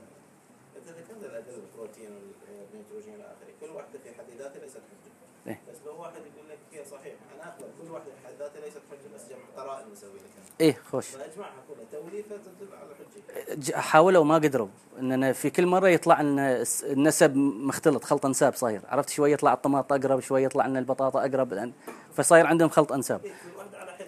[0.77, 5.51] انت ذكرت الادله البروتين والنيتروجين إلى اخره، كل واحدة في حد ذاتها ليست حجه.
[5.51, 5.61] إيه.
[5.71, 8.81] بس لو واحد يقول لك هي صحيح أنا اقبل كل واحدة في حد ذاتها ليست
[8.91, 10.21] حجه بس جمع قرائن لك
[10.61, 11.07] إيه خوش.
[11.07, 13.77] فأجمعها كلها توليفه تدل على حجة.
[13.77, 14.67] حاولوا ما قدروا.
[14.99, 18.81] إننا في كل مرة يطلع لنا النسب مختلط خلط أنساب صاير.
[18.89, 21.71] عرفت شوية يطلع الطماط أقرب شوية يطلع لنا البطاطا أقرب
[22.13, 23.21] فصاير عندهم خلط أنساب.
[23.23, 24.07] إيه، كل واحدة على حده.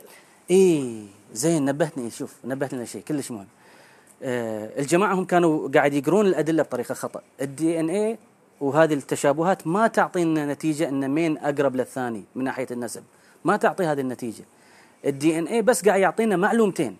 [0.52, 2.12] اي زين نبهتني.
[2.12, 3.48] شوف نبهتني لشيء كلش مهم.
[4.24, 7.22] آه الجماعة هم كانوا قاعد يقرون الأدلة بطريقة خطأ.
[7.42, 8.18] ال DNA
[8.62, 13.04] وهذه التشابهات ما تعطينا نتيجة إن مين أقرب للثاني من ناحية النسب.
[13.46, 14.44] ما تعطي هذه النتيجة.
[15.06, 16.98] ال DNA بس قاعد يعطينا معلومتين.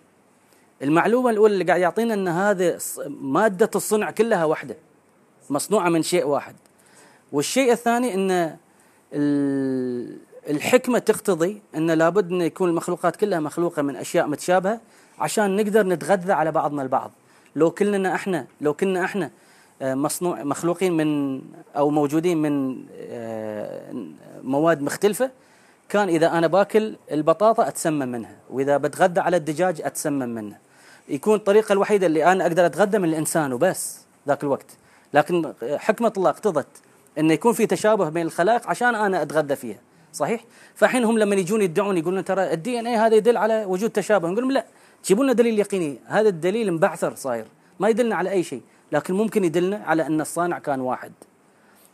[0.82, 2.78] المعلومة الأولى اللي قاعد يعطينا إن هذه
[3.08, 4.76] مادة الصنع كلها واحدة
[5.50, 6.54] مصنوعة من شيء واحد.
[7.32, 8.56] والشيء الثاني إن
[9.12, 10.16] ال-
[10.50, 14.80] الحكمة تقتضي إن لابد إن يكون المخلوقات كلها مخلوقة من أشياء متشابهة
[15.18, 17.10] عشان نقدر نتغذى على بعضنا البعض.
[17.56, 19.30] لو كلنا إحنا لو كنا إحنا
[19.82, 21.40] آه، مصنوع مخلوقين من
[21.76, 23.92] أو موجودين من آه،
[24.42, 25.30] مواد مختلفة
[25.88, 30.58] كان إذا أنا باكل البطاطا أتسمم منها وإذا بتغذى على الدجاج أتسمم منه
[31.08, 34.76] يكون الطريقة الوحيدة اللي أنا أقدر اتغذى من الإنسان وبس ذاك الوقت.
[35.14, 36.66] لكن حكمه الله اقتضت
[37.18, 39.78] إنه يكون في تشابه بين الخلائق عشان أنا اتغذى فيها.
[40.12, 43.90] صحيح؟ فالحين هم لما يجون يدعون يقولون ترى الدي ان اي هذا يدل على وجود
[43.90, 44.28] تشابه.
[44.28, 44.66] نقول لهم لا
[45.04, 45.98] جيبوا لنا دليل يقيني.
[46.06, 47.46] هذا الدليل مبعثر صاير.
[47.80, 48.62] ما يدلنا على أي شيء
[48.92, 51.12] لكن ممكن يدلنا على أن الصانع كان واحد.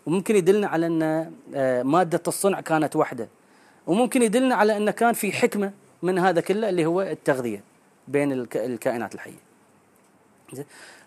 [0.07, 3.29] وممكن يدلنا على أن آه، مادة الصنع كانت واحدة.
[3.87, 5.73] وممكن يدلنا على أن كان في حكمة
[6.03, 7.63] من هذا كله اللي هو التغذية
[8.09, 9.39] بين الك- الكائنات الحية.
[10.53, 10.65] زين؟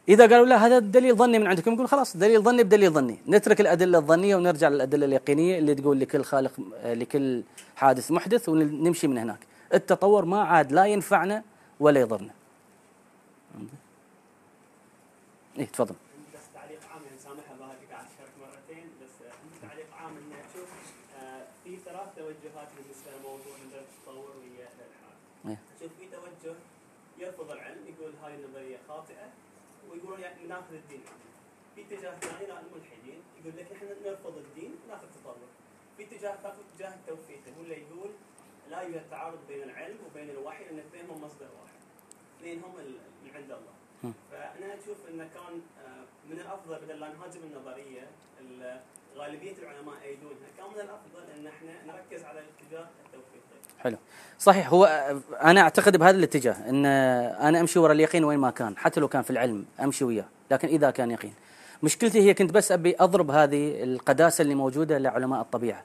[0.10, 3.62] إذا قالوا لا هذا دليل ظني من عندكم نقول خلاص دليل ظني بدليل ظني، نترك
[3.62, 6.52] الأدلة الظنية ونرجع للأدلة اليقينية اللي تقول لكل خالق
[6.86, 7.44] لكل
[7.76, 9.40] حادث محدث ونمشي من هناك.
[9.74, 11.44] التطور ما عاد لا ينفعنا
[11.80, 12.32] ولا يضرنا.
[15.60, 15.96] إيه تفضل.
[16.14, 20.12] عندي بس تعليق عام يعني سامحها باهي قاعد اشارك مرتين بس آه، عندي تعليق عام
[20.18, 20.70] انه شوف
[21.20, 25.18] آه، في ثلاث توجهات بالنسبة لموضوع نظريه التطور وهي الالحاد.
[25.48, 25.60] إيه.
[25.80, 26.56] شوف في توجه
[27.22, 29.28] يرفض العلم يقول هاي النظريه خاطئه
[29.90, 31.28] ويقولون يعني ناخذ الدين عنه.
[31.76, 31.82] في
[32.14, 35.36] اتجاه ثاني الملحدين يقول لك إحنا نرفض الدين وناخذ التطور.
[35.98, 38.10] في اتجاه ثالث اتجاه التوفيق هو اللي يقول
[38.72, 41.80] لا يوجد تعارض بين العلم وبين الوحي لأن اثنينهم مصدر واحد.
[42.40, 42.72] اثنينهم
[43.24, 43.74] من عند الله.
[44.32, 48.08] فأنا أشوف إنه كان آه، من الأفضل بدل لا نهاجم النظرية
[48.42, 48.80] ال-
[49.18, 53.48] غالبية العلماء يأيدونها كان من الأفضل إن إحنا نركز على الاتجاه التوفيقي.
[53.80, 53.98] حلو
[54.40, 54.86] صحيح هو
[55.44, 59.22] أنا أعتقد بهذا الاتجاه إن أنا أمشي ورا اليقين وين ما كان حتى لو كان
[59.22, 61.34] في العلم أمشي وياه لكن إذا كان يقين
[61.84, 65.84] مشكلتي هي كنت بس أبي أضرب هذه القداسة اللي موجودة لعلماء الطبيعة.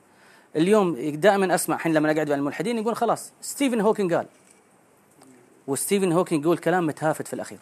[0.56, 4.26] اليوم دائما أسمع الحين لما اقعد مع الملحدين يقول خلاص ستيفن هوكينج قال
[5.66, 7.58] وستيفن هوكينج يقول كلام متهافت في الأخير.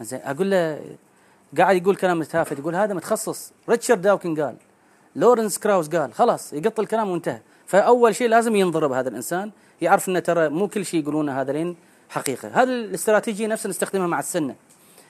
[0.00, 0.80] زين أقول له
[1.58, 3.52] قاعد يقول كلام متهافت يقول هذا متخصص.
[3.68, 4.56] ريتشارد داوكن قال
[5.16, 7.40] لورنس كراوس قال خلاص يقط الكلام وانتهى.
[7.66, 9.50] فأول شيء لازم ينضرب هذا الإنسان
[9.82, 11.76] يعرف إنه ترى مو كل شيء يقولونه هذين
[12.08, 12.48] حقيقة.
[12.48, 14.54] هذه الاستراتيجية نفسها نستخدمها مع السنة.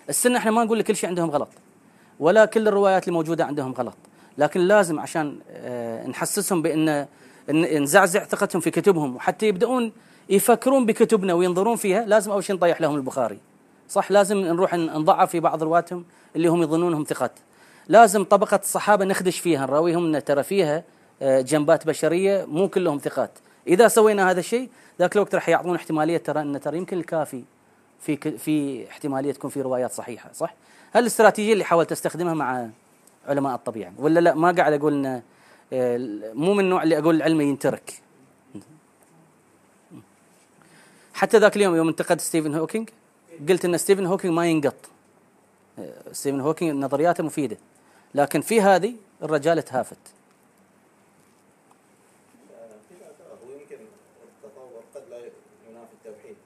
[0.08, 1.48] السنة إحنا ما نقول لك كل شيء عندهم غلط.
[2.22, 3.94] ولا كل الروايات الموجوده عندهم غلط.
[4.38, 9.16] لكن لازم عشان آه، نحسسهم إن- نزعزع ثقتهم في كتبهم.
[9.16, 9.92] وحتى يبدأون
[10.28, 13.38] يفكرون بكتبنا وينظرون فيها لازم أول شيء نطيح لهم البخاري.
[13.88, 16.04] صح؟ لازم نروح نضعف في بعض رواتهم
[16.36, 17.32] اللي هم يظنونهم ثقات.
[17.88, 20.84] لازم طبقة الصحابة نخدش فيها نراويهم ان ترى فيها
[21.22, 23.30] آه، جنبات بشرية مو كلهم ثقات.
[23.66, 24.68] إذا سوينا هذا الشيء
[24.98, 27.42] ذاك الوقت راح يعطون احتمالية ترى إن ترى يمكن الكافي
[28.00, 30.30] في في احتمالية تكون في روايات صحيحة.
[30.32, 30.54] صح؟
[30.94, 32.68] هالاستراتيجيه اللي حاولت استخدمها مع
[33.26, 35.22] علماء الطبيعة؟ ولا لا ما قاعد أقول إن
[35.72, 35.98] آه،
[36.34, 38.02] مو من النوع اللي أقول العلم ينترك.
[41.14, 42.88] حتى ذاك اليوم يوم انتقد ستيفن هوكينج
[43.48, 44.74] قلت إن ستيفن هوكينج ما ينقط.
[45.78, 47.56] آه، ستيفن هوكينج نظرياته مفيدة
[48.14, 49.96] لكن في هذه الرجال تهافت
[52.54, 53.76] آه، في اعتراض هو يمكن
[54.44, 56.36] التطور قد لا ينافي التوحيد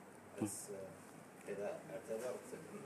[0.42, 2.80] بس آه، اذا اعتبرت إن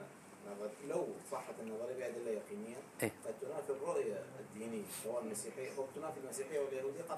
[0.52, 3.12] نظر- لو صحت النظريه النظريه بادله يقينيه إيه.
[3.26, 7.16] قد تنافي الرؤيه الدينيه سواء المسيحيه أو تنافي المسيحيه واليهوديه قطعا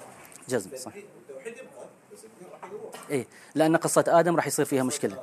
[0.48, 0.92] جزم صح.
[0.94, 3.10] التوحيد يبقى بس الدين راح يروح.
[3.10, 5.18] إيه لأن قصة آدم راح يصير فيها مشكلة.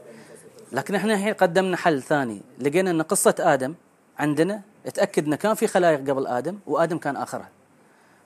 [0.72, 2.42] لكن إحنا الحين قدمنا حل ثاني.
[2.60, 3.74] لقينا إن قصة آدم
[4.20, 4.62] عندنا
[4.94, 7.50] تاكد انه كان في خلائق قبل آدم وآدم كان اخرها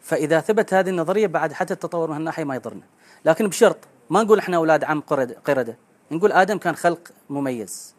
[0.02, 2.82] فإذا ثبت هذه النظرية بعد حتى التطور من هالناحية ما يضرنا.
[3.26, 3.78] لكن بشرط
[4.10, 5.78] ما نقول إحنا أولاد عم قرد- قردة.
[6.12, 7.00] نقول آدم كان خلق
[7.30, 7.96] مميز.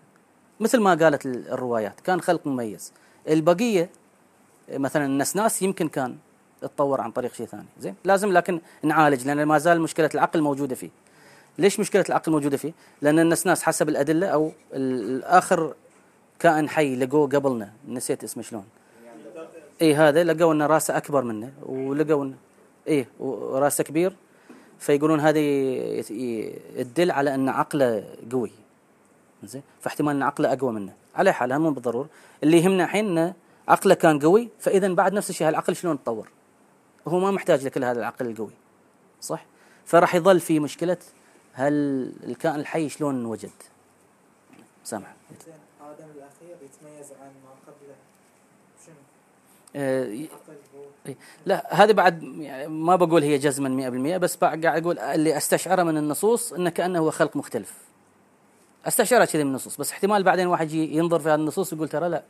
[0.61, 2.93] مثل ما قالت ال- الروايات كان خلق مميز.
[3.29, 3.91] البقية
[4.73, 6.17] مثلا النسناس يمكن كان
[6.67, 7.67] تطور عن طريق شيء ثاني.
[7.81, 10.91] زين؟ لازم لكن نعالج لأن ما زال مشكلة العقل موجودة فيه.
[11.59, 15.75] ليش مشكلة العقل موجودة فيه؟ لأن النسناس حسب الأدلة أو ال- الآخر
[16.39, 17.73] كائن حي لقوه قبلنا.
[17.89, 18.65] نسيت اسمه شلون.
[19.83, 22.35] اي هذا لقوا ان رأسه أكبر منه ولقوا ان
[22.89, 24.17] اي ورأسه كبير.
[24.79, 28.51] فيقولون هذا يدل على إن عقله قوي.
[29.45, 30.93] زين؟ فاحتمال إن عقله أقوى منه.
[31.15, 32.09] على حال هم مو بالضرورة؟
[32.43, 33.33] اللي يهمنا الحين
[33.69, 36.29] عقله كان قوي فإذا بعد نفس الشيء هالعقل شلون تطور؟
[37.09, 38.53] هو ما محتاج لكل هذا العقل القوي
[39.21, 39.47] صح
[39.87, 40.97] فراح يظل في مشكلة
[41.53, 41.73] هل
[42.25, 43.51] الكائن الحي شلون انوجد
[44.85, 45.15] سامح
[45.47, 47.95] زين آدم الأخير يتميز عن ما قبله
[48.87, 48.95] شنو؟
[49.77, 51.15] آه،
[51.47, 55.97] لا هذه بعد يعني ما بقول هي جزما 100% بس قاعد أقول اللي أستشعره من
[55.97, 57.75] النصوص إنه كأنه هو خلق مختلف.
[58.87, 62.23] أستشعره كذي من النصوص بس احتمال بعدين واحد ينظر في هذه النصوص ويقول ترى لا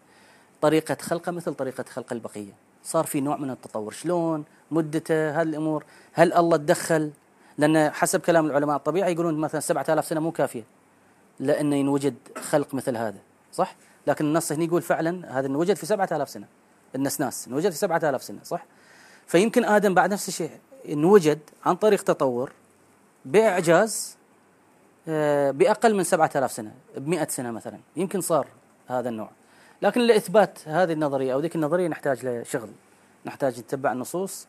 [0.60, 2.52] طريقة خلقه مثل طريقة خلق البقية.
[2.84, 7.10] صار في نوع من التطور، شلون؟ مدته، هالأمور، هل الله تدخل؟
[7.58, 10.64] لأن حسب كلام العلماء الطبيعي يقولون مثلا 7000 سنة مو كافية
[11.40, 13.18] لأنه ينوجد خلق مثل هذا،
[13.52, 13.76] صح؟
[14.06, 16.46] لكن النص هنا يقول فعلا هذا انوجد في 7000 سنة.
[16.94, 18.66] النسناس انوجد في 7000 سنة، صح؟
[19.26, 20.50] فيمكن آدم بعد نفس الشيء
[20.88, 22.52] انوجد عن طريق تطور
[23.24, 24.16] بإعجاز
[25.08, 28.46] آه، بأقل من 7000 سنة ب 100 سنة مثلا يمكن صار
[28.88, 29.30] هذا النوع
[29.82, 32.68] لكن لإثبات هذه النظرية أو ذيك النظرية نحتاج لشغل
[33.26, 34.46] نحتاج نتبع النصوص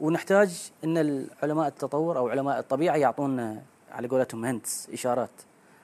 [0.00, 3.62] ونحتاج إن العلماء التطور أو علماء الطبيعة يعطونا
[3.92, 5.30] على قولتهم هنتس إشارات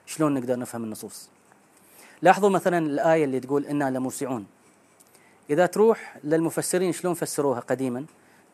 [0.07, 1.29] شلون نقدر نفهم النصوص.
[2.23, 4.47] لاحظوا مثلا الآية اللي تقول أنا لموسعون.
[5.51, 8.05] إذا تروح للمفسرين شلون فسروها قديما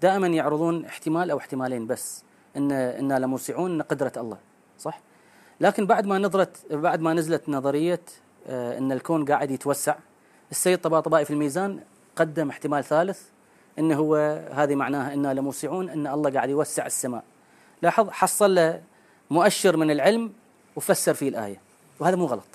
[0.02, 2.22] دائما يعرضون احتمال أو احتمالين بس
[2.56, 4.38] إن أنا لموسعون ان قدرة الله
[4.78, 5.00] صح؟
[5.60, 8.00] لكن بعد ما نظرت بعد ما نزلت نظرية
[8.46, 9.94] آه، إن الكون قاعد يتوسع
[10.50, 11.80] السيد طباطبائي في الميزان
[12.16, 13.22] قدم احتمال ثالث
[13.78, 14.16] إنه هو
[14.52, 17.24] هذه معناها إنا لموسعون إن الله قاعد يوسع السماء.
[17.82, 18.82] لاحظ حصل له
[19.30, 20.32] مؤشر من العلم
[20.76, 21.60] وفسر فيه الآية
[22.00, 22.46] وهذا مو غلط.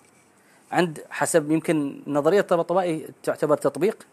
[0.72, 4.08] عند حسب يمكن نظرية طباطبائي تعتبر تطبيق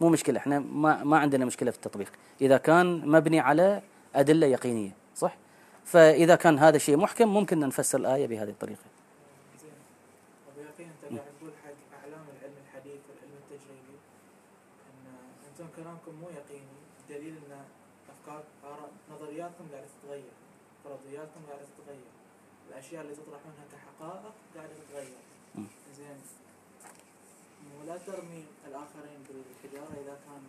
[0.00, 2.12] مو مشكلة إحنا ما ما عندنا مشكلة في التطبيق.
[2.40, 3.82] إذا كان مبني على
[4.14, 5.36] أدلة يقينية صح؟
[5.84, 8.80] فإذا كان هذا الشيء محكم ممكن نفسر الآية بهذه الطريقة
[9.62, 9.70] زين
[10.48, 13.96] وبيقين انت قاعد تقول حق اعلام العلم الحديث والعلم التجريبي
[14.90, 15.06] ان
[15.50, 16.76] أنتم كلامكم مو يقيني
[17.10, 17.52] دليل ان
[18.12, 20.32] افكار آراء نظرياتكم قاعدة تتغير
[21.24, 22.00] فرضياتكم قاعدة تتغير.
[22.70, 25.14] الأشياء اللي تطرحونها كحقائق قاعدة تتغير.
[25.96, 26.16] زين.
[27.80, 30.42] ولا ترمي الآخرين بالحجارة إذا كان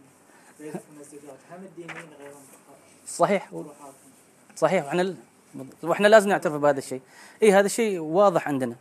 [0.60, 2.42] بينكم الزجاج هم الدينيين يغيرون
[3.08, 3.52] صحيح.
[4.56, 4.86] صحيح.
[4.86, 5.18] وإحنا ال-
[5.84, 7.02] وإحنا لازم نعترف بهذا الشيء.
[7.44, 8.76] اي هذا الشيء واضح عندنا.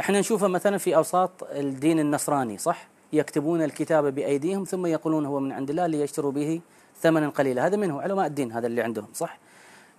[0.00, 5.52] إحنا نشوفه مثلا في أوساط الدين النصراني صح؟ يكتبون الكتاب بأيديهم ثم يقولون هو من
[5.52, 6.60] عند الله ليشتروا به
[7.00, 7.66] ثمنا قليلا.
[7.66, 9.38] هذا منه علماء الدين هذا اللي عندهم صح؟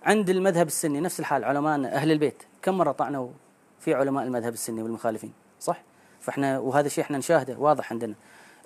[0.02, 2.42] عند المذهب السني نفس الحال علماء أهل البيت.
[2.62, 3.28] كم مرة طعنوا
[3.80, 5.82] في علماء المذهب السني والمخالفين؟ صح؟
[6.20, 8.14] فإحنا وهذا الشيء إحنا نشاهده واضح عندنا.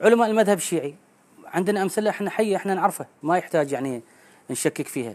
[0.00, 0.94] علماء المذهب الشيعي
[1.46, 4.02] عندنا أمثلة إحنا حية إحنا نعرفها ما يحتاج يعني
[4.50, 5.14] نشكك فيها.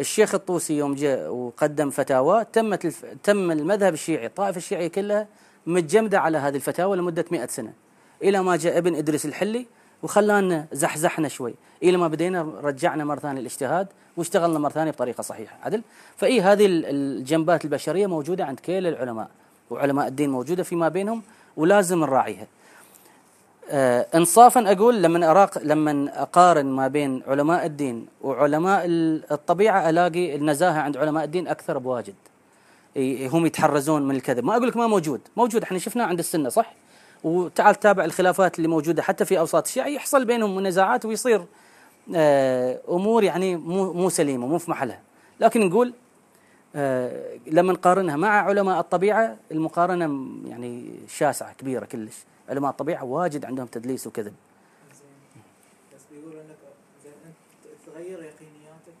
[0.00, 3.06] الشيخ الطوسي يوم جاء وقدم فتاوى تمت الف...
[3.22, 5.28] تم المذهب الشيعي الطائفة الشيعية كلها
[5.66, 7.72] متجمدة على هذه الفتاوى لمدة 100 سنة.
[8.22, 9.66] إلى ما جاء ابن إدريس الحلي
[10.04, 11.54] وخلانا زحزحنا شوي.
[11.82, 15.56] إلى ما بدينا رجعنا مرة ثانية الاجتهاد واشتغلنا مرة ثانية بطريقة صحيحة.
[15.62, 15.82] عدل؟
[16.16, 19.28] فإي هذه ال- الجنبات البشرية موجودة عند كل العلماء
[19.70, 21.22] وعلماء الدين موجودة فيما بينهم
[21.56, 22.46] ولازم نراعيها.
[23.70, 30.34] آه انصافا أقول لما اراق لما أقارن ما بين علماء الدين وعلماء ال- الطبيعة ألاقي
[30.34, 32.14] النزاهة عند علماء الدين أكثر بواجد.
[33.32, 34.44] هم يتحرزون من الكذب.
[34.44, 35.20] ما أقول لك ما موجود.
[35.36, 35.62] موجود.
[35.62, 36.74] إحنا شفناه عند السنة صح؟
[37.24, 41.44] وتعال تابع الخلافات اللي موجودة حتى في أوساط الشيعة يحصل بينهم منازعات ويصير
[42.14, 45.02] آه أمور يعني مو مو سليمة مو في محلها.
[45.40, 45.94] لكن نقول
[46.76, 52.24] آه لما نقارنها مع علماء الطبيعة المقارنة يعني شاسعة كبيرة كلش.
[52.48, 54.34] علماء الطبيعة واجد عندهم تدليس وكذب.
[55.94, 56.56] بس بيقولوا إنك
[57.06, 57.34] أنت
[57.86, 58.94] تغير يقينياتك؟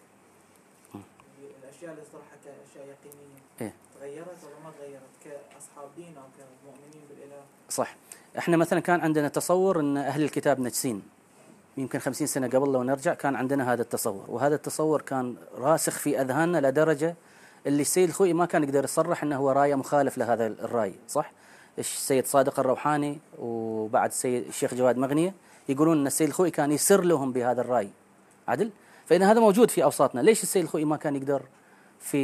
[1.62, 3.40] الأشياء اللي طرحها كاشياء يقينية.
[3.60, 3.74] إيه.
[4.00, 7.96] تغيرت ولا ما تغيرت؟ كأصحاب دين أو كمؤمنين بالإله؟ صح.
[8.38, 11.02] إحنا مثلا كان عندنا تصور إن أهل الكتاب نجسين.
[11.76, 14.24] يمكن خمسين سنة قبل لو نرجع كان عندنا هذا التصور.
[14.28, 17.14] وهذا التصور كان راسخ في أذهاننا لدرجة
[17.66, 21.32] اللي السيد الخوئي ما كان يقدر يصرح أنه هو راية مخالف لهذا الرأي صح؟
[21.78, 25.34] السيد صادق الروحاني وبعد السيد الشيخ جواد مغنية
[25.68, 27.88] يقولون أن السيد الخوئي كان يسر لهم بهذا الرأي.
[28.48, 28.70] عدل؟
[29.06, 30.20] فإن هذا موجود في أوساطنا.
[30.20, 31.42] ليش السيد الخوئي ما كان يقدر
[32.00, 32.18] في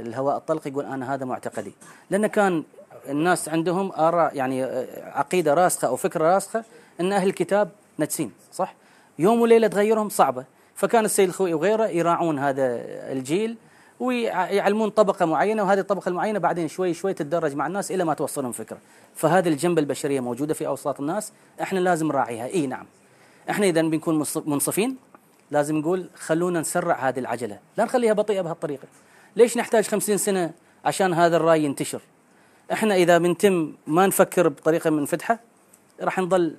[0.00, 1.72] الهواء الطلق يقول أنا هذا معتقدي؟
[2.10, 2.64] لأن كان
[3.08, 4.62] الناس عندهم آراء يعني
[5.02, 6.64] عقيدة راسخة أو فكرة راسخة
[7.00, 8.74] أن أهل الكتاب نجسين صح؟
[9.18, 10.44] يوم وليلة تغيرهم صعبة.
[10.74, 12.62] فكان السيد الخوئي وغيره يراعون هذا
[13.12, 13.56] الجيل
[14.00, 18.52] ويعلمون طبقة معينة وهذه الطبقة المعينة بعدين شوي شوي تتدرج مع الناس إلى ما توصلهم
[18.52, 18.78] فكرة.
[19.14, 21.32] فهذه الجنبة البشرية موجودة في أوساط الناس
[21.62, 22.46] إحنا لازم نراعيها.
[22.46, 22.86] إي نعم.
[23.50, 24.96] إحنا إذا بنكون منص- منصفين.
[25.50, 27.58] لازم نقول خلونا نسرع هذه العجلة.
[27.76, 28.88] لا نخليها بطيئة بهالطريقة.
[29.36, 30.50] ليش نحتاج خمسين سنة
[30.84, 32.00] عشان هذا الرأي ينتشر؟
[32.72, 35.38] إحنا إذا بنتم ما نفكر بطريقة منفتحة
[36.00, 36.56] راح نظل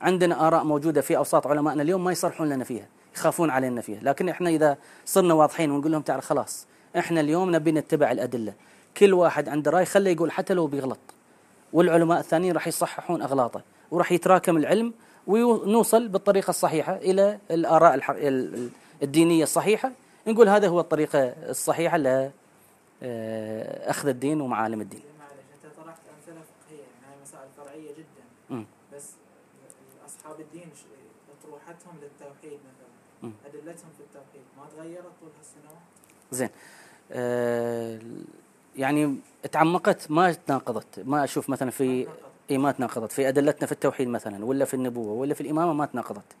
[0.00, 4.00] عندنا آراء موجودة في أوساط علمائنا اليوم ما يصرحون لنا فيها يخافون علينا فيها.
[4.02, 6.66] لكن إحنا إذا صرنا واضحين ونقول لهم تعال خلاص
[6.98, 8.52] إحنا اليوم نبي نتبع الأدلة.
[8.96, 10.98] كل واحد عنده رأي خله يقول حتى لو بيغلط.
[11.72, 14.92] والعلماء الثانيين راح يصححون أغلاطه وراح يتراكم العلم
[15.26, 18.68] ونوصل بالطريقة الصحيحة إلى الآراء الح- ال- ال-
[19.02, 19.90] الدينية الصحيحة.
[20.26, 21.18] نقول هذا هو الطريقة
[21.48, 21.96] الصحيحة
[23.02, 25.32] لأخذ الدين ومعالم الدين معلش
[25.64, 27.90] انت طرحت امثله فقهيه يعني هاي مسائل فرعيه
[28.94, 29.10] بس
[30.06, 30.70] أصحاب الدين
[31.40, 33.32] أطروحتهم للتوحيد مثلا.
[33.46, 34.42] أدلتهم في التوحيد.
[34.58, 35.82] ما تغيرت طول هالسنوات؟
[36.30, 36.48] زين.
[37.12, 38.00] آه
[38.76, 39.16] يعني
[39.52, 41.00] تعمقت ما تناقضت.
[41.00, 42.06] ما أشوف مثلا في
[42.50, 43.12] اي ما تناقضت.
[43.12, 46.36] في أدلتنا في التوحيد مثلا ولا في النبوة ولا في الإمامة ما تناقضت.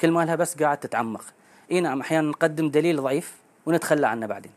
[0.00, 1.24] كل ما لها بس قاعد تتعمق.
[1.70, 3.36] اي نعم أحيانا نقدم دليل ضعيف
[3.66, 4.52] ونتخلى عنه بعدين.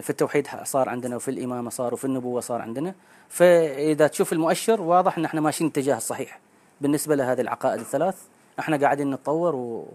[0.00, 2.94] في التوحيد صار عندنا وفي الإمامة صار وفي النبوة صار عندنا.
[3.28, 6.40] فإذا تشوف المؤشر واضح إن إحنا ماشيين الاتجاه الصحيح.
[6.80, 8.22] بالنسبة لهذه العقائد الثلاث
[8.58, 9.88] إحنا قاعدين نتطور و...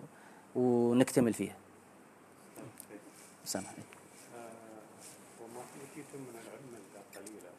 [0.56, 1.56] ونكتمل فيها.
[3.46, 3.74] سامح
[5.42, 5.62] وما
[6.14, 7.52] من العلم إلا قليلا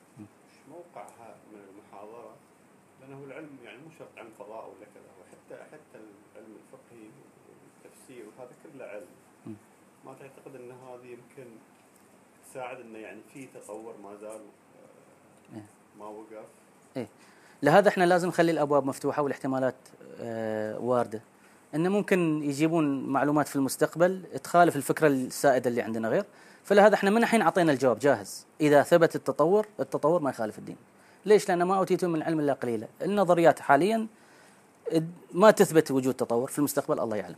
[0.70, 2.34] موقعها من المحاضرة
[3.00, 4.08] لأنه العلم يعني مو شرط
[4.38, 7.06] فضاء ولا كذا وحتى حتى العلم الفقهي
[7.48, 9.12] والتفسير وهذا كله علم.
[10.06, 11.50] ما تعتقد أن هذه يمكن
[12.50, 14.40] تساعد أنه يعني في تطور ما زال
[15.54, 15.64] إيه.
[15.98, 17.06] ما وقف.
[17.62, 19.74] لهذا إحنا لازم نخلي الأبواب مفتوحة والاحتمالات
[20.20, 21.20] آه، واردة.
[21.74, 26.24] إنه ممكن يجيبون معلومات في المستقبل تخالف الفكرة السائدة اللي عندنا غير.
[26.64, 28.46] فلهذا إحنا من الحين أعطينا الجواب جاهز.
[28.60, 30.76] إذا ثبت التطور التطور ما يخالف الدين.
[31.26, 32.86] ليش؟ لأن ما أوتيتم من العلم إلا قليلا.
[33.02, 34.06] النظريات حاليا
[35.32, 37.36] ما تثبت وجود تطور في المستقبل الله يعلم.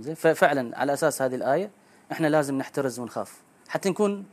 [0.00, 1.70] زين؟ ففعلا على أساس هذه الآية
[2.12, 3.40] إحنا لازم نحترز ونخاف.
[3.68, 4.26] حتى نكون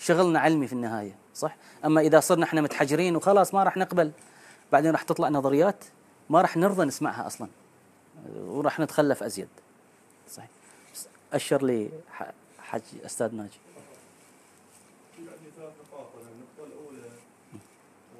[0.00, 4.12] شغلنا علمي في النهاية صح؟ أما إذا صرنا إحنا متحجرين وخلاص ما راح نقبل
[4.72, 5.84] بعدين راح تطلع نظريات
[6.30, 7.48] ما راح نرضى نسمعها أصلا
[8.36, 9.48] وراح نتخلف أزيد
[10.30, 10.48] صحيح
[11.32, 13.58] أشر لي ح- حج أستاذ ناجي.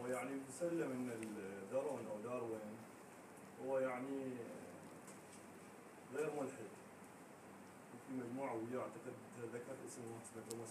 [0.05, 1.11] يعني يعني مسلم أن
[1.73, 2.61] دارون أو داروين
[3.67, 4.31] هو يعني
[6.17, 6.71] غير ملحد
[8.09, 9.13] في مجموعة وياه أعتقد
[9.55, 10.69] ذكرت اسمه اسمه توماس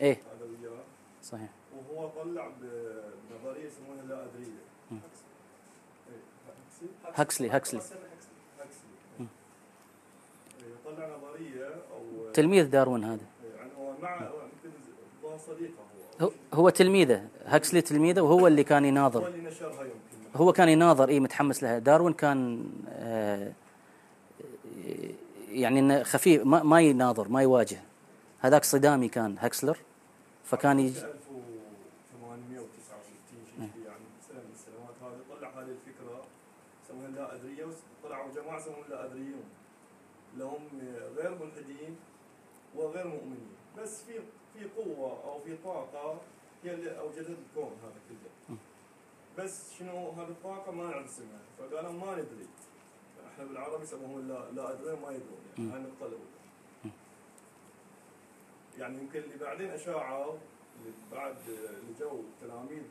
[0.00, 0.12] إيه.
[0.14, 0.82] هذا وياه
[1.22, 1.48] صحيح.
[1.76, 4.26] وهو طلع ب- بنظرية يسمونها لا.
[4.92, 4.98] إيه،
[7.14, 7.80] هكسلي- هكسلي.
[9.20, 9.26] إيه،
[10.84, 13.20] طلع نظرية أو تلميذ داروين هذا.
[13.56, 14.30] يعني هو مع
[15.38, 15.72] صديقة
[16.20, 16.26] هو.
[16.26, 17.28] هو, هو تلميذة.
[17.46, 20.36] هكسلي تلميذة وهو اللي كان هو يناظر اللي نشرها يمكن.
[20.36, 21.78] هو كان يناظر اي متحمس لها.
[21.78, 23.52] داروين كان آه
[25.50, 27.78] يعني خفيف ما, ما يناظر ما يواجه.
[28.40, 29.78] هذاك صدامي كان هكسلر.
[30.44, 35.20] فكان يجي 1869 شيء يعني من السنوات هذه.
[35.30, 36.24] طلع هذه الفكرة
[36.88, 37.66] سموها لا ادريه
[38.04, 39.44] طلعوا جماعة سموهم لا ادريون
[40.36, 40.68] لهم
[41.16, 41.96] غير ملحدين
[42.76, 43.50] وغير مؤمنين.
[43.78, 44.20] بس في
[44.54, 46.20] في قوة أو في طاقة
[46.64, 48.30] هي اللي أوجدت الكون هذا كله.
[49.38, 51.40] بس شنو هذه الطاقة ما نعرف اسمها.
[51.58, 52.46] فقالوا ما ندري.
[53.32, 55.38] إحنا بالعربي يسموهم لا لا أدري ما يدرون.
[55.58, 56.37] يعني هاي النقطة الأولى.
[58.78, 60.34] يعني يمكن اللي بعدين اشاعوا
[61.12, 62.82] بعد اللي جو تلاميذ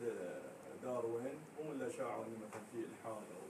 [0.82, 3.46] داروين هم اللي أشاعوا إنه مثلا في إلحاد أو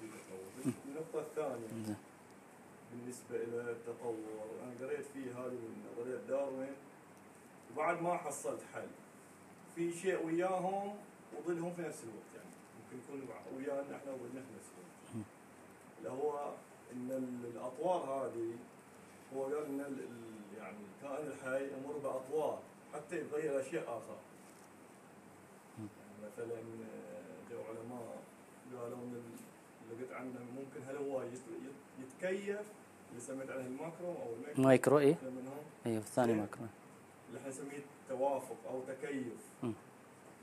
[0.00, 0.72] في تطور.
[0.88, 1.96] النقطة الثانية زين.
[2.92, 4.16] بالنسبة إلى التطور
[4.64, 6.74] أنا قريت فيه هذه من نظريه داروين
[7.72, 8.88] وبعد ما حصلت حل.
[9.74, 10.94] في شيء وياهم
[11.38, 12.50] وضدهم في نفس الوقت يعني.
[12.84, 15.26] ممكن يكون ويانا إحنا وضدنا في نفس الوقت.
[15.98, 16.54] اللي هو
[16.92, 18.56] إن ال- الأطوار هذه
[19.36, 19.80] هو قال إن
[20.58, 22.58] يعني الكائن الحي يمر بأطوار
[22.94, 24.16] حتى يتغير أشياء أخرى
[25.78, 28.18] يعني مثلا آه، جو علماء
[28.82, 29.22] قالوا إن
[30.00, 32.66] قلت عنه ممكن هل هو يت- يت- يتكيف
[33.10, 34.62] اللي سميت عليه ال macro أو ال micro.
[34.64, 35.56] micro إيه؟ منهم.
[35.86, 36.38] أيوه الثاني زين.
[36.38, 36.66] مايكرو.
[37.28, 39.46] اللي إحنا نسميه توافق أو تكيف.
[39.62, 39.72] م.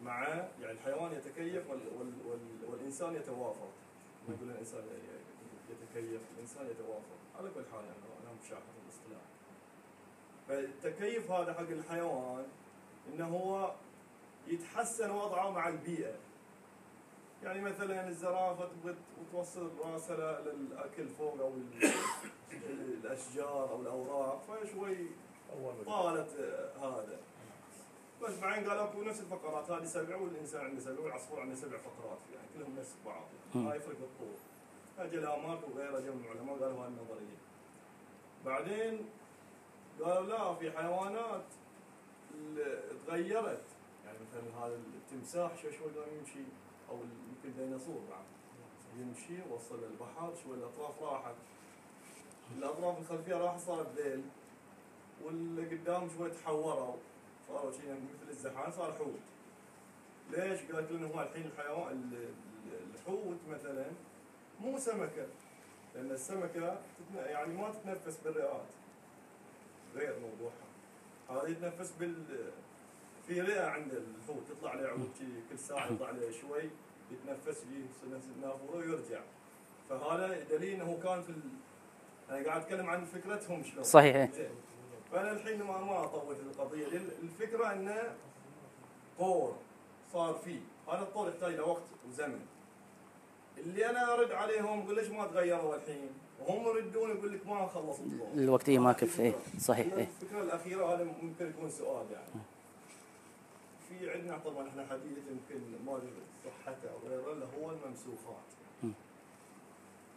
[0.03, 0.23] مع
[0.61, 3.69] يعني الحيوان يتكيف وال وال وال والإنسان يتوافق.
[4.29, 4.83] ما يقول الانسان
[5.69, 7.15] يتكيف الإنسان يتوافق.
[7.39, 9.21] على كل حال يعني أنا مشاهد الاصطلاح
[10.47, 12.45] فالتكيف هذا حق الحيوان
[13.13, 13.71] إنه هو
[14.47, 16.13] يتحسن وضعه مع البيئة.
[17.43, 18.95] يعني مثلا الزرافة تبغى
[19.31, 21.91] توصل راسها للأكل فوق أو ال-
[23.03, 25.07] الأشجار أو الأوراق فشوي
[25.85, 27.17] طالت آه، هذا.
[28.23, 32.17] بس بعدين قالوا أكو نفس الفقرات هذه سبع والإنسان عنده سبع والعصفور عنده سبع فقرات
[32.35, 33.23] يعني كلهم نفس بعض.
[33.55, 34.35] يعني ما يفرق بالطول
[34.99, 37.37] اجى الاماك وغيره جو من العلماء قالوا هذه النظرية.
[38.45, 39.05] بعدين
[40.01, 41.43] قالوا لا في حيوانات
[43.07, 43.63] تغيرت.
[44.05, 46.43] يعني مثلا هذا التمساح شوي شوي قام يمشي؟
[46.89, 48.25] أو يمكن الديناصور بعد.
[48.99, 51.35] يمشي وصل للبحر شوي الأطراف راحت.
[52.57, 54.21] الأطراف الخلفية راحت صارت ذيل
[55.23, 56.95] واللي قدام شوي تحوروا.
[57.47, 59.19] صاروا شيء مثل الزحان صار حوت.
[60.31, 62.17] ليش؟ قالت لأنه هو الحين الحيوان ال-
[62.73, 63.85] ال- الحوت مثلا
[64.61, 65.27] مو سمكة.
[65.95, 66.77] لأن السمكة
[67.15, 68.65] يعني ما تتنفس بالرئات.
[69.95, 70.65] غير موضوعها.
[71.29, 72.15] هذه يتنفس بال
[73.27, 75.09] في رئة عند الحوت يطلع عليه عود
[75.49, 76.69] كل ساعة يطلع عليه شوي
[77.11, 77.63] يتنفس
[78.35, 79.21] النافورة ويرجع.
[79.89, 81.41] فهذا دليل إنه كان في ال...
[82.29, 83.83] أنا قاعد أتكلم عن فكرتهم شلون.
[83.83, 84.29] صحيح.
[85.11, 86.87] فأنا الحين ما ما أطول في القضية.
[87.23, 88.15] الفكرة إنه
[89.17, 89.57] طور
[90.13, 90.59] صار فيه.
[90.87, 92.45] هذا الطور يحتاج إلى وقت وزمن.
[93.57, 96.09] اللي أنا أرد عليهم أقول ليش ما تغيروا الحين؟
[96.41, 100.07] وهم يردون يقول لك ما خلصوا الطور الوقت إيه ما كفى إيه صحيح إيه.
[100.21, 102.43] الفكرة الأخيرة هذا ممكن يكون سؤال يعني.
[103.89, 106.09] في عندنا طبعا إحنا حديث يمكن ما أدري
[106.45, 108.47] صحته أو غيره اللي هو الممسوخات.
[108.83, 108.91] م.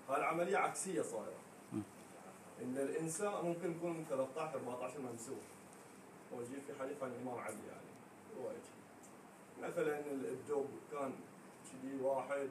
[0.08, 1.38] هاي العملية عكسية صايرة.
[2.62, 5.44] إن الإنسان ممكن يكون 13 14 ممسوخ.
[6.32, 7.88] يجي في حديث عن الإمام علي يعني.
[9.62, 11.12] مثلا الدب كان
[11.72, 12.48] كذي واحد.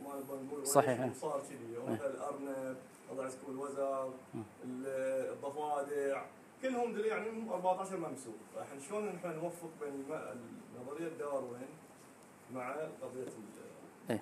[0.00, 0.04] م.
[0.04, 1.08] ما نبغى نقول ولا صحيح.
[1.20, 2.76] صار كذي الارنب
[3.12, 4.38] الله يعزكم الوزغ م.
[4.64, 6.22] ال- الضفادع
[6.62, 10.04] كلهم دول يعني هم 14 ممسوك فاحنا شلون نحن نوفق بين
[10.80, 11.68] نظرية داروين
[12.54, 13.26] مع قضية
[14.10, 14.20] إيه.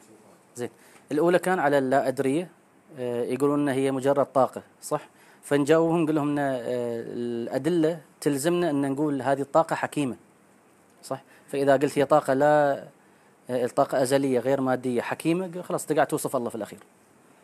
[0.59, 0.71] الممسوكات
[1.13, 2.51] الأولى كان على اللا أدرية
[2.99, 5.09] آه، يقولون أن هي مجرد طاقة صح
[5.43, 6.61] فنجاوبهم نقول لهم آه،
[7.07, 10.17] الأدلة تلزمنا أن نقول هذه الطاقة حكيمة
[11.03, 12.85] صح فإذا قلت هي طاقة لا
[13.51, 15.01] آه، الطاقة أزلية غير مادية.
[15.01, 16.79] حكيمة قل خلاص تقعد توصف الله في الأخير.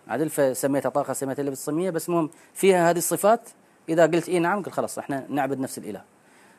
[0.09, 3.41] عدل فسميتها طاقة سميتها لبس الصمية بس المهم فيها هذه الصفات.
[3.89, 6.03] إذا قلت إيه نعم قل خلاص إحنا نعبد نفس الإله.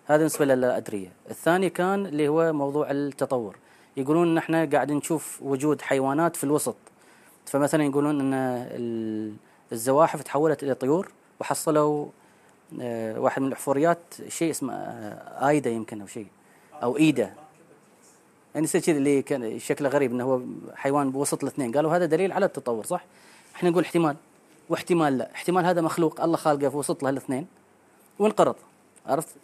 [0.05, 3.57] هذا بالنسبة للا أدرية الثاني كان اللي هو موضوع التطور.
[3.97, 6.75] يقولون إن إحنا قاعد نشوف وجود حيوانات في الوسط.
[7.45, 9.33] فمثلا يقولون إن ال-
[9.71, 12.05] الزواحف تحولت إلى طيور وحصلوا
[12.81, 16.27] آه، واحد من الأحفوريات شيء اسمه آه، آيدا يمكن أو شيء
[16.83, 17.33] أو إيدا.
[18.55, 20.41] يعني كذا اللي كان شكله غريب إنه هو
[20.75, 21.71] حيوان بوسط الاثنين.
[21.71, 23.05] قالوا هذا دليل على التطور صح؟
[23.55, 24.15] إحنا نقول احتمال
[24.69, 25.31] واحتمال لا.
[25.35, 27.47] احتمال هذا مخلوق الله خالقه في وسط له الاثنين
[28.19, 28.55] وانقرض
[29.05, 29.35] عرفت؟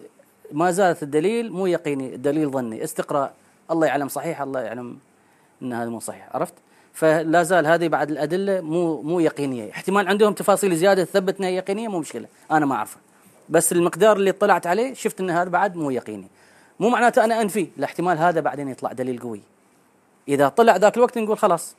[0.52, 2.84] ما زالت الدليل مو يقيني الدليل ظني.
[2.84, 3.34] استقراء
[3.72, 4.98] الله يعلم صحيح الله يعلم
[5.62, 6.54] إن هذا مو صحيح عرفت؟
[6.94, 9.72] فلا زال هذه بعد الأدلة مو مو يقينية.
[9.72, 12.28] احتمال عندهم تفاصيل زيادة تثبت انها يقينية مو مشكلة.
[12.52, 12.98] أنا ما أعرفه.
[13.50, 16.28] بس المقدار اللي اطلعت عليه شفت إن هذا بعد مو يقيني.
[16.84, 19.42] مو معناته أنا أنفي الاحتمال هذا بعدين يطلع دليل قوي.
[20.28, 21.76] إذا طلع ذاك الوقت نقول خلاص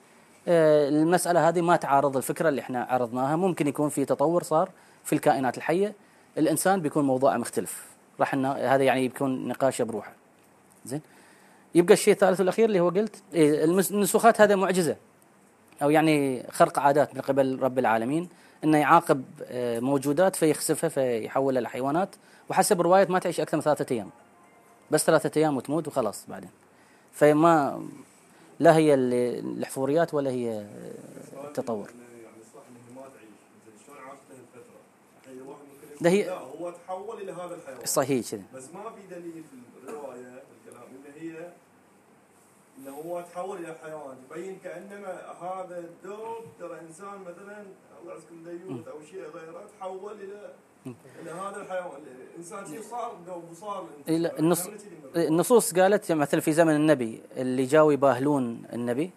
[0.48, 3.36] آه، المسألة هذه ما تعارض الفكرة اللي إحنا عرضناها.
[3.36, 4.70] ممكن يكون في تطور صار
[5.04, 5.94] في الكائنات الحية.
[6.38, 7.84] الإنسان بيكون موضوع مختلف.
[8.20, 10.12] راح هذا يعني بيكون نقاشه بروحه.
[10.84, 11.00] زين؟
[11.74, 14.96] يبقى الشيء الثالث والأخير اللي هو قلت إيه المس- النسوخات هذا معجزة.
[15.82, 18.28] أو يعني خرق عادات من قبل رب العالمين
[18.64, 22.08] إنه يعاقب آه، موجودات فيخسفها فيحولها لحيوانات.
[22.48, 24.10] وحسب رواية ما تعيش أكثر من ثلاثة أيام.
[24.90, 26.50] بس ثلاثة أيام وتموت وخلاص بعدين.
[27.12, 27.86] فما
[28.60, 30.66] لا هي ال- الحفوريات ولا هي
[31.44, 31.90] التطور.
[36.00, 39.88] ده هي- لا هو تحول إلى هذا الحيوان صحيح كذا بس ما في دليل في
[39.88, 41.52] الرواية الكلام إن هي
[42.78, 44.16] إنه هو تحول إلى حيوان.
[44.30, 47.64] تبين كأنما هذا الدوب ترى إنسان مثلا
[48.02, 50.52] الله يعزكم ديوث أو شيء غيره تحول إلى
[50.86, 52.00] إلى هذا الحيوان
[52.34, 53.16] الإنسان شيء صار
[53.50, 54.38] وصار إيه لا،.
[54.38, 54.74] النص مرة.
[55.16, 59.10] النصوص قالت مثلا في زمن النبي اللي جاوا يباهلون النبي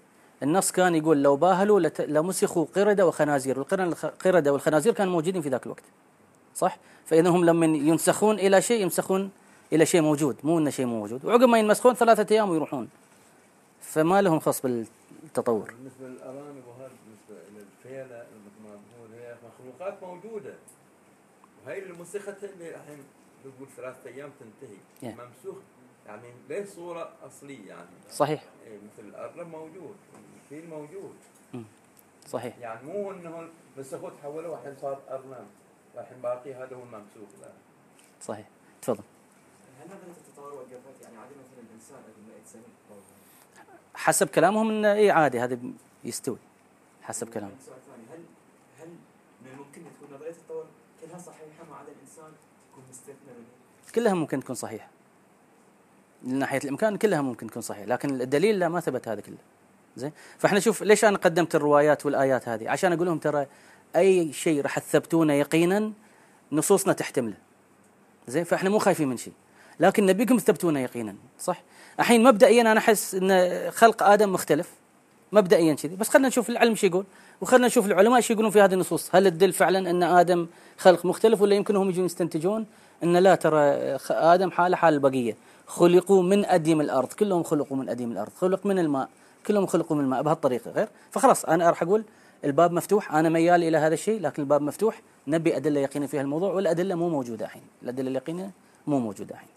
[0.43, 3.59] النص كان يقول لو باهلوا لت- لمسخوا قردة وخنازير.
[3.59, 5.83] والقردة والخنازير كانوا موجودين في ذاك الوقت
[6.55, 9.31] صح؟ فاذا هم لما ينسخون إلى شيء يمسخون
[9.73, 11.25] إلى شيء موجود مو إنه شيء مو موجود.
[11.25, 12.89] وعقب ما ينمسخون ثلاثة أيام ويروحون.
[13.81, 15.73] فما لهم خص بالتطور.
[15.77, 16.91] بالنسبة للأرانب وهذا
[17.25, 20.53] مثل ما نقول هي مخلوقات موجودة.
[21.73, 23.03] اللي مسخت اللي الحين
[23.45, 24.77] نقول ثلاثة أيام تنتهي.
[25.01, 25.19] Yeah.
[25.19, 25.57] ممسوخ.
[26.07, 27.89] يعني ليه صورة أصلية يعني.
[28.11, 28.43] صحيح.
[28.65, 29.95] إيه مثل الارنب موجود.
[30.35, 31.15] الفيل موجود.
[32.27, 32.57] صحيح.
[32.57, 35.47] يعني مو إنه مسخوه تحولوه الحين صار ارنب
[35.95, 37.51] والحين باقي هذا هو الممسوخ لا.
[38.21, 38.47] صحيح.
[38.81, 39.03] تفضل.
[39.79, 42.63] هل نظريه التطور وقفت يعني عادي مثلا الإنسان قبل 100 سنه
[43.95, 45.59] حسب كلامهم إنه اي عادي هذا
[46.03, 46.37] يستوي.
[47.01, 47.57] حسب كلامهم.
[47.65, 48.03] سؤال ثاني.
[48.11, 48.25] هل
[48.79, 48.89] هل
[49.41, 50.65] من الممكن تكون نظرية التطور
[51.07, 52.31] كلها صحيحة ما عدا الإنسان
[52.71, 54.87] تكون مستثنى منها؟ كلها ممكن تكون صحيحة.
[56.23, 59.37] من ناحية الإمكان كلها ممكن تكون صحيحة لكن الدليل لا ما ثبت هذا كله.
[59.95, 63.47] زين؟ فإحنا شوف ليش أنا قدمت الروايات والآيات هذه؟ عشان أقول لهم ترى
[63.95, 65.91] أي شيء راح تثبتونه يقينا
[66.51, 67.37] نصوصنا تحتمله.
[68.27, 69.33] زين؟ فإحنا مو خايفين من شيء.
[69.79, 71.63] لكن نبيكم تثبتونه يقينا صح؟
[71.99, 74.69] الحين مبدئيا أنا أحس إن خلق آدم مختلف.
[75.31, 75.95] مبدئيا كذي.
[75.95, 77.05] بس خلينا نشوف العلم شو يقول
[77.41, 79.15] وخلينا نشوف العلماء إيش يقولون في هذه النصوص.
[79.15, 80.47] هل تدل فعلا أن آدم
[80.77, 82.65] خلق مختلف ولا يمكن هم يجون يستنتجون
[83.03, 83.59] أن لا ترى
[84.11, 85.35] آدم حاله حال البقية.
[85.67, 88.31] خلقوا من أديم الأرض كلهم خلقوا من أديم الأرض.
[88.41, 89.09] خلق من الماء
[89.47, 90.71] كلهم خلقوا من الماء بهالطريقة.
[90.71, 92.03] غير؟ فخلاص أنا راح أقول
[92.45, 95.01] الباب مفتوح أنا ميال إلى هذا الشيء لكن الباب مفتوح.
[95.27, 97.61] نبي أدلة يقينية في الموضوع والأدلة مو موجودة الحين.
[97.83, 98.51] الأدلة اليقينية
[98.87, 99.49] مو موجودة الحين.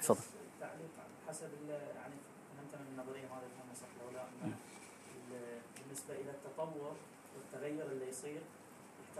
[0.00, 0.18] تفضل
[0.60, 0.90] تعليق
[1.28, 2.14] حسب ال- يعني
[2.56, 4.52] فهمت من النظريه ما ادري كان صح ولا لا إن
[5.32, 6.92] ال- بالنسبة إلى التطور
[7.36, 8.40] والتغير اللي يصير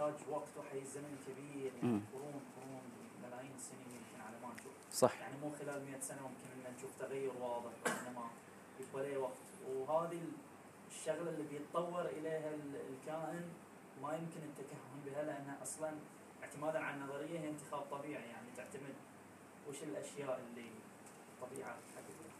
[0.09, 1.71] يحتاج وقت وحيز زمن كبير.
[1.83, 2.01] يعني.
[2.13, 2.81] قرون قرون
[3.23, 4.71] ملايين السنين يمكن على ما نشوف.
[4.93, 5.19] صح.
[5.21, 8.27] يعني مو خلال 100 سنة ممكن إن نشوف تغير واضح وانما
[8.79, 9.37] يبقى له وقت.
[9.69, 10.21] وهذه
[10.91, 13.43] الشغلة اللي بيتطور إليها ال- الكائن
[14.01, 15.91] ما يمكن التكهن بها لانها أصلا
[16.43, 18.23] اعتمادا على النظرية هي انتخاب طبيعي.
[18.29, 18.95] يعني تعتمد
[19.69, 20.67] وش الأشياء اللي
[21.41, 22.31] الطبيعه حقتها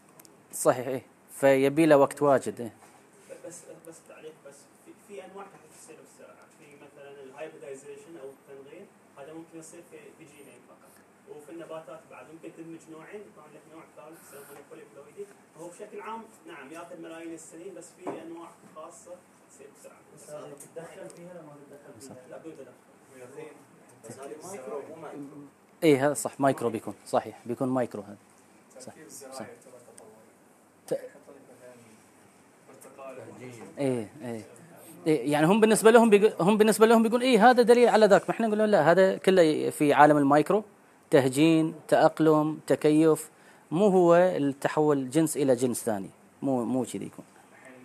[0.52, 1.02] صحيح إيه.
[1.30, 2.72] فيبي له وقت واجد إيه.
[3.46, 4.54] بس بس تعليق بس
[4.86, 8.86] في, في انواع تحت تصير بسرعة في مثلا ال hybridization أو التنغير
[9.54, 10.92] يصير في جينين فقط.
[11.36, 15.26] وفي النباتات بعد ممكن تدمج نوعين يطلع لك نوع ثالث يسمونه polyploidy
[15.60, 19.14] هو بشكل عام نعم ياخذ ملايين السنين بس في أنواع خاصة
[19.50, 19.96] تصير بسرعة.
[20.16, 22.70] بس هذه تتدخل فيها ولا ما تتدخل فيها؟ لا بدون تدخل
[24.04, 25.42] بس هذه مايكرو مو مايكرو
[25.82, 26.94] إيه هذا صح مايكرو بيكون.
[27.06, 28.16] صحيح بيكون مايكرو هذا.
[28.80, 29.26] صح تركيب صح.
[29.26, 30.08] الزراعي يعتبر تطور
[30.86, 31.74] ت- يحط لك مثلا
[32.68, 33.20] برتقال
[33.78, 34.44] إيه إيه إيه.
[35.06, 38.22] يعني هم بالنسبة لهم هم بالنسبة لهم بيقول إيه هذا دليل على ذاك.
[38.28, 40.64] ما إحنا نقول لا هذا كله في عالم المايكرو.
[41.10, 43.30] تهجين تأقلم تكيف
[43.70, 46.10] مو هو التحول جنس إلى جنس ثاني.
[46.42, 47.24] مو مو كذي يكون.
[47.62, 47.76] يعني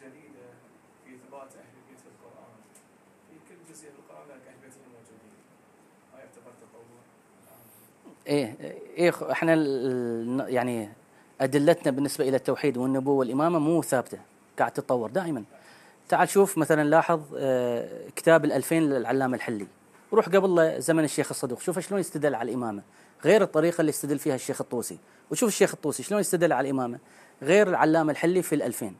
[0.00, 0.46] جديدة
[1.04, 1.76] في إثبات أهل
[2.12, 2.56] القرآن.
[3.28, 5.49] في كل جزء في القرآن لك أهل بيت الموجودين
[8.26, 8.56] إيه
[8.96, 9.54] إيه إحنا
[10.48, 10.88] يعني
[11.40, 14.18] أدلتنا بالنسبة إلى التوحيد والنبوة والإمامة مو ثابتة
[14.58, 15.44] قاعد تتطور دائما.
[16.08, 19.66] تعال شوف مثلا لاحظ آه، كتاب الألفين للعلامة الحلي.
[20.12, 22.82] روح قبل زمن الشيخ الصدوق شوف شلون يستدل على الإمامة.
[23.24, 24.98] غير الطريقة اللي يستدل فيها الشيخ الطوسي.
[25.30, 26.98] وشوف الشيخ الطوسي شلون يستدل على الإمامة.
[27.42, 28.96] غير العلامة الحلي في الألفين.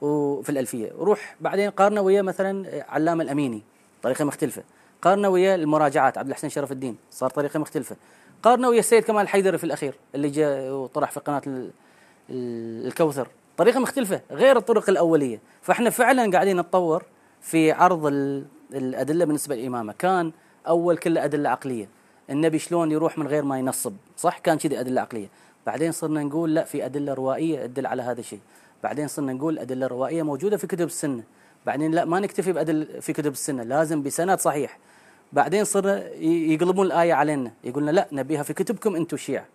[0.00, 0.92] وفي الألفية.
[0.98, 3.62] وروح بعدين قارنه ويا مثلا علامة الأميني.
[4.02, 4.62] طريقة مختلفة.
[5.02, 7.96] قارنه ويا المراجعات عبد الحسين شرف الدين صار طريقة مختلفة.
[8.42, 11.70] قارنه ويا السيد كمال الحيدري في الأخير اللي جاء وطرح في ال-
[12.30, 13.28] الكوثر.
[13.56, 15.40] طريقة مختلفة غير الطرق الأولية.
[15.62, 17.04] فإحنا فعلا قاعدين نتطور
[17.40, 18.44] في عرض ال-
[18.74, 20.32] الأدلة بالنسبة للإمامة كان
[20.68, 21.88] أول كله أدلة عقلية.
[22.30, 25.28] النبي شلون يروح من غير ما ينصب صح؟ كان كذي أدلة عقلية.
[25.66, 28.40] بعدين صرنا نقول لا في أدلة روائية تدل على هذا الشيء.
[28.82, 31.22] بعدين صرنا نقول أدلة روائية موجودة في كتب السنة.
[31.66, 34.78] بعدين لا ما نكتفي بأدل في كتب السنة لازم بسند صحيح.
[35.32, 39.46] بعدين صرنا يقلبون الآية علينا يقولون لا نبيها في كتبكم أنتم الشيعة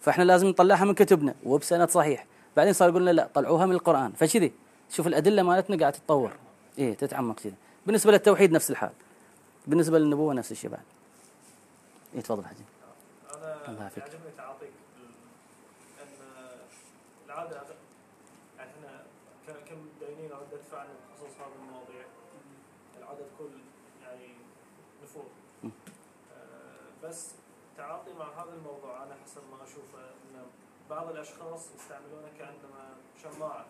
[0.00, 2.26] فإحنا لازم نطلعها من كتبنا وبسند صحيح.
[2.56, 4.12] بعدين صار يقولون لا طلعوها من القرآن.
[4.12, 4.52] فكذي
[4.90, 6.32] شوف الأدلة مالتنا قاعدة تتطور.
[6.78, 7.54] إيه تتعمق كذي.
[7.86, 8.90] بالنسبة للتوحيد نفس الحال.
[9.66, 10.80] بالنسبة للنبوة نفس الشيء بعد.
[12.14, 12.64] إيه تفضل حجي
[13.68, 13.98] الله يعافيك.
[14.04, 14.68] يعجبني تعاطيك
[14.98, 16.08] ال- ان
[17.26, 17.56] العاده
[18.58, 19.02] يعني إحنا
[19.48, 22.04] ك- كمتدينين عده فعل بخصوص هذه المواضيع
[22.98, 23.50] العاده كل
[24.06, 24.28] يعني
[25.04, 25.24] نفور
[25.64, 27.34] آه، بس
[27.76, 30.46] تعاطي مع هذا الموضوع أنا حسب ما اشوفه ان
[30.90, 33.66] بعض الأشخاص يستعملونه كانما شماعة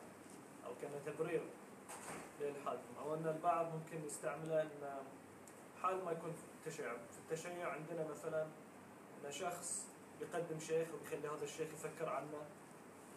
[0.67, 1.43] أو كانه تبرير
[2.41, 5.03] للحد أو إن البعض ممكن يستعمله إن
[5.83, 6.93] حال ما يكون في التشيع.
[6.93, 8.47] في التشيع عندنا مثلا
[9.25, 9.87] إن شخص
[10.21, 12.43] يقدم شيخ ويخلي هذا الشيخ يفكر عنه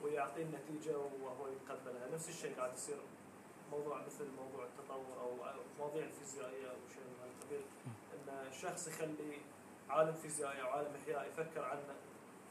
[0.03, 2.07] ويعطيه النتيجة وهو يتقبلها.
[2.13, 2.97] نفس الشيء قاعد يصير
[3.71, 5.35] موضوع مثل موضوع التطور أو
[5.79, 7.65] مواضيع الفيزيائية أو شيء من هالقبيل
[8.13, 9.56] إن شخص يخلي
[9.89, 11.95] عالم فيزيائي أو عالم إحياء يفكر عنه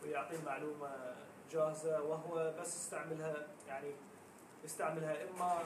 [0.02, 1.14] ويعطيه معلومة
[1.52, 3.90] جاهزة وهو بس يستعملها يعني
[4.64, 5.58] يستعملها إما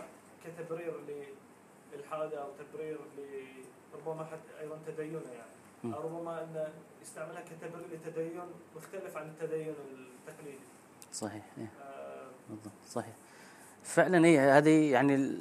[0.45, 0.95] كتبرير
[1.93, 3.21] للحاجه أو تبرير ل
[3.95, 5.95] ربما حتى أيضا تدينه يعني.
[5.95, 6.73] أو ربما انه
[7.03, 8.41] يستعملها كتبرير لتدين
[8.77, 9.75] مختلف عن التدين
[10.29, 10.65] التقليدي
[11.13, 11.71] صحيح إيه.
[11.83, 13.15] آه، بالضبط صحيح
[13.85, 15.39] فعلا اي هذه يعني ال-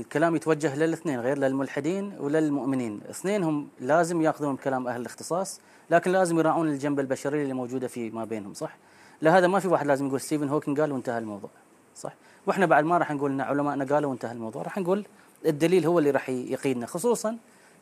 [0.00, 3.00] الكلام يتوجه للاثنين غير للملحدين وللمؤمنين.
[3.10, 5.60] اثنينهم لازم يأخذون بكلام أهل الاختصاص
[5.90, 8.76] لكن لازم يراعون الجنب البشري اللي موجودة في ما بينهم صح؟
[9.22, 11.50] لهذا ما في واحد لازم يقول ستيفن هوكينج قال وانتهى الموضوع
[11.96, 12.14] صح؟
[12.46, 15.04] وإحنا بعد ما راح نقول إن علماءنا قالوا وانتهى الموضوع راح نقول
[15.46, 17.36] الدليل هو اللي راح يقيدنا خصوصا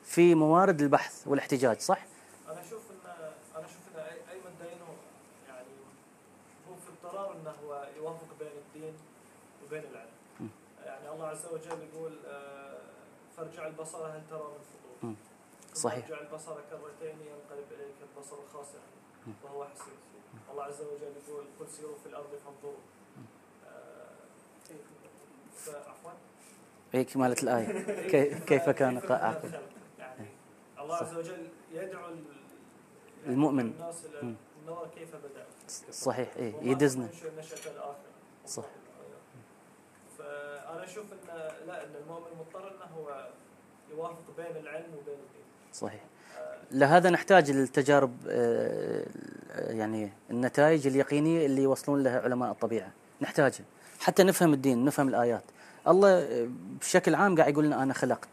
[0.05, 2.05] في موارد البحث والاحتجاج صح
[2.51, 3.11] أنا أشوف ان
[3.57, 4.95] أنا أشوف ان اي اي مدعين هو
[5.49, 5.67] يعني
[6.69, 8.93] هو في اضطرار انه هو يوافق بين الدين
[9.67, 10.11] وبين العلم.
[10.41, 10.47] م.
[10.87, 12.79] يعني الله عز وجل يقول آه،
[13.37, 15.15] فارجع البصر هل ترى من فطور.
[15.75, 16.05] صحيح.
[16.09, 18.81] ارجع البصر كرتين ينقلب إليك البصر خاسئا.
[19.45, 19.95] وهو حسير.
[20.53, 22.79] الله عز وجل يقول قل سيروا في الأرض فانظروا.
[23.67, 24.11] آه،
[25.57, 26.11] فعفوا
[26.93, 29.49] هيك مالت الآية كي- كيف كان عفوا.
[29.99, 30.27] يعني
[30.79, 32.21] الله عز وجل يدعو يعني
[33.27, 33.61] المؤمن.
[33.67, 34.05] الناس.
[34.63, 35.47] النظر كيف بدأ
[35.91, 37.09] صحيح وما يدزنا
[37.39, 37.97] نشأة الآخرة
[38.47, 38.65] صح.
[40.71, 43.29] فأنا أشوف أن لا أن المؤمن مضطر أنه هو
[43.91, 45.45] يوافق بين العلم وبين الدين.
[45.73, 46.01] صحيح.
[46.39, 49.07] آه، لهذا نحتاج التجارب آه،
[49.53, 52.91] يعني النتائج اليقينية اللي يوصلون لها علماء الطبيعة.
[53.21, 53.65] نحتاجها
[54.01, 55.45] حتى نفهم الدين نفهم الآيات.
[55.89, 56.49] الله آه،
[56.81, 58.29] بشكل عام قاعد يقول لنا أنا خلقت.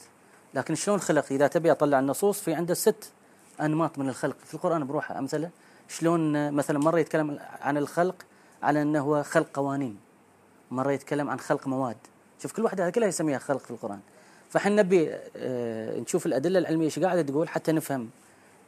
[0.53, 3.11] لكن شلون خلق؟ إذا تبي أطلع النصوص في عنده ست
[3.61, 4.37] أنماط من الخلق.
[4.45, 5.49] في القرآن بروحه أمثلة.
[5.87, 8.15] شلون آه، مثلا مرة يتكلم عن الخلق
[8.63, 9.99] على أنه هو خلق قوانين.
[10.71, 11.97] مرة يتكلم عن خلق مواد.
[12.39, 13.99] شوف كل واحدة كلها يسميها خلق في القرآن.
[14.49, 18.09] فاحنا نبي آه، نشوف الأدلة العلمية إيش قاعدة تقول حتى نفهم.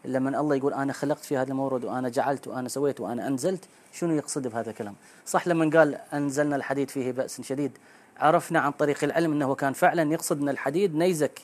[0.06, 4.16] لما الله يقول أنا خلقت في هذا المورد وأنا جعلت وأنا سويت وأنا أنزلت شنو
[4.16, 7.72] يقصد بهذا الكلام؟ صح لما قال أنزلنا الحديد فيه بأس شديد
[8.18, 11.42] عرفنا عن طريق العلم إنه كان فعلا يقصد إن الحديد نيزك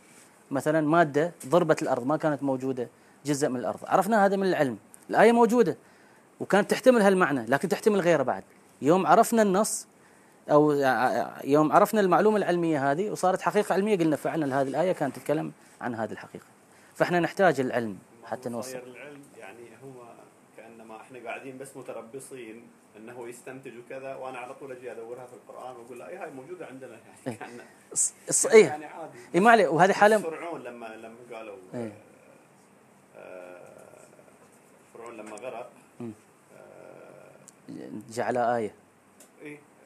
[0.51, 2.87] مثلا مادة ضربت الأرض ما كانت موجودة
[3.25, 4.77] جزء من الأرض، عرفنا هذا من العلم،
[5.09, 5.77] الآية موجودة
[6.39, 8.43] وكانت تحتمل هالمعنى لكن تحتمل غيره بعد،
[8.81, 9.87] يوم عرفنا النص
[10.51, 10.71] أو
[11.43, 15.51] يوم عرفنا المعلومة العلمية هذه وصارت حقيقة علمية قلنا فعلا هذه الآية كانت تتكلم
[15.81, 16.45] عن هذه الحقيقة.
[16.95, 20.03] فإحنا نحتاج العلم حتى نوصل العلم يعني هو
[20.57, 22.67] كأنما إحنا قاعدين بس متربصين
[22.97, 26.65] أنه يستنتج وكذا وأنا على طول أجي أدورها في القرآن وأقول لا اي هاي موجودة
[26.65, 26.99] عندنا إيه.
[27.25, 27.59] يعني كأن
[27.95, 31.93] الص- الص- إيه يعني عادي إيه ما عليه وهذه حالة فرعون لما لما قالوا إيه.
[33.17, 33.57] آه،
[34.93, 35.69] فرعون لما غرق.
[36.01, 36.09] آه،
[38.09, 38.73] جعل آية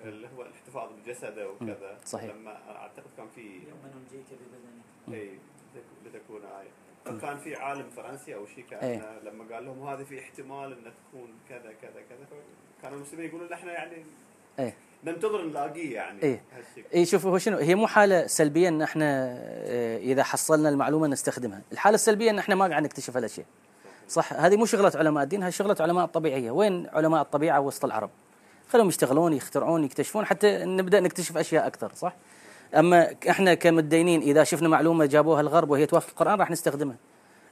[0.03, 2.35] اللي هو الاحتفاظ بجسده وكذا صحيح.
[2.35, 5.29] لما أعتقد كان في يوم ننجيك ببدنك اي
[5.75, 6.69] لتك- لتكون آية
[7.05, 9.19] فكان في عالم فرنسي أو شيء كان إيه.
[9.23, 12.27] لما قال لهم هذه في احتمال ان تكون كذا كذا كذا
[12.81, 14.05] كانوا المسلمين يقولون إحنا يعني
[14.59, 14.73] إيه.
[15.03, 16.43] ننتظر نلاقيه يعني إيه.
[16.93, 21.61] اي شوف هو شنو هي مو حالة سلبية إن إحنا آه، إذا حصلنا المعلومة نستخدمها،
[21.71, 23.45] الحالة السلبية إن إحنا ما قاعد نكتشف هالاشياء.
[24.07, 28.09] صح هذه مو شغلة علماء الدين هذه شغلة علماء الطبيعية، وين علماء الطبيعة وسط العرب؟
[28.69, 32.15] خلهم يشتغلون يخترعون يكتشفون حتى نبدأ نكتشف أشياء أكثر صح؟
[32.75, 36.95] أما إحنا كمتدينين إذا شفنا معلومة جابوها الغرب وهي توافق القرآن راح نستخدمها.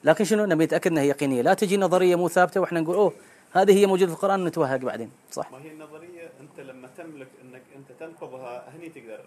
[0.04, 3.14] لكن شنو نبي نتأكد إنها يقينية، لا تجي نظرية مو ثابتة وإحنا نقول أوه
[3.52, 7.62] هذه هي موجودة في القرآن ونتوهق بعدين، صح؟ ما هي النظرية أنت لما تملك إنك
[7.76, 9.26] أنت تنقضها هني تقدر.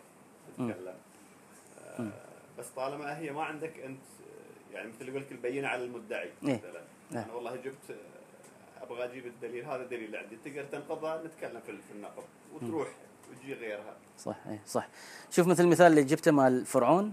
[0.48, 0.94] تتكلم
[1.98, 2.10] آه
[2.58, 4.00] بس طالما هي ما عندك أنت
[4.72, 6.54] يعني مثل يقول لك البينة على المدعي إيه.
[6.54, 7.24] مثلا نعم.
[7.24, 7.96] أنا والله جبت
[8.82, 9.64] أبغى أجيب الدليل.
[9.64, 10.36] هذا الدليل اللي عندي.
[10.44, 12.22] تقدر تنقضها نتكلم في في النقض.
[12.54, 12.88] وتروح
[13.30, 13.96] وتجي غيرها.
[14.18, 14.88] صح اي صح
[15.30, 17.12] شوف مثل المثال اللي جبته مال فرعون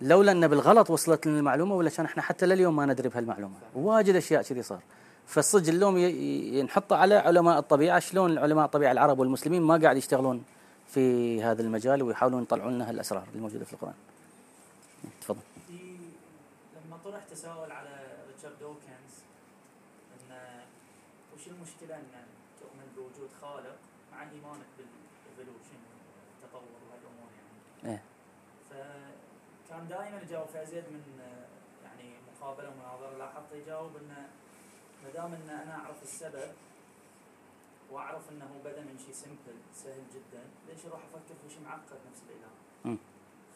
[0.00, 3.54] لولا أن بالغلط وصلت لنا المعلومه ولا كان إحنا حتى لليوم ما ندري بهالمعلومة.
[3.74, 4.80] واجد أشياء كذي صار.
[5.26, 7.98] فالصدق اللوم ي- ي- نحطه على علماء الطبيعة.
[7.98, 10.44] شلون علماء الطبيعة العرب والمسلمين ما قاعد يشتغلون
[10.88, 13.94] في هذا المجال ويحاولون يطلعون لنا هالأسرار الموجودة في القرآن.
[15.20, 15.40] تفضل.
[15.68, 15.96] في
[16.86, 17.88] لما طرح تساؤل على
[18.28, 19.14] ريتشارد دوكنز
[20.30, 20.36] ان
[21.36, 22.26] وش المشكلة أن
[22.60, 23.76] تؤمن بوجود خالق
[24.12, 27.92] مع إيمانك بال evolution والتطور وهالأمور يعني.
[27.92, 28.02] إيه.
[28.70, 31.20] فكان دائما يجاوب في أزيد من
[31.84, 34.28] يعني مقابلة ومناظرة لاحظت يجاوب إنه
[35.04, 36.52] ما دام إن أنا أعرف السبب
[37.90, 42.22] وأعرف إنه بدأ من شيء سمبل سهل جدا ليش أروح أفكر في شيء معقد نفس
[42.30, 42.50] الإله؟
[42.84, 42.98] مم.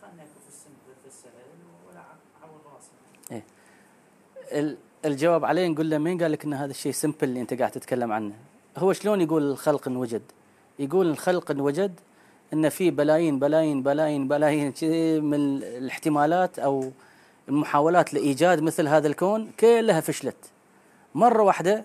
[0.03, 1.59] خلنا نكون في السمبل في السهل
[1.89, 2.01] ولا
[2.43, 2.91] عور راسي
[3.33, 3.43] ال-
[5.05, 8.13] الجواب عليه نقول له مين؟ قال لك إن هذا الشيء سمبل اللي أنت قاعد تتكلم
[8.13, 8.33] عنه؟
[8.77, 10.23] هو شلون يقول الخلق انوجد
[10.79, 12.01] يقول الخلق انوجد
[12.53, 14.75] إن في بلايين بلايين بلايين بلايين
[15.25, 16.91] من الاحتمالات أو
[17.49, 20.37] المحاولات لإيجاد مثل هذا الكون كلها فشلت.
[21.15, 21.85] مرة واحدة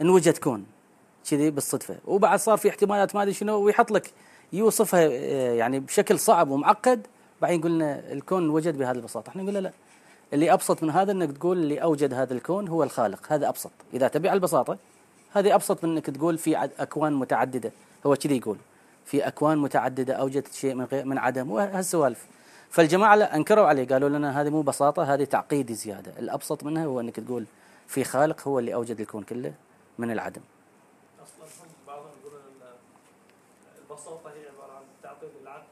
[0.00, 0.66] انوجد كون
[1.30, 1.96] كذي بالصدفة.
[2.06, 4.10] وبعد صار في احتمالات ما أدري شنو ويحط لك
[4.52, 7.06] يوصفها آه، يعني بشكل صعب ومعقد.
[7.42, 9.30] بعدين يقول لنا الكون وجد بهذه البساطة.
[9.30, 9.72] إحنا له لا.
[10.32, 13.70] اللي أبسط من هذا إنك تقول اللي أوجد هذا الكون هو الخالق هذا أبسط.
[13.94, 14.78] إذا تبي على البساطة
[15.32, 17.72] هذه أبسط من إنك تقول في أكوان متعددة.
[18.06, 18.56] هو كذي يقول
[19.04, 22.26] في أكوان متعددة أوجدت شيء من غير من عدم وهالسوالف.
[22.70, 26.12] فالجماعة لا أنكروا عليه قالوا لنا هذه مو بساطة هذه تعقيد زيادة.
[26.18, 27.44] الأبسط منها هو إنك تقول
[27.86, 29.52] في خالق هو اللي أوجد الكون كله
[29.98, 30.40] من العدم.
[31.22, 32.68] أصلا هم بعضهم يقولون إن
[33.90, 35.64] البساطة هي عبارة عن تعقيد العقل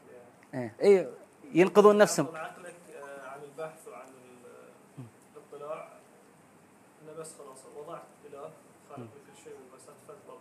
[0.53, 0.71] يعني.
[0.81, 1.09] إيه إيه
[1.53, 5.03] ينقذون نفسهم تعقد عقلك آه، عن البحث وعن ال-
[5.35, 5.87] الاطلاع
[7.03, 8.49] انه بس خلاص وضعت اله
[8.89, 10.37] خالق لكل شيء وبس فتره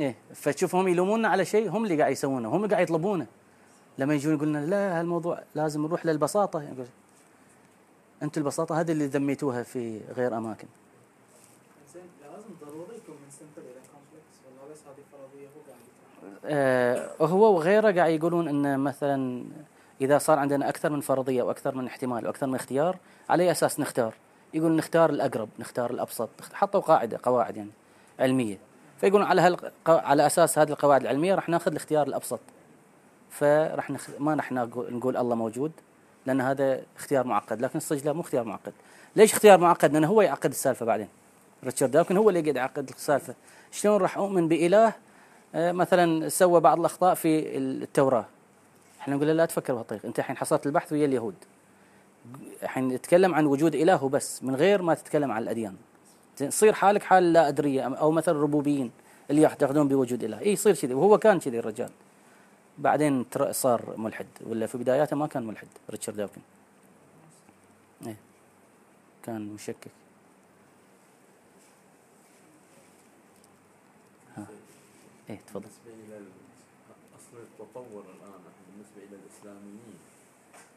[0.00, 3.26] إيه فتشوفهم يلوموننا على شيء هم اللي قاعد يسوونه هم اللي قاعد يطلبونه.
[3.98, 6.62] لما يجون يقولون لا هالموضوع لازم نروح للبساطة.
[6.62, 6.86] يقول
[8.22, 10.68] أنتم البساطة هذه اللي ذميتوها في غير أماكن.
[11.94, 17.54] لازم ضروري يكون من سمبل إلى كومبلكس ولا بس هذه فرضية هو قاعد آه هو
[17.54, 19.44] وغيره قاعد يقولون إن مثلا
[20.00, 22.96] إذا صار عندنا أكثر من فرضية وأكثر من احتمال وأكثر من اختيار
[23.30, 24.14] على أي أساس نختار؟
[24.54, 26.28] يقول نختار الأقرب نختار الأبسط.
[26.52, 27.70] حطوا قاعدة قواعد يعني
[28.20, 28.58] علمية.
[29.02, 29.56] فيقولون على هال
[29.86, 32.40] على أساس هذه القواعد العلمية راح ناخذ الاختيار الأبسط.
[33.30, 34.08] فراح نخ...
[34.18, 35.72] ما راح نقول الله موجود
[36.26, 38.72] لأن هذا اختيار معقد لكن الصدق لا مو اختيار معقد.
[39.16, 41.08] ليش اختيار معقد؟ لأنه هو يعقد السالفة بعدين.
[41.64, 43.34] ريتشارد داوكن هو اللي قاعد يعقد السالفة.
[43.70, 44.92] شلون راح أؤمن بإله؟
[45.54, 48.26] آه، مثلا سوى بعض الأخطاء في التوراة.
[49.00, 50.06] إحنا نقول له لا تفكر بهالطريقة.
[50.06, 51.34] أنت الحين حصلت البحث ويا اليهود.
[52.62, 55.76] الحين نتكلم عن وجود إله وبس من غير ما تتكلم عن الأديان.
[56.40, 58.90] يصير حالك حال لا أدرية أو مثلا الربوبيين
[59.30, 60.40] اللي يعتقدون بوجود إله.
[60.40, 60.94] إي يصير كذي.
[60.94, 61.90] وهو كان كذي الرجال.
[62.78, 66.40] بعدين صار ملحد ولا في بداياته ما كان ملحد ريتشارد داوكن.
[68.06, 68.16] إيه.
[69.22, 69.88] كان مشكك.
[74.36, 74.46] ها.
[75.30, 75.60] إيه تفضل.
[75.60, 76.24] بالنسبة إلى
[77.16, 79.98] أصل التطور الآن بالنسبة إلى الإسلاميين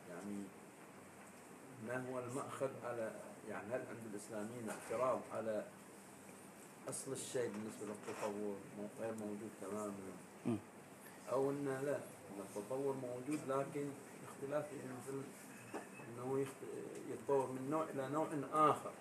[0.09, 0.43] يعني
[1.87, 3.11] ما هو المأخذ على
[3.49, 5.65] يعني هل عند الإسلاميين اعتراض على
[6.89, 8.55] أصل الشيء بالنسبة للتطور
[8.99, 9.93] غير موجود تماما.
[11.31, 11.99] أو أن لا
[12.39, 13.89] التطور موجود لكن
[14.27, 15.21] اختلاف مثل
[16.07, 16.45] أنه
[17.11, 18.91] يتطور من نوع إلى نوع آخر.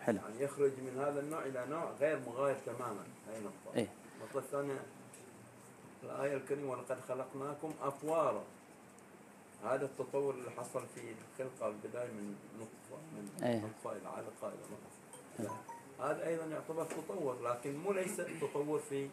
[0.00, 0.18] حلو.
[0.18, 3.04] يعني يخرج من هذا النوع إلى نوع غير مغاير تماما.
[3.28, 3.76] هاي نقطة.
[3.76, 3.88] إيه.
[4.16, 4.82] النقطة الثانية
[6.02, 8.44] الآية الكريمة ولقد خلقناكم أطوارا
[9.64, 13.62] هذا التطور اللي حصل في الخلقة البداية من نطفة من.
[13.62, 15.52] نطفة إلى علقة إلى نطفة
[16.00, 19.08] هذا أيضا يعتبر تطور لكن مو ليس تطور في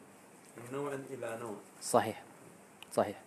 [0.58, 1.56] من نوع إلى نوع.
[1.82, 2.24] صحيح.
[2.94, 3.22] صحيح.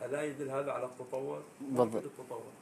[0.00, 2.02] فألا يدل هذا على التطور؟ بالضبط.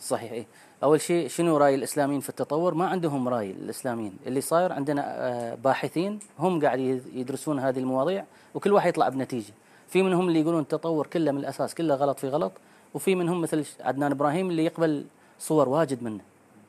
[0.00, 0.46] صحيح إيه.
[0.82, 4.18] أول شيء شنو رأي الإسلاميين في التطور؟ ما عندهم رأي الإسلاميين.
[4.26, 6.78] اللي صاير عندنا آه، باحثين هم قاعد
[7.12, 9.52] يدرسون هذه المواضيع وكل واحد يطلع بنتيجة.
[9.88, 12.52] في منهم اللي يقولون التطور كله من الأساس كله غلط في غلط.
[12.94, 15.04] وفي منهم مثل عدنان إبراهيم اللي يقبل
[15.38, 16.20] صور واجد منه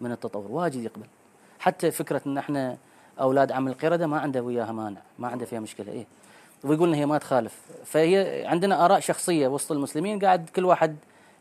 [0.01, 1.05] من التطور واجد يقبل.
[1.59, 2.77] حتى فكرة أن إحنا
[3.19, 6.05] أولاد عم القردة ما عنده وياها مانع ما عنده فيها مشكلة إيه.
[6.63, 7.55] ويقول ان هي ما تخالف.
[7.85, 10.95] فهي عندنا آراء شخصية وسط المسلمين قاعد كل واحد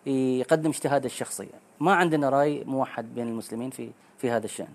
[0.07, 1.49] يقدم اجتهاده الشخصي
[1.81, 4.69] ما عندنا رأي موحد بين المسلمين في في هذا الشأن.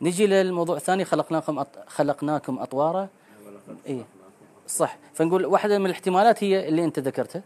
[0.00, 1.68] نجي للموضوع الثاني خلقناكم أط...
[1.86, 3.08] خلقناكم أطوارا.
[3.86, 4.04] إيه.
[4.66, 4.98] صح.
[5.14, 7.42] فنقول واحدة من الاحتمالات هي اللي أنت ذكرتها.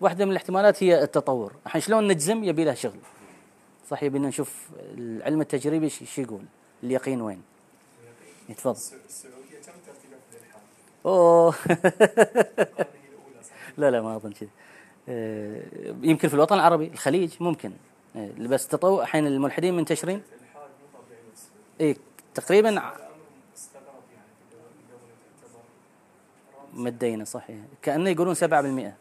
[0.00, 1.52] واحدة من الاحتمالات هي التطور.
[1.66, 2.98] الحين شلون نجزم؟ يبي له شغل.
[3.90, 6.42] صح يبينا نشوف العلم التجريبي شو يقول.
[6.82, 7.42] اليقين وين؟
[8.56, 10.62] تفضل الس- السعودية كم ترتيبها في الإلحاد؟
[11.06, 11.54] أوه؟
[13.78, 14.48] لا لا ما أظن كذي.
[15.08, 15.62] آه،
[16.02, 17.72] يمكن في الوطن العربي الخليج ممكن.
[18.16, 20.22] آه، بس تطور الحين الملحدين منتشرين.
[21.80, 21.96] اي
[22.34, 22.92] تقريبا يعني
[26.74, 27.56] مدينة صحيح.
[27.82, 28.94] كأنه يقولون 7% السبب يعني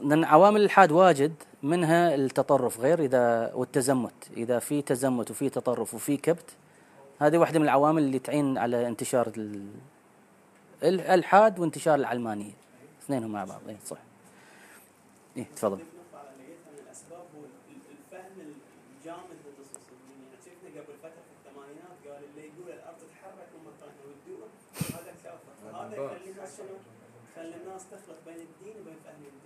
[0.00, 4.14] لأن عوامل الالحاد واجد منها التطرف غير إذا والتزمت.
[4.36, 6.50] إذا في تزمت وفي تطرف وفي كبت
[7.20, 9.70] هذه واحدة من العوامل اللي تعين على انتشار ال-
[10.82, 12.52] الالحاد وانتشار العلمانية.
[13.04, 13.60] اثنينهم مع بعض.
[13.68, 13.96] اي صح.
[15.36, 15.72] إيه تفضل.
[15.74, 20.94] أضيف نقطة على لقيتها من الأسباب هو ال- الفهم الجامد للنصوص الدينية، يعني شفنا قبل
[21.02, 24.48] فترة في الثمانينات قال اللي يقول الأرض تتحرك هم طلعنا والدول
[24.96, 26.76] هذا كافر، فهذا يخلي الناس شنو؟
[27.32, 29.43] يخلي الناس تخلط بين الدين وبين فهم الدين،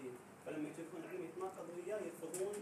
[0.49, 2.55] فلما يشوفون علم يتناقض وياه يرفضون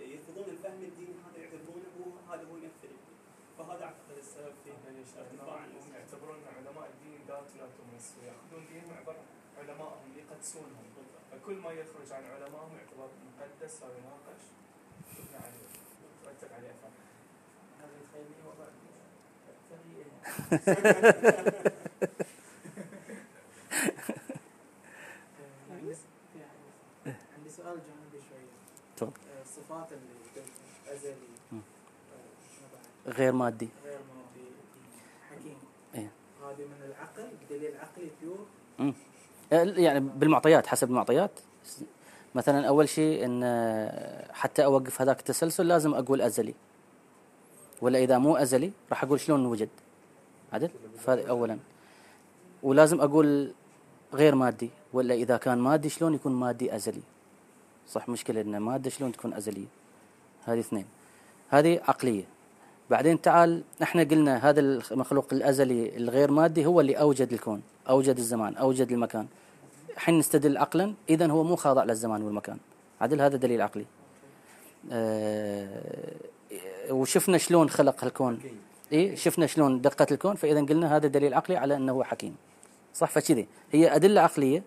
[0.00, 3.16] يرفضون الفهم الديني هذا يعتبرونه هو هذا هو يمثل الدين،
[3.58, 4.54] فهذا أعتقد السبب
[5.86, 9.16] هم يعتبرون أن علماء الدين ذات لا تمس ويأخذون دينهم عبر
[9.58, 10.86] علمائهم يقدسونهم.
[11.32, 14.42] فكل ما يخرج عن علمائهم يعتبر مقدس أو يناقش.
[15.18, 15.66] يبنى عليه
[16.22, 16.92] يترتب عليه افعال
[17.80, 18.66] هذا يخليني وضع
[19.52, 20.06] اكثريه
[25.40, 25.94] آه، عندي
[26.32, 27.16] في حديث.
[27.36, 28.56] عندي سؤال جانبي شوية
[28.96, 29.12] تفضل.
[29.30, 30.44] آه، الصفات اللي
[30.94, 31.12] أزلي.
[31.52, 33.68] آه،؟ غير مادي.
[33.84, 34.48] غير مادي.
[35.30, 35.56] حكيم.
[35.94, 36.10] إيه.
[36.42, 38.46] هذه من العقل بدليل عقلي بيور
[39.78, 41.30] يعني بالمعطيات حسب المعطيات.
[42.34, 46.54] مثلا أول شيء إن آه، حتى أوقف هذاك التسلسل لازم أقول أزلي.
[47.80, 49.68] ولا إذا مو أزلي راح أقول شلون وجد.
[50.52, 51.58] عدل؟ فهذا اولا.
[52.62, 53.52] ولازم أقول
[54.14, 54.70] غير مادي.
[54.92, 57.02] ولا إذا كان مادي شلون يكون مادي أزلي؟
[57.88, 59.66] صح مشكلة ان ماده شلون تكون أزلية.
[60.44, 60.84] هذه اثنين.
[61.48, 62.24] هذه عقلية.
[62.90, 68.56] بعدين تعال إحنا قلنا هذا المخلوق الأزلي الغير مادي هو اللي أوجد الكون أوجد الزمان
[68.56, 69.26] أوجد المكان.
[69.96, 72.58] حين نستدل عقلا اذا هو مو خاضع للزمان والمكان.
[73.00, 73.84] عدل هذا دليل عقلي.
[74.92, 76.14] آه
[76.90, 78.40] وشفنا شلون خلق الكون.
[78.92, 82.36] اي شفنا شلون دقة الكون فاذا قلنا هذا دليل عقلي على إنه هو حكيم.
[82.94, 84.62] صح فكذي هي أدلة عقلية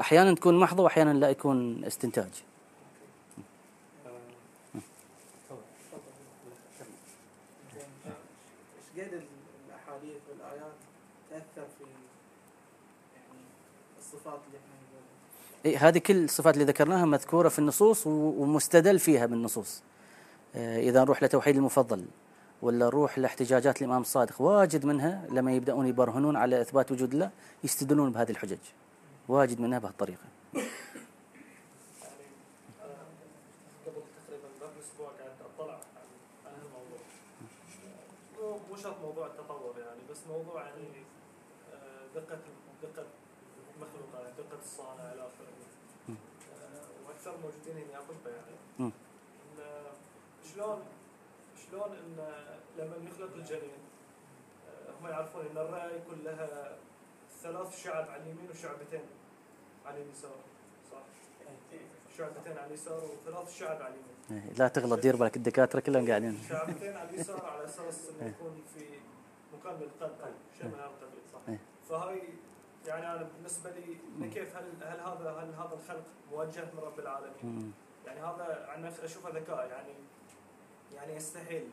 [0.00, 2.30] أحيانا تكون محضة وأحيانا لا يكون استنتاج.
[8.96, 9.22] قد
[9.68, 10.72] الأحاديث والآيات
[11.30, 11.84] تأثر في
[13.14, 13.40] يعني
[13.98, 14.74] الصفات اللي إحنا
[15.64, 19.82] إيه هذه كل الصفات اللي ذكرناها مذكورة في النصوص ومستدل فيها بالنصوص.
[20.54, 22.04] آه، إذا نروح لتوحيد المفضل
[22.62, 27.30] ولا نروح لاحتجاجات الإمام الصادق واجد منها لما يبدأون يبرهنون على إثبات وجود الله
[27.64, 28.58] يستدلون بهذه الحجج.
[29.28, 30.24] واجد منها بهالطريقه
[30.54, 30.62] أنا
[33.86, 35.80] قبل تقريبا قبل أسبوع قاعد اطلع
[36.46, 36.98] عن هالموضوع
[38.70, 40.88] مو شرط موضوع التطور يعني بس موضوع يعني
[41.72, 42.38] آه، دقة
[42.82, 43.06] دقة
[43.76, 45.48] المخلوق يعني دقة الصانع إلى آخره.
[46.08, 48.92] آه، وأكثر موجودين هنا اطباء يعني.
[50.54, 50.82] شلون
[51.66, 52.16] شلون إن
[52.78, 53.82] لما يخلق الجنين
[54.68, 56.76] آه، هم يعرفون إن الرئه يكون لها
[57.42, 59.02] ثلاث شعب على اليمين وشعبتين
[59.86, 60.36] على اليسار
[60.92, 61.02] صح؟
[62.18, 66.40] شعبتين على اليسار وثلاث شعب على اليمين إيه، لا تغلط دير بالك الدكاترة كلهم قاعدين
[66.48, 68.28] شعبتين على اليسار على أساس إنه إيه.
[68.28, 68.84] يكون في
[69.56, 70.12] مكان للقلب
[70.60, 71.58] هذا القبيل صح؟ إيه.
[71.88, 72.22] فهاي
[72.86, 77.72] يعني أنا بالنسبة لي كيف هل هل هذا هل هذا الخلق موجه من رب العالمين؟
[78.06, 79.94] يعني هذا عن نفسي أشوفه ذكاء يعني
[80.94, 81.68] يعني يستحيل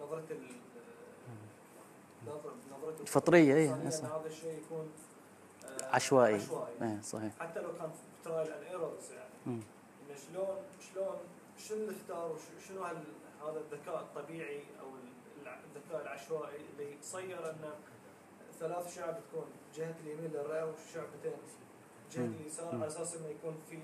[0.00, 0.24] نظرة
[2.26, 4.06] نظرته فطرية، الإنسانية أصلاً.
[4.16, 4.90] إن هذا الشيء يكون
[5.64, 7.90] آه، عشوائي عشوائي إيه صحيح حتى لو كان
[8.24, 9.30] trial and errors يعني.
[9.46, 10.56] إنه شلون
[10.94, 11.16] شلون
[11.58, 12.36] شنو اللي اختار
[12.68, 14.86] شنو هذا الذكاء الطبيعي أو
[15.76, 17.70] الذكاء العشوائي اللي صير ان
[18.60, 21.32] ثلاث شعب تكون جهة اليمين للرئه وشعبتين
[22.12, 22.24] جهة.
[22.24, 22.74] اليسار.
[22.74, 23.78] على أساس إنه يكون في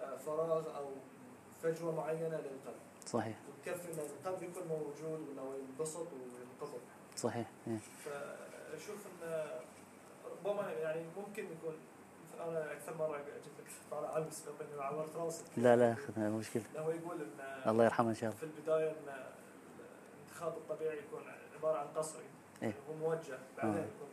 [0.00, 0.88] آه، فراغ أو
[1.62, 6.80] فجوة معينة للقلب صحيح وتكفي ان القلب يكون موجود وإنه ينبسط وينقبض
[7.16, 7.78] صحيح إيه.
[8.04, 9.46] فأشوف إن
[10.30, 11.74] ربما يعني ممكن يكون
[12.40, 17.20] أنا أكثر مرة قلت لك طالع البس اني عورت راسي لا لا مشكلة هو يقول
[17.20, 19.26] إن الله يرحمه إن شاء الله في البداية إن
[20.18, 21.22] الانتخاب الطبيعي يكون
[21.56, 22.24] عبارة عن قصري
[22.62, 22.74] إيه.
[22.90, 23.78] هو موجه بعدين آه.
[23.78, 24.08] يكون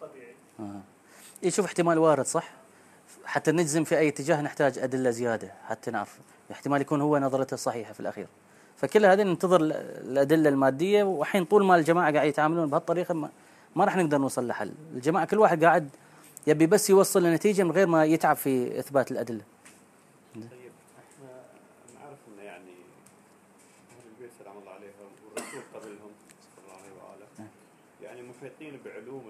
[0.00, 0.80] طبيعي آه.
[1.42, 2.50] يشوف احتمال وارد صح
[3.24, 6.18] حتى نجزم في أي اتجاه نحتاج أدلة زيادة حتى نعرف
[6.52, 8.26] احتمال يكون هو نظرته صحيحة في الأخير
[8.76, 9.72] فكل هذه ننتظر ال-
[10.12, 13.30] الأدلة المادية وحين طول ما الجماعة قاعد يتعاملون بهالطريقة ما,
[13.76, 14.72] ما راح نقدر نوصل لحل.
[14.94, 15.88] الجماعة كل واحد قاعد
[16.46, 19.40] يبي بس يوصل لنتيجة من غير ما يتعب في إثبات الأدلة.
[20.34, 20.44] طيب
[20.98, 21.28] إحنا
[22.00, 22.70] نعرف إنه يعني
[23.90, 26.10] أهل البيت سلام الله عليهم والرسول قبلهم
[26.56, 27.48] صلى الله عليه وآله نعم.
[28.02, 29.22] يعني محيطين بعلوم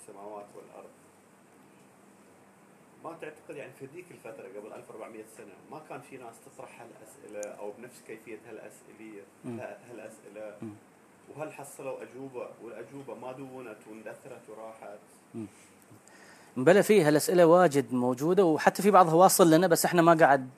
[0.00, 0.90] السماوات والأرض.
[3.06, 7.54] ما تعتقد يعني في ذيك الفترة قبل 1400 سنة ما كان في ناس تطرح هالأسئلة
[7.58, 9.22] أو بنفس كيفية هالأسئلة.
[9.90, 10.54] هالاسئله.
[11.36, 14.98] وهل حصلوا أجوبة؟ والأجوبة ما دونت واندثرت وراحت.
[16.56, 20.48] بلا فيه هالأسئلة واجد موجودة وحتى في بعضها واصل لنا بس إحنا ما قاعد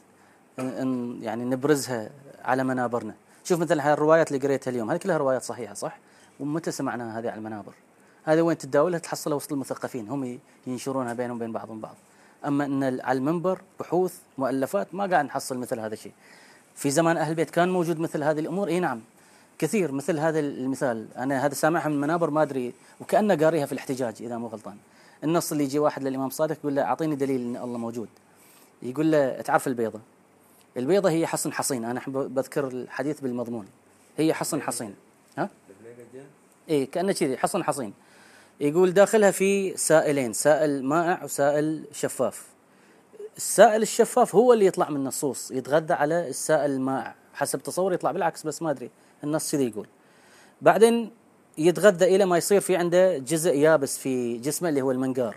[1.23, 2.11] يعني نبرزها
[2.43, 3.15] على منابرنا.
[3.45, 5.99] شوف مثل هاي الروايات اللي قريتها اليوم هذه كلها روايات صحيحة صح؟
[6.41, 7.73] ومتى سمعناها هذه على المنابر؟
[8.25, 11.95] هذا وين تتداولها؟ تحصلها وسط المثقفين هم ينشرونها بينهم وبين بعضهم بعض.
[12.47, 16.13] أما إن على المنبر بحوث مؤلفات ما قاعد نحصل مثل هذا الشيء.
[16.75, 19.01] في زمان أهل البيت كان موجود مثل هذه الأمور؟ إي نعم.
[19.59, 21.07] كثير مثل هذا المثال.
[21.17, 24.77] أنا هذا سامعها من منابر ما أدري وكأنه قاريها في الاحتجاج إذا مو غلطان.
[25.25, 28.09] النص اللي يجي واحد للإمام صادق يقول له أعطيني دليل إن الله موجود.
[28.83, 30.01] يقول له تعرف البيضة.
[30.77, 31.85] البيضة هي حصن حصين.
[31.85, 33.67] أنا أحب بذكر الحديث بالمضمون.
[34.19, 34.95] هي حصن حصين.
[35.39, 35.49] ها؟
[36.71, 37.93] إي كأنه كذي حصن حصين.
[38.61, 42.47] يقول داخلها في سائلين سائل مائع وسائل شفاف.
[43.37, 47.15] السائل الشفاف هو اللي يطلع من النصوص يتغذى على السائل المائع.
[47.35, 48.91] حسب تصوري يطلع بالعكس بس ما أدري.
[49.25, 49.87] النص كذي يقول.
[50.63, 51.11] بعدين
[51.59, 55.37] يتغذى إلى ما يصير في عنده جزء يابس في جسمه اللي هو المنقار.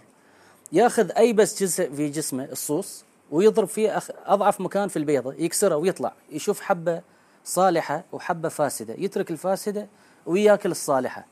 [0.71, 6.13] ياخذ أي بس جزء في جسمه الصوص ويضرب فيه أضعف مكان في البيضة يكسره ويطلع.
[6.31, 7.01] يشوف حبة
[7.45, 8.93] صالحة وحبة فاسدة.
[8.97, 9.87] يترك الفاسدة
[10.25, 11.25] وياكل الصالحة.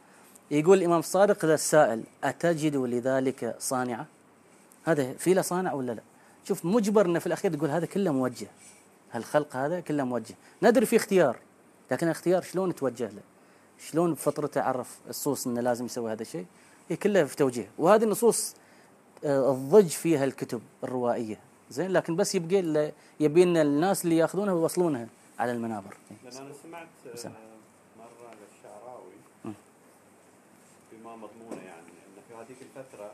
[0.52, 4.06] يقول الامام الصادق للسائل أتجد لذلك صانعة؟
[4.84, 6.02] هذا في له صانع ولا لا؟
[6.44, 8.48] شوف مجبر إنه في الأخير تقول هذا كله موجه.
[9.12, 10.36] هالخلق هذا كله موجه.
[10.64, 11.38] ندري في اختيار
[11.92, 13.22] لكن الاختيار شلون توجه له؟
[13.80, 16.46] شلون بفطرته عرف الصوص إنه لازم يسوي هذا الشيء؟
[16.90, 17.70] هي كلها في توجيه.
[17.78, 18.56] وهذه النصوص
[19.26, 21.40] آه، الضج فيها الكتب الروائية.
[21.70, 25.08] زين؟ لكن بس يبقى يبين الناس اللي ياخذونها ويوصلونها
[25.40, 25.98] على المنابر.
[26.24, 27.32] لأن أنا سمعت آه، سمع.
[27.98, 29.14] مره للشعراوي
[29.46, 29.52] م.
[31.00, 33.12] بما مضمونة يعني إن في هذيك الفترة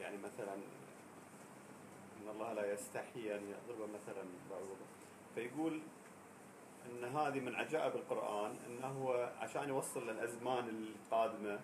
[0.00, 0.54] يعني مثلا
[2.22, 4.86] إن الله لا يستحي أن يضرب مثلا بعوضة.
[5.34, 5.80] فيقول
[6.90, 11.60] إن هذه من عجائب القرآن انه هو عشان يوصل للأزمان القادمة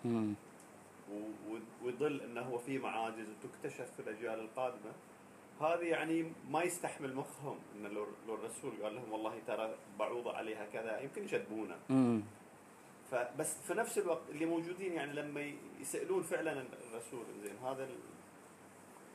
[1.82, 4.92] ويظل انه هو في معاجز وتكتشف في الأجيال القادمة.
[5.60, 7.58] هذه يعني ما يستحمل مخهم.
[7.76, 7.86] إن
[8.26, 11.76] لو الرسول قال لهم والله ترى بعوضة عليها كذا يمكن يشذبونه.
[13.10, 17.96] فبس في نفس الوقت اللي موجودين يعني لما يسألون فعلا الرسول زين هذا ال...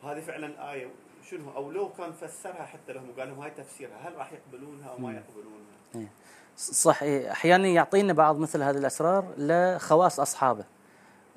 [0.03, 0.87] هذه فعلا الايه
[1.29, 4.97] شنو أو لو كان فسرها حتى لهم وقال لهم هاي تفسيرها هل راح يقبلونها أو
[4.97, 5.11] ما.
[5.11, 6.09] يقبلونها؟
[6.57, 7.31] صح إيه.
[7.31, 10.65] أحيانا يعطينا بعض مثل هذه الأسرار لخواص أصحابه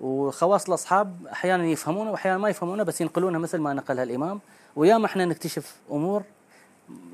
[0.00, 4.40] وخواص الأصحاب أحيانا يفهمونه واحيانا ما يفهمونه بس ينقلونها مثل ما نقلها الإمام
[4.76, 6.22] وياما إحنا نكتشف أمور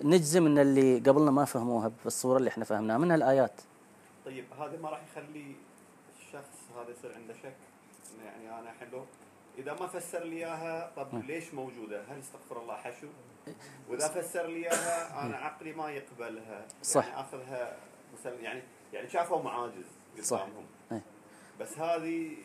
[0.04, 3.60] نجزم إن اللي قبلنا ما فهموها بالصورة اللي إحنا فهمناها منها الايات
[4.24, 5.54] طيب هذا ما راح يخلي
[6.18, 7.56] الشخص هذا يصير عنده شك
[8.24, 9.04] يعني أنا الحين لو
[9.58, 11.24] إذا ما فسر لي إياها طب.
[11.26, 13.06] ليش موجودة؟ هل استغفر الله حشو؟
[13.88, 17.06] وإذا فسر لي إياها أنا عقلي ما يقبلها صح.
[17.06, 17.76] يعني أخذها
[18.42, 18.62] يعني
[18.92, 19.84] يعني شافوا معاجز
[20.22, 20.40] صح.
[20.40, 21.02] قدامهم إيه.
[21.60, 22.36] بس هذه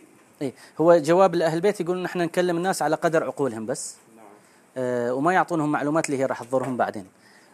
[0.41, 4.25] اي هو جواب لأهل البيت يقولون إحنا نكلم الناس على قدر عقولهم بس نعم
[4.77, 7.07] آه، وما يعطونهم معلومات اللي هي راح تضرهم بعدين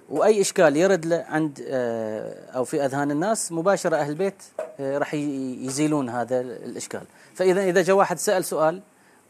[0.09, 4.43] وأي إشكال يرد ل- عند آه، أو في أذهان الناس مباشرة أهل البيت
[4.79, 7.01] آه، راح يزيلون هذا الإشكال.
[7.35, 8.81] فإذا إذا جاء واحد سأل سؤال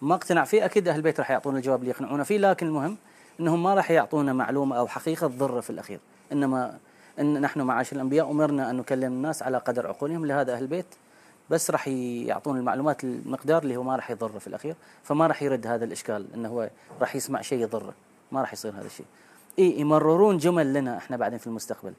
[0.01, 2.97] ما اقتنع فيه أكيد أهل البيت راح يعطون الجواب اللي يقنعونه فيه لكن المهم
[3.39, 5.99] إنهم ما راح يعطونا معلومة أو حقيقة تضره في الأخير.
[6.31, 6.77] إنما
[7.19, 10.85] إن نحن معاشر الأنبياء أمرنا أن نكلم الناس على قدر عقولهم لهذا أهل البيت
[11.49, 15.67] بس راح يعطون المعلومات المقدار اللي هو ما راح يضره في الأخير فما راح يرد
[15.67, 16.69] هذا الإشكال إنه هو
[17.01, 17.93] راح يسمع شيء يضره.
[18.31, 19.05] ما راح يصير هذا الشيء.
[19.59, 21.93] اي يمررون جمل لنا إحنا بعدين في المستقبل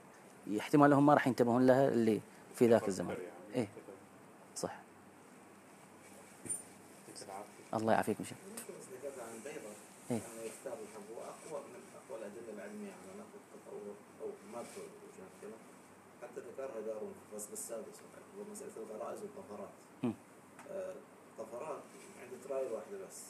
[0.58, 2.20] احتمال هم ما راح ينتبهون لها اللي
[2.54, 3.28] في ذاك الزمان يعني.
[3.54, 3.68] إيه.
[4.56, 4.76] صح
[7.74, 9.74] الله يعافيك البيضة
[10.10, 10.20] إيه.
[16.22, 18.00] حتى ذكرها دارون في الفصل السادس
[18.38, 19.68] هو مسألة الغرائز والطفرات
[20.02, 20.12] مم.
[20.70, 20.94] آه،
[21.38, 21.82] الطفرات
[22.22, 23.20] عندي trial واحدة بس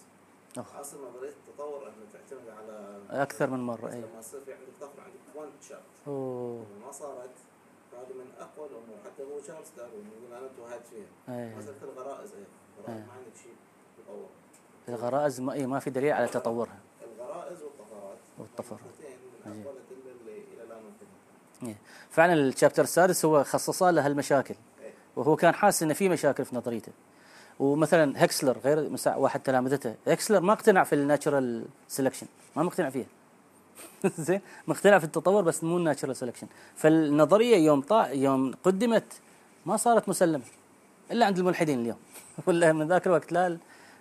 [0.58, 5.02] أصل نظرية التطور أن تعتمد على أكثر من مرة اي لما يصير في عندك طفرة
[5.02, 6.66] عندك one shot أوه.
[6.86, 7.30] ما صارت
[7.92, 8.96] هذه من أقوى الأمور.
[9.04, 11.36] حتى هو تشارلز دارون يقول أنا انتهيت فيها.
[11.38, 11.54] أي.
[11.56, 12.46] مسألة الغرائز أيضا
[12.78, 13.06] الغرائز إيه.
[13.06, 13.54] ما عندك شيء
[13.98, 14.28] تطور
[14.88, 16.78] الغرائز ما, إيه ما في دليل على تطورها.
[17.02, 18.18] الغرائز والطفرات.
[18.38, 18.80] والطفرات.
[18.80, 19.66] الاثنين من عجيب.
[19.66, 20.82] أقوى الأدلة اللي إلى الآن
[21.62, 21.78] ننتبه
[22.10, 24.92] فعلا الشابتر السادس هو خصصه لهالمشاكل إيه.
[25.16, 26.92] وهو كان حاسس ان في مشاكل في نظريته.
[27.58, 29.94] ومثلا هكسلر غير واحد تلامذته.
[30.06, 31.64] هكسلر ما اقتنع في الناتشرال
[31.96, 32.26] سelection
[32.56, 33.06] ما مقتنع فيها.
[34.18, 39.12] زين؟ مقتنع في التطور بس مو الناتشرال سelection فالنظرية يوم طا يوم قدمت
[39.66, 40.44] ما صارت مسلمة.
[41.10, 41.98] إلا عند الملحدين اليوم.
[42.46, 43.58] ولا من ذاك الوقت لا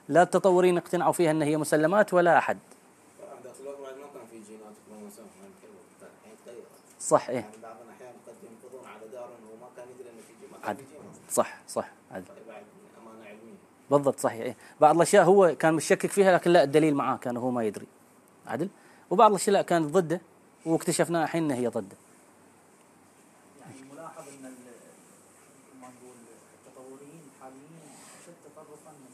[0.10, 2.58] لا التطورين اقتنعوا فيها إن هي مسلمات ولا أحد.
[7.08, 10.22] صح إيه بعض الاحيان قد ينقضون على دار إنه ما كان يدري انه
[10.78, 12.64] في صح صح عدل طيب بعد
[13.02, 13.58] امانه علميه
[13.98, 14.56] بالضبط صحيح إيه.
[14.82, 17.88] بعض الأشياء هو كان مشكك فيها لكن لا الدليل معاه كان هو ما يدري
[18.48, 18.70] عدل
[19.10, 20.22] وبعض الأشياء لا كانت ضده
[20.66, 21.98] واكتشفنا الحين هي ضده
[23.62, 24.54] يعني ملاحظ إن
[25.82, 26.16] نقول
[26.68, 27.24] التطوريين
[28.22, 29.12] أشد تطرفا من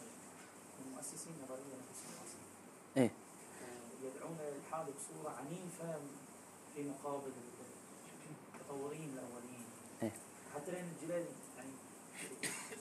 [0.79, 2.41] من مؤسسين النظريه نفسهم أصلا.
[2.97, 3.11] إيه.
[3.11, 5.99] آه، يدعون الحال بصورة عنيفة
[6.75, 7.31] في مقابل
[8.55, 9.65] التطوريين الاولين.
[10.03, 10.11] إيه.
[10.55, 11.25] حتى لين الجيل
[11.57, 11.71] يعني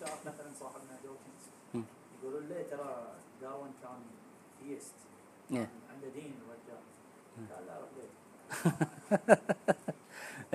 [0.00, 1.42] شاف مثلا صاحبنا دوكنز
[1.74, 1.84] مم.
[2.22, 4.00] يقولون ليه ترى داروين كان
[4.70, 5.70] إيه.
[6.14, 6.82] دين الرجال.
[7.96, 8.08] ليه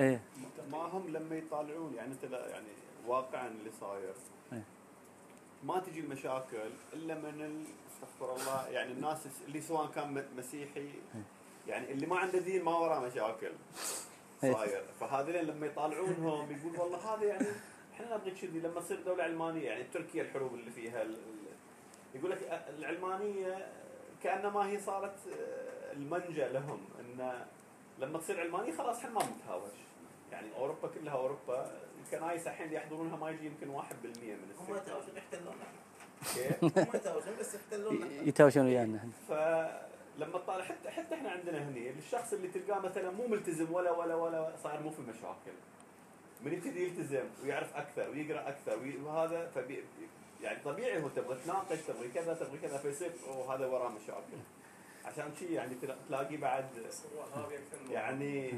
[0.00, 0.20] إيه.
[0.72, 2.68] ما هم لما يطالعون يعني أنت لا يعني
[3.06, 4.14] واقعا اللي صاير.
[4.52, 4.62] إيه.
[5.64, 8.68] ما تجي المشاكل إلا من استغفر الله.
[8.68, 10.88] يعني الناس اللي سواء كان مسيحي
[11.68, 13.52] يعني اللي ما عنده دين ما وراه مشاكل
[14.44, 14.52] إيه.
[14.52, 14.84] صاير.
[15.00, 17.46] فهذول لما يطالعونهم يقول والله هذا يعني
[17.94, 21.04] إحنا نبغي كذي لما تصير دولة علمانية يعني تركيا الحروب اللي فيها
[22.14, 23.72] يقول لك العلمانية
[24.24, 27.44] كأنما هي صارت آه، المنجأ لهم إن
[27.98, 29.70] لما تصير علمانيه خلاص إحنا ما بنتهاوش
[30.32, 31.72] يعني أوروبا كلها أوروبا
[32.04, 35.64] الكنايس الحين اللي يحضرونها ما يجي يمكن 1% من هم السكان يتهاوشون يحتلوننا
[36.34, 39.08] كيف؟ هم يتهاوشون بس يحتلوننا يتهاوشون ويانا.
[39.28, 44.14] فلما تطالع حتى حتى إحنا عندنا هني الشخص اللي تلقاه مثلا مو ملتزم ولا ولا
[44.14, 45.56] ولا صاير مو في مشاكل
[46.44, 49.84] من يبتدي يلتزم ويعرف أكثر ويقرأ أكثر وهذا فبي
[50.42, 54.38] يعني طبيعي هو تبغى تناقش تبغى كذا تبغى كذا فيصير وهذا وراه مشاكل.
[55.04, 56.64] عشان شي يعني تلا- تلاقي بعد
[57.90, 58.52] يعني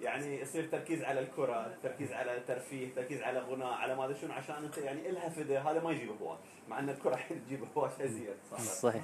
[0.00, 4.32] يعني يصير تركيز على الكرة، تركيز على الترفيه، تركيز على غناء، على ما أدري شنو
[4.32, 6.38] عشان أنت يعني الها فدا هذا ما يجيب هواش،
[6.68, 8.28] مع أن الكرة تجيب هواش أزيد.
[8.52, 9.02] صح صحيح.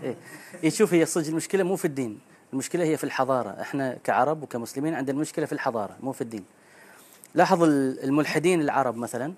[0.64, 2.20] إيه شوف هي صدق المشكلة مو في الدين
[2.52, 3.60] المشكلة هي في الحضارة.
[3.60, 6.44] إحنا كعرب وكمسلمين عندنا المشكلة في الحضارة مو في الدين.
[7.34, 9.32] لاحظ ال- الملحدين العرب مثلا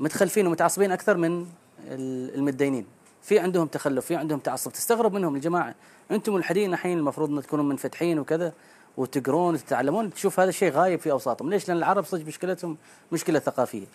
[0.00, 1.46] متخلفين ومتعصبين أكثر من
[1.88, 2.86] ال- المتدينين.
[3.22, 4.72] في عندهم تخلف في عندهم تعصب.
[4.72, 5.74] تستغرب منهم الجماعة.
[6.10, 8.52] أنتم ملحدين الحين المفروض ان تكونوا منفتحين وكذا
[8.96, 10.12] وتقرون وتتعلمون.
[10.12, 11.50] تشوف هذا الشيء غايب في أوساطهم.
[11.50, 12.76] ليش؟ لأن العرب صدق مشكلتهم
[13.12, 13.86] مشكلة ثقافية.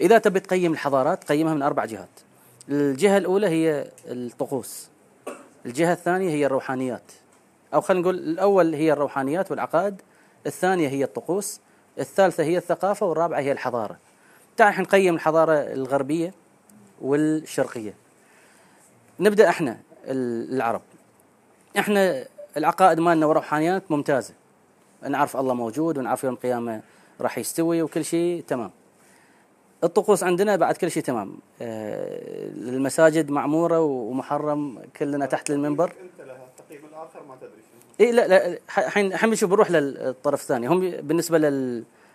[0.00, 2.08] إذا تبي تقيم الحضارات قيمها من أربع جهات.
[2.68, 4.88] الجهة الأولى هي الطقوس.
[5.66, 7.02] الجهة الثانية هي الروحانيات.
[7.74, 10.02] أو خلينا نقول الأول هي الروحانيات والعقائد
[10.46, 11.60] الثانية هي الطقوس
[11.98, 13.96] الثالثة هي الثقافة والرابعة هي الحضارة.
[14.56, 16.34] تعال الحين نقيم الحضارة الغربية
[17.00, 17.94] والشرقية.
[19.20, 20.82] نبدأ إحنا ال- العرب.
[21.78, 22.24] إحنا
[22.56, 24.34] العقائد مالنا والروحانيات ممتازة.
[25.08, 26.80] نعرف الله موجود ونعرف يوم القيامة
[27.20, 28.70] راح يستوي وكل شيء تمام.
[29.84, 31.38] الطقوس عندنا بعد كل شيء تمام.
[31.62, 35.84] آه، المساجد معمورة ومحرم كلنا تحت المنبر.
[35.84, 37.62] انت لها تقييم الآخر ما تدري
[38.00, 40.66] اي لا لا الحين الحين بنشوف بنروح للطرف الثاني.
[40.66, 41.38] هم بالنسبة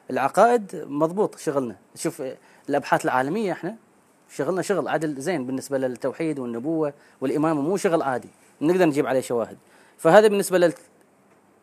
[0.10, 1.76] للعقائد مضبوط شغلنا.
[1.96, 2.24] شوف
[2.70, 3.76] الأبحاث العالمية إحنا
[4.30, 8.30] شغلنا شغل عدل زين بالنسبة للتوحيد والنبوة والإمامة مو شغل عادي.
[8.62, 9.58] نقدر نجيب عليه شواهد.
[9.98, 10.74] فهذا بالنسبة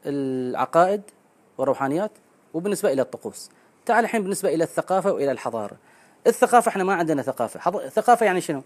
[0.07, 1.03] للعقائد
[1.59, 2.11] والروحانيات
[2.55, 3.51] وبالنسبة إلى الطقوس.
[3.87, 5.77] تعال الحين بالنسبة إلى الثقافة وإلى الحضارة.
[6.27, 7.61] الثقافة إحنا ما عندنا ثقافة.
[7.61, 7.79] حض...
[7.79, 8.63] ثقافة يعني شنو؟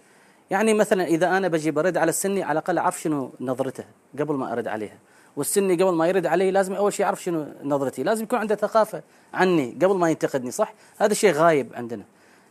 [0.51, 3.85] يعني مثلا إذا أنا بجي برد على السني على الأقل أعرف شنو نظرته
[4.19, 4.99] قبل ما أرد عليها.
[5.39, 8.03] والسني قبل ما يرد علي لازم أول شيء يعرف شنو نظرتي.
[8.03, 9.03] لازم يكون عنده ثقافة
[9.35, 12.03] عني قبل ما ينتقدني صح؟ هذا شيء غايب عندنا.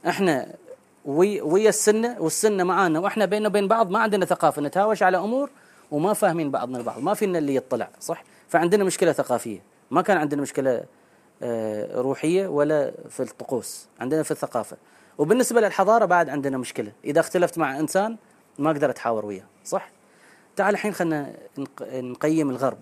[0.07, 0.53] إحنا
[1.05, 4.61] وي ويا السنة والسنة معانا وإحنا بيننا وبين بعض ما عندنا ثقافة.
[4.61, 5.49] نتهاوش على أمور
[5.91, 6.99] وما فاهمين بعضنا البعض.
[6.99, 9.59] ما فينا اللي يطلع صح؟ فعندنا مشكلة ثقافية.
[9.91, 10.83] ما كان عندنا مشكلة
[11.43, 13.87] آه، روحية ولا في الطقوس.
[13.99, 14.77] عندنا في الثقافة.
[15.17, 16.91] وبالنسبة للحضارة بعد عندنا مشكلة.
[17.05, 18.17] إذا اختلفت مع إنسان
[18.59, 19.89] ما أقدر أتحاور وياه صح؟
[20.57, 22.77] تعال الحين خلينا نق- نقيم الغرب.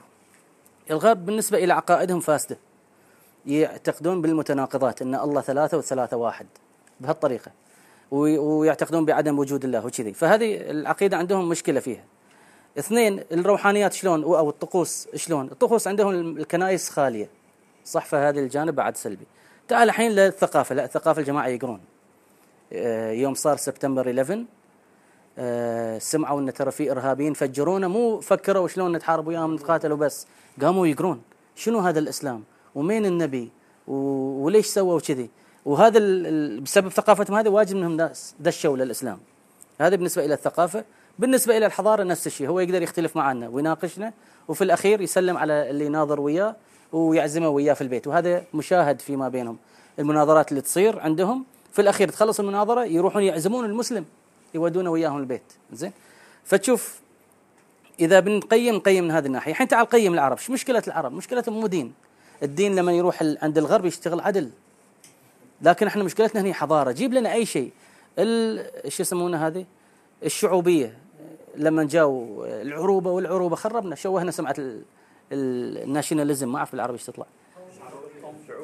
[0.92, 2.58] الغرب بالنسبة إلى عقائدهم فاسدة.
[3.46, 6.46] يعتقدون بالمتناقضات إن الله ثلاثة والثلاثه واحد
[7.00, 7.52] بهالطريقة.
[8.12, 10.14] وي- ويعتقدون بعدم وجود الله وكذي.
[10.14, 12.04] فهذه العقيدة عندهم مشكلة فيها.
[12.80, 17.30] اثنين الروحانيات شلون؟ أو الطقوس شلون؟ الطقوس عندهم الكنائس خالية.
[17.86, 19.26] صح فهذا الجانب بعد سلبي.
[19.68, 20.76] تعال الحين للثقافة.
[20.76, 21.82] لا الثقافة الجماعة يقرون.
[22.74, 24.46] آه، يوم صار سبتمبر 11 آه،
[26.00, 30.28] سمعوا إن ترى في إرهابيين فجرونا مو فكروا شلون نتحارب وياهم نتقاتل وبس
[30.62, 31.22] قاموا يقرون.
[31.56, 32.44] شنو هذا الإسلام؟
[32.76, 33.52] ومين النبي؟
[33.88, 35.30] وليش سووا كذي
[35.66, 36.00] وهذا
[36.60, 39.20] بسبب ثقافتهم هذه واجد منهم ناس دشوا للإسلام.
[39.82, 40.84] هذا بالنسبة إلى الثقافة.
[41.20, 44.14] بالنسبة إلى الحضارة نفس الشيء هو يقدر يختلف معنا ويناقشنا
[44.48, 46.56] وفي الأخير يسلم على اللي يناظر وياه
[46.92, 48.08] ويعزمه وياه في البيت.
[48.08, 49.58] وهذا مشاهد فيما بينهم.
[50.00, 54.06] المناظرات اللي تصير عندهم في الأخير تخلص المناظرة يروحون يعزمون المسلم.
[54.56, 55.54] يودونه وياهم البيت.
[55.74, 55.92] زين؟
[56.44, 57.00] فتشوف
[58.00, 59.52] إذا بنقيم نقيم من هذه الناحية.
[59.52, 60.38] الحين تعال قيم العرب.
[60.38, 61.94] شو مشكلة العرب؟ مشكلتهم مو دين
[62.44, 64.50] الدين لما يروح عند الغرب يشتغل عدل.
[65.62, 66.92] لكن إحنا مشكلتنا هنا حضارة.
[66.92, 67.72] جيب لنا أي شيء.
[68.88, 69.66] شو يسمونه هذه؟
[70.24, 70.98] الشعوبية.
[71.56, 73.96] لما جاوا العروبة والعروبة خربنا.
[73.96, 74.84] شوهنا سمعه ال-
[75.32, 77.26] ال- الناشوناليزم ما أعرف بالعربي إيش تطلع.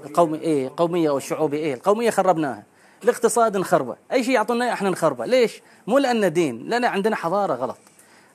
[0.06, 2.64] القومي إيه قومية أو الشعوبيه إيه القومية خربناها.
[3.04, 3.96] الاقتصاد نخربه.
[4.12, 5.26] أي شيء يعطونا إحنا نخربه.
[5.26, 6.70] ليش؟ مو لأن دين.
[6.70, 7.78] لأن عندنا حضارة غلط.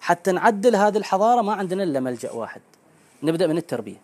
[0.01, 2.61] حتى نعدل هذه الحضارة ما عندنا إلا ملجأ واحد.
[3.23, 4.01] نبدأ من التربية.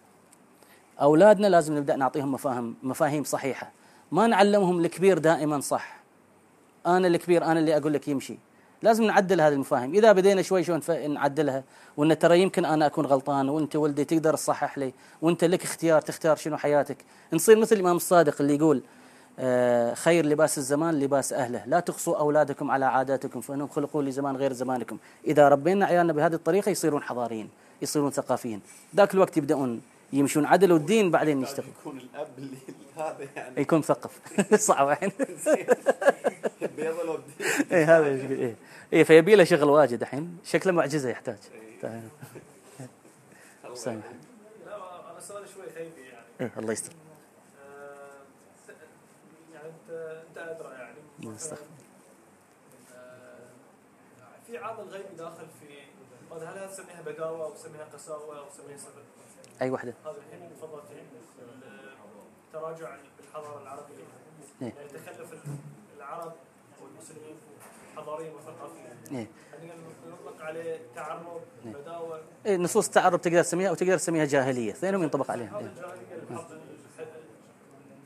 [1.01, 3.71] أولادنا لازم نبدأ نعطيهم مفاهيم مفاهيم صحيحة.
[4.13, 6.03] ما نعلمهم الكبير دائما صح.
[6.87, 8.39] أنا الكبير أنا اللي أقول لك يمشي.
[8.83, 9.95] لازم نعدل هذه المفاهيم.
[9.95, 11.65] إذا بدينا شوي شوي نعدلها
[11.97, 16.37] وإن ترى يمكن أنا أكون غلطان وإنت ولدي تقدر تصحح لي وإنت لك اختيار تختار
[16.37, 16.97] شنو حياتك.
[17.33, 18.83] نصير مثل الإمام الصادق اللي يقول
[19.95, 21.63] خير لباس الزمان لباس أهله.
[21.67, 24.99] لا تقصوا أولادكم على عاداتكم فإنهم خلقوا لزمان غير زمانكم.
[25.27, 27.49] إذا ربينا عيالنا بهذه الطريقة يصيرون حضاريين
[27.83, 28.61] يصيرون ثقافيين.
[28.97, 29.83] ذاك الوقت يبدأون
[30.13, 30.47] يمشون.
[30.47, 31.67] عدل والدين بعدين يشتغل.
[31.81, 32.57] يكون الأب اللي
[32.97, 33.61] هذا يعني.
[33.61, 34.21] يكون مثقف.
[34.69, 34.89] صعب.
[34.89, 35.13] الحين
[36.77, 37.21] بيض
[37.73, 38.55] اي هذا إيش اي
[38.93, 39.05] إيه.
[39.05, 40.39] فيبي له شغل واجد الحين.
[40.45, 41.39] شكله معجزة يحتاج.
[41.83, 42.03] تعال.
[43.75, 44.05] سامح
[44.67, 44.77] لا
[45.11, 46.27] أنا سؤالي شوي خيبي يعني.
[46.41, 46.93] إيه الله يستر
[47.65, 48.75] آه،
[49.55, 49.91] يعني انت
[50.29, 50.39] انت
[54.47, 55.83] في عامل غيبي داخل في
[56.35, 59.05] هذا هل تسميها بداوة أو تسميها قساوة أو تسميها سبب؟
[59.63, 59.95] أي وحدة.
[60.05, 61.09] هذا الحين تفضلت يعني
[62.47, 63.95] التراجع بالحضارة العربية.
[64.63, 64.75] إيه.
[64.75, 65.35] يعني تخلف
[65.97, 66.33] العرب
[66.83, 67.37] والمسلمين
[67.97, 69.27] حضاريا وثقافيا إيه.
[70.09, 71.73] نطلق عليه تعرب إيه.
[71.73, 72.23] بداوة.
[72.47, 74.73] إيه نصوص التعرب تقدر تسميها أو تقدر تسميها جاهلية.
[74.73, 76.07] اثنينهم ينطبق عليهم هذا الجاهلية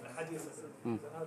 [0.02, 0.50] الحديثه
[0.86, 1.26] آه، هل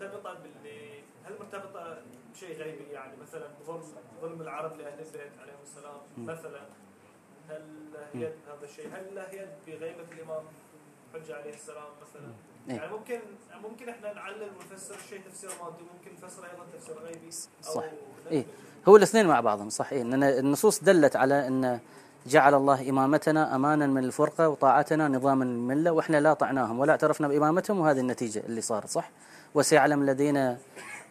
[0.00, 1.98] مرتبطة باللي هل مرتبطة
[2.34, 3.82] بشيء غيبي؟ يعني مثلا ظلم
[4.22, 6.00] ظلم العرب لأهل البيت عليهم السلام.
[6.18, 6.60] مثلا.
[7.48, 7.62] هل
[7.92, 10.44] له يد هذا الشيء؟ هل له يد بغيبة الإمام
[11.14, 12.32] حجة عليه السلام مثلا؟
[12.68, 12.76] إيه.
[12.76, 13.20] يعني ممكن
[13.62, 17.30] ممكن إحنا نعلل ونفسر الشيء تفسير مادي وممكن نفسر أيضا تفسير غيبي
[17.66, 17.84] أو صح.
[18.30, 18.44] إيه.
[18.88, 19.92] هو الاثنين مع بعضهم صح.
[19.92, 20.02] إيه.
[20.02, 21.80] لأن النصوص دلت على إن
[22.26, 27.28] جعل الله إمامتنا امانا من الفرقة وطاعتنا نظاما من الملة وإحنا لا طعناهم ولا اعترفنا
[27.28, 29.10] بإمامتهم وهذه النتيجة اللي صارت صح.
[29.56, 30.56] وسيعلم الذين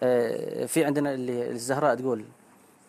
[0.03, 2.25] آه، في عندنا اللي الزهراء تقول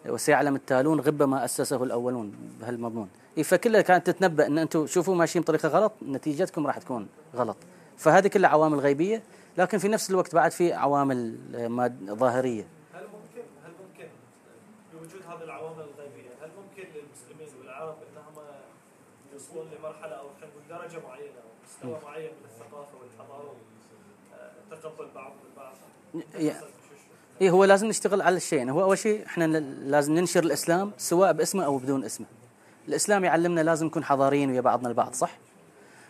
[0.09, 3.09] وسيعلم التالون غب ما أسسه الأولون بهالمضمون.
[3.37, 7.57] إيه فكلها كانت تتنبأ إن أنتم شوفوا ماشيين بطريقة غلط نتيجتكم راح تكون غلط.
[7.97, 9.23] فهذه كلها عوامل غيبية
[9.59, 12.66] لكن في نفس الوقت بعد في عوامل آه، ظاهرية.
[12.95, 14.09] هل ممكن هل ممكن
[14.93, 18.47] بوجود هذه العوامل الغيبية هل ممكن للمسلمين والعرب إنهم
[19.33, 23.66] يوصلون لمرحلة أو خلينا نقول درجة معينة أو مستوى معين من الثقافة والحضارة؟ آه،
[24.71, 25.75] تقبل بعضهم البعض.
[27.43, 31.33] اي هو لازم نشتغل على الشيئين هو أول شيء إحنا ن- لازم ننشر الإسلام سواء
[31.33, 32.27] باسمه أو بدون اسمه.
[32.89, 35.39] الإسلام يعلمنا لازم نكون حضاريين ويا بعضنا البعض صح؟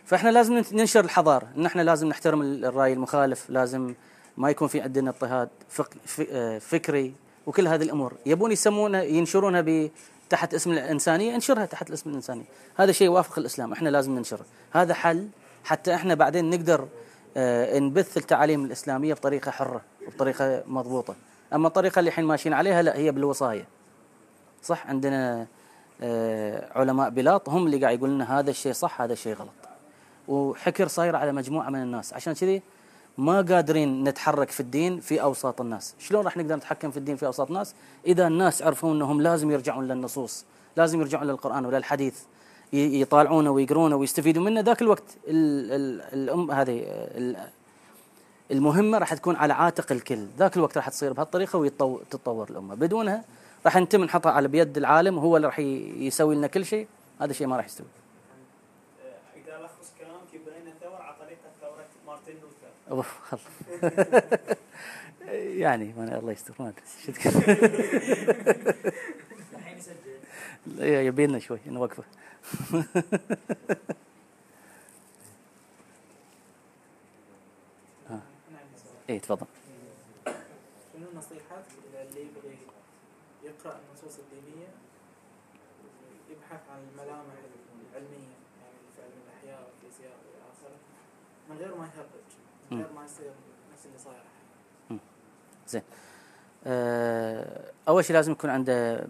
[0.05, 1.47] فإحنا لازم ننشر الحضارة.
[1.57, 3.49] ان إحنا لازم نحترم ال- الرأي المخالف.
[3.49, 3.93] لازم
[4.37, 5.49] ما يكون في عندنا اضطهاد
[6.31, 7.13] آه، فكري
[7.47, 8.13] وكل هذه الأمور.
[8.25, 9.89] يبون يسمونها ينشرونها
[10.29, 12.45] تحت اسم الإنسانية انشرها تحت اسم الإنسانية.
[12.75, 13.73] هذا شيء يوافق الإسلام.
[13.73, 14.45] إحنا لازم ننشره.
[14.71, 15.27] هذا حل
[15.63, 16.87] حتى إحنا بعدين نقدر
[17.79, 21.15] نبث التعاليم الإسلامية بطريقة حرة وبطريقة مضبوطة.
[21.53, 23.67] أما الطريقة اللي الحين ماشيين عليها لا هي بالوصاية.
[24.63, 25.47] صح؟ عندنا
[26.01, 29.49] آه، علماء بلاط هم اللي قاعد يقولون لنا هذا الشيء صح هذا الشيء غلط.
[30.27, 32.13] وحكر صاير على مجموعة من الناس.
[32.13, 32.61] عشان كذي
[33.17, 35.95] ما قادرين نتحرك في الدين في أوساط الناس.
[35.99, 37.73] شلون راح نقدر نتحكم في الدين في أوساط الناس؟
[38.07, 40.45] إذا الناس عرفوا إنهم لازم يرجعون للنصوص
[40.77, 42.19] لازم يرجعون للقرآن وللحديث.
[42.73, 47.49] يطالعونه ويقرونه ويستفيدوا منه ذاك الوقت ال ال الأم هذه ال-
[48.51, 50.25] المهمة راح تكون على عاتق الكل.
[50.37, 52.75] ذاك الوقت راح تصير بهالطريقة وتتطور الأمة.
[52.75, 53.23] بدونها
[53.65, 56.87] راح نتم نحطها على بيد العالم هو اللي راح يسوي لنا كل شيء.
[57.21, 57.87] هذا الشيء ما راح يستوي.
[59.35, 62.71] إذا الخص كلامك يبين الثوره على طريقة ثورة مارتن لوثر.
[62.91, 63.41] أوف، خلاص.
[65.63, 66.81] يعني ما الله يستر ما أدري
[70.67, 72.03] يسجل إيه، يبي لنا شوي نوقفه
[78.09, 78.21] أنا
[78.59, 79.47] عندي سؤال اي تفضل.
[80.93, 81.05] شنو
[81.89, 82.57] إلى اللي يبغي
[83.43, 84.67] يقرأ النصوص الدينية
[86.29, 87.33] يبحث عن الملامح
[87.93, 90.77] العلمية؟ يعني في علم الأحياء والفيزياء وإلى آخره
[91.49, 92.27] من غير ما يهرج
[92.71, 93.31] من غير ما يصير
[93.73, 94.99] نفس اللي صاير الحين.
[96.65, 99.07] آه، أول شيء لازم يكون عنده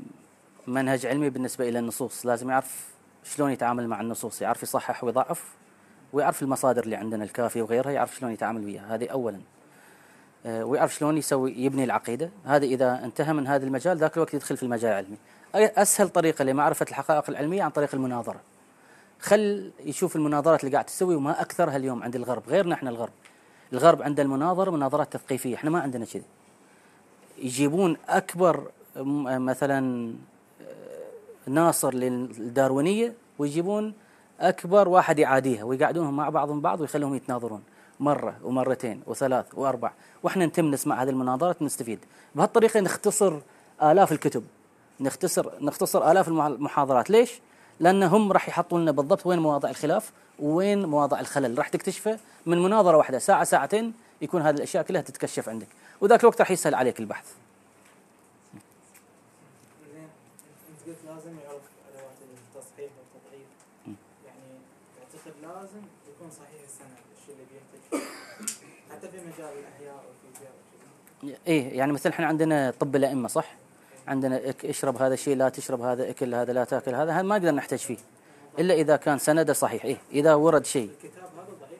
[0.68, 2.26] منهج علمي بالنسبة إلى النصوص.
[2.26, 2.88] لازم يعرف
[3.23, 5.44] شلون يتعامل مع النصوص يعرف يصحح ويضعف
[6.14, 8.95] ويعرف المصادر اللي عندنا الكافية وغيرها يعرف شلون يتعامل وياها.
[8.95, 9.39] هذه اولا.
[10.45, 12.30] آه، ويعرف شلون يسوي يبني العقيدة.
[12.45, 15.18] هذا إذا انتهى من هذا المجال ذاك الوقت يدخل في المجال العلمي.
[15.56, 18.39] أسهل طريقة لمعرفة الحقائق العلمية عن طريق المناظرة.
[19.19, 22.44] خل يشوف المناظرات اللي قاعد تسوي وما أكثرها اليوم عند الغرب.
[22.48, 23.14] غيرنا إحنا الغرب.
[23.73, 25.56] الغرب عنده المناظرة مناظرات تثقيفية.
[25.56, 26.23] إحنا ما عندنا كذي.
[27.38, 30.36] يجيبون أكبر م- مثلا آه،
[31.48, 33.94] ناصر للداروينية ويجيبون
[34.40, 37.64] أكبر واحد يعاديها ويقعدونهم مع بعضهم بعض ويخلوهم يتناظرون
[37.99, 39.91] مرة ومرتين وثلاث وأربع.
[40.24, 41.99] وإحنا نتم نسمع هذه المناظرات نستفيد
[42.36, 43.40] بهالطريقة نختصر
[43.84, 44.44] آلاف الكتب.
[44.99, 47.10] نختصر نختصر آلاف المح- المحاضرات.
[47.10, 47.40] ليش؟
[47.80, 51.57] لأن هم راح يحطوا لنا بالضبط وين مواضع الخلاف وين مواضع الخلل.
[51.57, 53.19] راح تكتشفه من مناظرة واحدة.
[53.19, 55.68] ساعة ساعتين يكون هذه الأشياء كلها تتكشف عندك.
[56.02, 57.26] وذاك الوقت راح يسهل عليك البحث
[59.94, 60.07] زين
[60.69, 62.18] انت قلت لازم يعرف ادوات
[62.56, 63.48] التصحيح والتضعيف
[63.88, 63.91] م.
[64.26, 64.48] يعني
[64.95, 65.82] تعتقد لازم
[66.15, 68.07] يكون صحيح السند الشيء اللي بيحتاج فيه.
[68.91, 69.26] حتى في مجال الاحياء والفيزياء وكذا.
[71.47, 73.55] إيه يعني مثلا إحنا عندنا طب الأئمة صح؟
[74.07, 77.51] عندنا اشرب هذا الشيء لا تشرب هذا أكل هذا لا تأكل هذا هذا ما نقدر
[77.51, 77.97] نحتاج فيه.
[78.59, 80.89] إلا إذا كان سنده صحيح إيه إذا ورد شيء.
[81.03, 81.80] الكتاب هذا ضعيف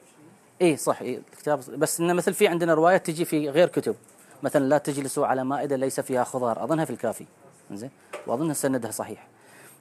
[0.60, 3.96] إيه صح إيه الكتاب بس انه مثل في عندنا روايات تجي في غير كتب.
[4.42, 7.24] مثلا لا تجلسوا على مائدة ليس فيها خضار أظنها في الكافي
[7.72, 7.90] زين
[8.26, 9.26] واظنها سندها صحيح.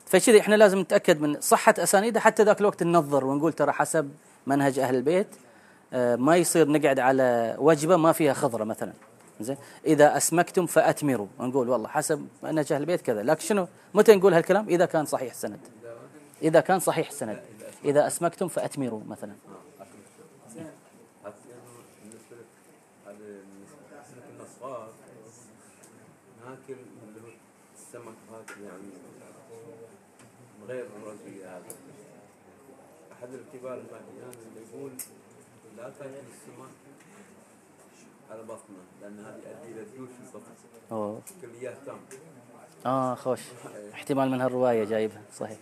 [0.06, 4.10] فكذا إحنا لازم نتأكد من صحة اسانيدها حتى ذاك الوقت ننظر ونقول ترى حسب
[4.48, 5.28] منهج أهل البيت
[5.94, 8.94] ما يصير نقعد على وجبة ما فيها خضرة مثلا.
[9.40, 11.28] زين؟ إذا أسمكتم فأتمروا.
[11.40, 13.24] نقول والله حسب منهج أهل البيت كذا.
[13.24, 15.60] لكن شنو؟ متى نقول هالكلام؟ إذا كان صحيح السند
[16.42, 17.42] إذا كان صحيح السند
[17.86, 19.34] إذا أسمكتم فأتمروا مثلا.
[27.78, 28.90] السمك هذا يعني
[30.68, 31.64] غير الرزق هذا
[33.12, 34.92] أحد الكبار الماديان اللي يقول
[35.78, 36.70] لا تأكل السمك.
[38.32, 40.52] على بطنه لأن هذه يؤدي إلى ديوش في البطن.
[40.92, 41.22] أوه.
[41.42, 42.00] كليات تام
[42.86, 43.40] آه خوش.
[43.94, 45.22] احتمال من هالرواية جايبها.
[45.34, 45.58] صحيح.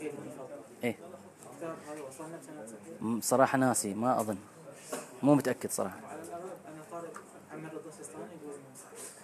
[0.00, 0.96] المفضل إيه.
[1.62, 4.38] هذا صراحة ناسي ما أظن.
[5.22, 6.00] مو متأكد صراحة.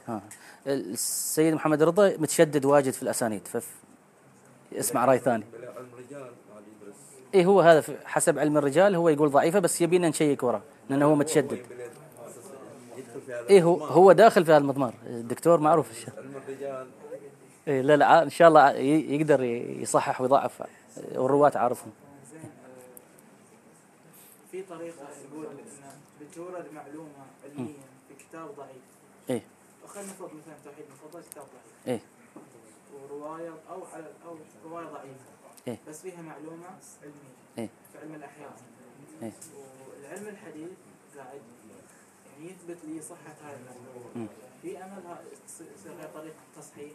[0.08, 0.22] ها.
[0.66, 3.74] السيد محمد رضا متشدد واجد في الأسانيد فف
[4.72, 5.44] اسمع رأي ثاني.
[5.52, 5.72] بلا
[7.34, 11.14] إيه هو هذا حسب علم الرجال هو يقول ضعيفة بس يبينا نشيك وراه لأنه هو
[11.14, 11.60] متشدد.
[13.28, 13.92] هذا إيه هو المضمار.
[13.92, 16.86] هو داخل في هالمضمار الدكتور معروف الرجال.
[17.68, 20.62] إيه لا لا إن شاء الله ي- يقدر يصحح ويضعف.
[21.14, 21.90] والرواة عارفهم.
[22.32, 22.50] زين
[24.50, 24.96] في طريقة
[25.32, 25.56] يقول إن
[26.20, 27.08] بتورد معلومه
[27.44, 27.72] علميه
[28.08, 28.82] في كتاب ضعيف.
[29.30, 29.42] إيه.
[29.84, 31.86] وخلينا نفرض مثلا توحيد المفضل كتاب ضعيف.
[31.88, 32.00] إيه.
[32.94, 34.36] ورواية أو على أو
[34.70, 35.35] رواية ضعيفة.
[35.68, 35.78] إيه.
[35.88, 36.66] بس فيها معلومة
[37.02, 37.68] علمية إيه.
[37.92, 38.52] في علم الأحياء
[39.22, 39.32] إيه.
[39.98, 40.68] والعلم الحديث
[41.16, 41.40] قاعد
[42.38, 43.62] يعني يثبت لي صحة هاي مم.
[43.62, 44.28] المعلومه
[44.62, 46.90] في أمل ها- تصير طريقة تصحيح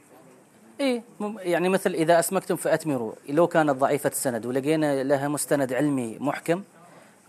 [0.79, 1.03] إيه
[1.37, 6.63] يعني مثل إذا أسمكتم فأتمروا لو كانت ضعيفه السند ولقينا لها مستند علمي محكم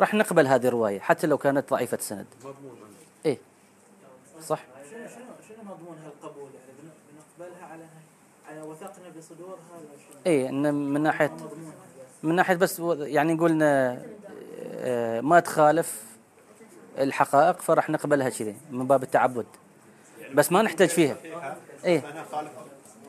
[0.00, 2.76] راح نقبل هذه الرواية حتى لو كانت ضعيفة السند مضمون.
[3.26, 3.38] إيه
[4.42, 5.06] صح شنو
[5.48, 6.90] شنو مضمون هالقبول يعني بن-
[7.38, 7.86] بنقبلها على
[8.48, 11.36] على وثقنا بصدورها شنو؟ إيه إن من ناحيه
[12.22, 14.02] من ناحية بس يعني قلنا
[14.76, 16.02] آه، ما تخالف
[16.98, 19.46] الحقائق فراح نقبلها كذي من باب التعبد.
[20.34, 21.16] بس ما نحتاج فيها.
[22.32, 22.50] خالف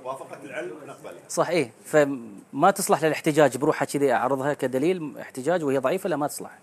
[0.03, 1.13] وافقت العلم نقبلها.
[1.29, 1.71] صح إيه.
[1.85, 6.59] فما تصلح للاحتجاج بروحها كذي أعرضها كدليل احتجاج وهي ضعيفة لا ما تصلح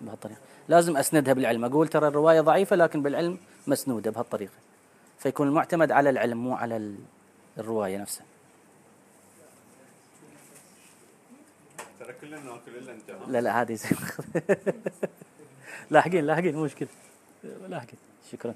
[0.00, 0.40] بهالطريقة.
[0.68, 1.64] لازم أسندها بالعلم.
[1.64, 4.52] أقول ترى الرواية ضعيفة لكن بالعلم مسنودة بهالطريقة.
[5.18, 6.96] فيكون المعتمد على العلم مو على ال-
[7.58, 8.24] الرواية نفسها.
[12.22, 13.98] كلنا ناكل إلا أنت؟ لا لا عادي زين
[15.90, 16.88] لاحقين لاحقين مو مشكلة.
[17.44, 17.98] لاحقين.
[18.32, 18.54] شكرا.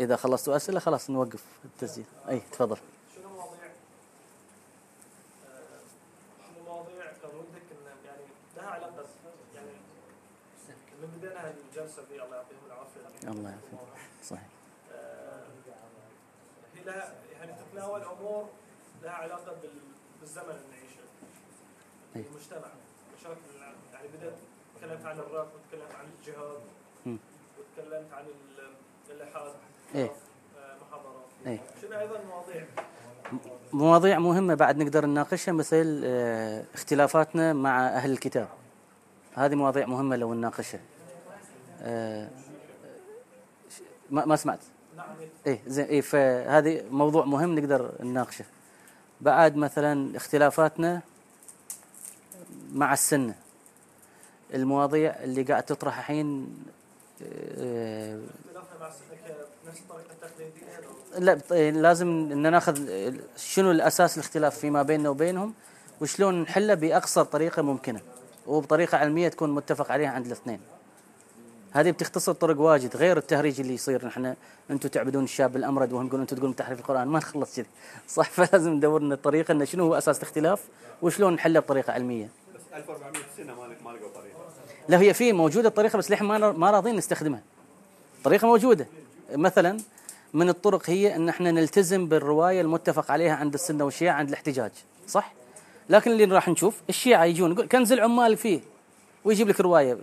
[0.00, 2.04] إذا خلصتوا أسئلة خلاص نوقف التسجيل.
[2.28, 2.76] أي تفضل.
[3.16, 3.66] شنو مواضيع؟
[5.46, 5.80] آه،
[6.48, 8.22] شنو مواضيع كان ودك إن يعني
[8.56, 9.04] لها علاقة
[9.54, 9.70] يعني
[11.02, 13.30] من بدينا الجلسة دي الله يعطيهم العافية.
[13.30, 13.78] الله يعافيك.
[14.24, 14.42] صحيح.
[14.42, 14.61] آه،
[16.86, 18.48] لها يعني تتناول أمور
[19.02, 19.70] لها علاقة بال-
[20.20, 21.02] بالزمن اللي نعيشه
[22.16, 22.24] أي.
[22.30, 22.72] المجتمع
[23.20, 23.76] مشاكل العالم.
[23.92, 24.34] يعني بدأت
[24.76, 26.60] تكلمت عن الراب وتكلمت عن الجهاد.
[27.06, 28.74] وتكلمت عن ال-
[29.10, 29.52] الإلحاد
[29.94, 30.10] إيه.
[30.58, 31.60] آه، محاضرات إيه.
[31.82, 32.66] شنو أيضا مواضيع
[33.72, 38.48] مواضيع مهمة بعد نقدر نناقشها مثل آه، اختلافاتنا مع أهل الكتاب
[39.34, 40.80] هذه مواضيع مهمة لو نناقشها
[41.82, 42.28] آه،
[44.10, 44.58] ما سمعت
[45.46, 48.44] إيه زين إيه فهذه موضوع مهم نقدر نناقشه
[49.20, 51.00] بعد مثلا اختلافاتنا
[52.72, 53.34] مع السنة
[54.54, 56.56] المواضيع اللي قاعد تطرح الحين
[57.22, 57.22] أو
[61.18, 62.88] لا إيه، لازم إن ناخذ
[63.36, 65.54] شنو الأساس الاختلاف فيما بيننا وبينهم
[66.00, 68.00] وشلون نحله باقصر طريقة ممكنة
[68.46, 70.60] وبطريقة علمية تكون متفق عليها عند الاثنين.
[71.72, 74.34] هذه بتختصر طرق واجد غير التهريج اللي يصير نحن
[74.70, 77.66] أنتم تعبدون الشاب الأمرد وهم يقولون أنتم تقولون تحريف القرآن ما نخلص كذي
[78.08, 80.60] صح فلازم ندور لنا الطريقة انه شنو هو أساس الاختلاف
[81.02, 82.28] وشلون نحله بطريقة علمية.
[82.54, 84.38] بس 1400 سنة ما ما لقوا طريقة
[84.88, 87.42] لا هي في موجودة الطريقة بس للحين ما ما راضين نستخدمها.
[88.24, 88.86] طريقة موجودة
[89.34, 89.78] مثلا
[90.34, 94.70] من الطرق هي إن إحنا نلتزم بالرواية المتفق عليها عند السنة والشيعة عند الاحتجاج،
[95.08, 95.32] صح؟
[95.90, 98.60] لكن اللي راح نشوف الشيعة يجون يقول كنز العمال فيه
[99.24, 99.98] ويجيب لك رواية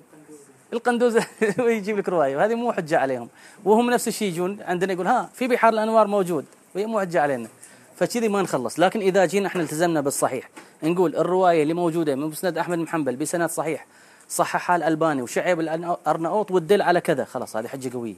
[0.73, 1.17] القندوز
[1.65, 3.29] ويجيب لك رواية وهذه مو حجة عليهم.
[3.65, 6.45] وهم نفس الشيء يجون عندنا يقول ها في بحار الأنوار موجود.
[6.75, 7.47] وهي مو حجة علينا.
[7.95, 8.79] فكذي ما نخلص.
[8.79, 10.49] لكن إذا جينا إحنا التزمنا بالصحيح
[10.83, 13.85] نقول الرواية اللي موجودة من مسند أحمد بن حنبل بسند صحيح
[14.29, 18.15] صححها الألباني وشعيب الأرناؤوط والدل على كذا خلاص هذه حجة قوية.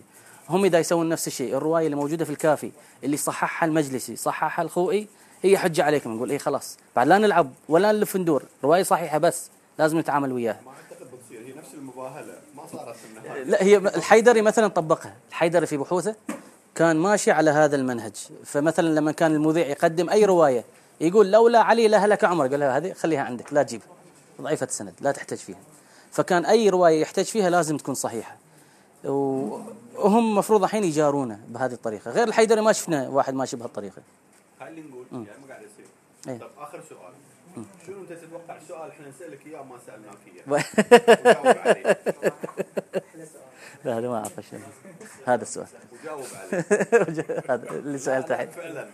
[0.49, 2.72] هم إذا يسوون نفس الشيء الرواية اللي موجودة في الكافي
[3.03, 5.07] اللي صححها المجلسي صححها الخوئي
[5.44, 6.14] هي حجة عليكم.
[6.14, 6.78] نقول اي خلاص.
[6.95, 9.49] بعد لا نلعب ولا نلف ندور رواية صحيحة بس
[9.80, 10.60] لازم نتعامل وياها.
[10.65, 11.41] ما أعتقد بتصير.
[11.48, 12.41] هي نفس المباهلة.
[13.45, 15.14] لا هي الحيدري مثلا طبقها.
[15.30, 16.15] الحيدري في بحوثه
[16.76, 18.15] كان ماشي على هذا المنهج.
[18.45, 20.64] فمثلا لما كان المذيع يقدم أي رواية
[21.02, 22.48] يقول لولا علي لهلك عمر.
[22.48, 23.88] قال هذه خليها عندك لا تجيبها
[24.41, 25.60] ضعيفة السند لا تحتاج فيها.
[26.11, 28.38] فكان أي رواية يحتاج فيها لازم تكون صحيحة.
[29.06, 29.57] و-
[29.95, 32.11] وهم مفروض الحين يجارونه بهذه الطريقة.
[32.11, 34.02] غير الحيدري ما شفنا واحد ماشي بهالطريقة.
[34.60, 35.06] خلينا نقول.
[35.11, 35.85] يعني ما قاعد يصير.
[36.27, 36.39] إيه.
[36.39, 37.14] طب آخر سؤال.
[37.88, 40.56] شنو أنت تتوقع؟ السؤال إحنا نسألك إياه ما سالناك اياه و-
[41.22, 41.98] وجاوب عليه.
[43.86, 44.60] لا هذا ما أعرف شيء
[45.26, 45.68] هذا السؤال.
[45.94, 46.65] وجاوب عليه.
[47.49, 48.52] هذا اللي سألته الحين.
[48.52, 48.90] فعلا.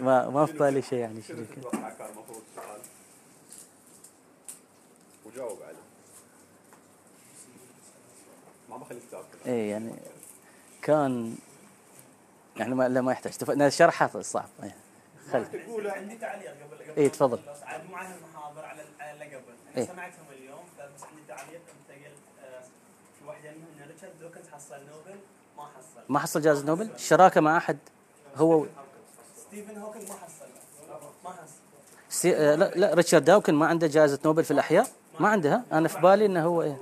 [0.00, 2.80] ما ما في بالي شيء يعني شنو تتوقع كان المفروض السؤال؟
[5.26, 5.76] وجاوب عليه.
[8.70, 9.50] ما بخليك تاكل.
[9.50, 9.92] اي يعني
[10.82, 11.36] كان
[12.56, 13.32] يعني ما لا ما يحتاج.
[13.36, 13.68] تف...
[13.68, 14.48] شرحها صعب
[15.34, 15.42] إيه.
[15.64, 17.38] تقول عندي تعليق قبل قبل إيه، تفضل.
[17.64, 19.44] عاد معي المحاضر على على اللي قبل
[19.76, 19.84] إيه.
[19.84, 22.60] أنا سمعتهم اليوم بس عندي تعليق انت قلت آه،
[23.18, 25.18] في واحدة منهم ان ريتشارد دوكنز حصل نوبل
[25.56, 27.78] ما حصل ما حصل جائزة نوبل الشراكة مع أحد
[28.36, 28.66] هو
[29.36, 30.46] ستيفن هوكينج ما حصل
[31.24, 31.52] ما حصل
[32.10, 32.36] سي...
[32.36, 34.86] آه، لا لا ريتشارد داوكن ما عنده جائزة نوبل في الأحياء
[35.20, 36.76] ما عنده ها؟ أنا في بالي إنه هو إيه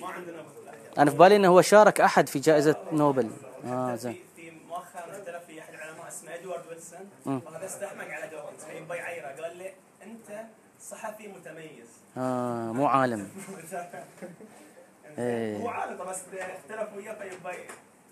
[0.00, 0.92] ما عندنا نوبل في الأحياء.
[1.02, 3.30] أنا في بالي إنه هو شارك أحد في جائزة نوبل
[3.66, 6.08] آه حتى زين في في مؤخرا اختلف في احد العلماء
[7.26, 9.72] وهذا استحمق على دوكنز فيبى يعيره قال لي
[10.02, 10.44] أنت
[10.80, 11.88] صحفي متميز.
[12.16, 13.28] آه مو عالم.
[15.18, 15.56] إيه.
[15.56, 17.68] هو عارف بس اختلف وياه فيبى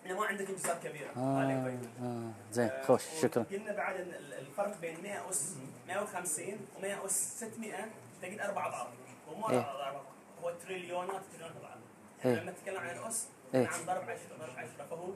[0.06, 1.10] انه ما عندك انجازات كبيرة.
[1.16, 1.78] آه.
[2.02, 3.42] آه زين خوش شكرا.
[3.42, 3.94] قلنا بعد
[4.38, 5.54] الفرق بين 100 أس
[5.88, 7.74] 150 و100 أس 600
[8.22, 8.88] تجد أربع أضعاف.
[9.28, 9.58] هو مو إيه.
[9.58, 10.02] أربع أضعاف
[10.42, 11.78] هو تريليونات تريليونات أضعاف.
[12.24, 12.30] إيه.
[12.30, 13.66] يعني لما نتكلم عن الاس إيه.
[13.66, 15.08] عن ضرب 10 ضرب 10 فهو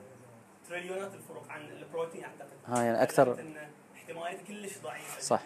[0.69, 3.57] تريليونات الفروق عن البروتين اعتقد ها يعني أكثر قلت إن
[3.97, 5.21] احتماليته كلش ضعيفة.
[5.21, 5.43] صح.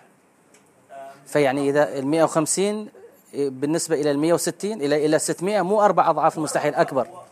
[1.26, 2.88] فيعني إذا ال 150
[3.34, 7.08] بالنسبة إلى ال 160 إلى إلى 600 مو أربع أضعاف المستحيل أكبر.
[7.08, 7.22] هو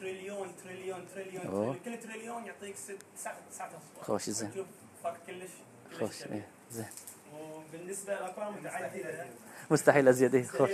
[0.00, 4.50] تريليون تريليون تريليون, كل تريليون يعطيك ست تسعة تسعة اصفار خوش زين.
[4.50, 4.66] كلش
[5.26, 5.50] كلش
[6.00, 6.22] خوش.
[6.22, 6.86] إيه زين.
[7.34, 9.26] وبالنسبة للاكوان متعدده
[9.70, 10.34] مستحيل أزيد.
[10.34, 10.70] إيه خوش.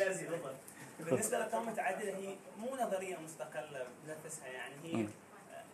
[1.00, 5.06] بالنسبة للارقام المتعددة هي مو نظرية مستقلة بنفسها يعني هي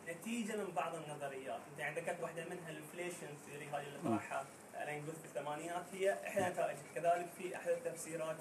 [0.09, 1.61] نتيجة من بعض النظريات.
[1.81, 4.17] انت ذكرت واحدة منها ال inflation theory هذه اللي.
[4.19, 4.47] طرحها
[4.83, 5.85] آلان جوث في الثمانينات.
[5.93, 8.37] هي إحدى نتائجها كذلك في أحد التفسيرات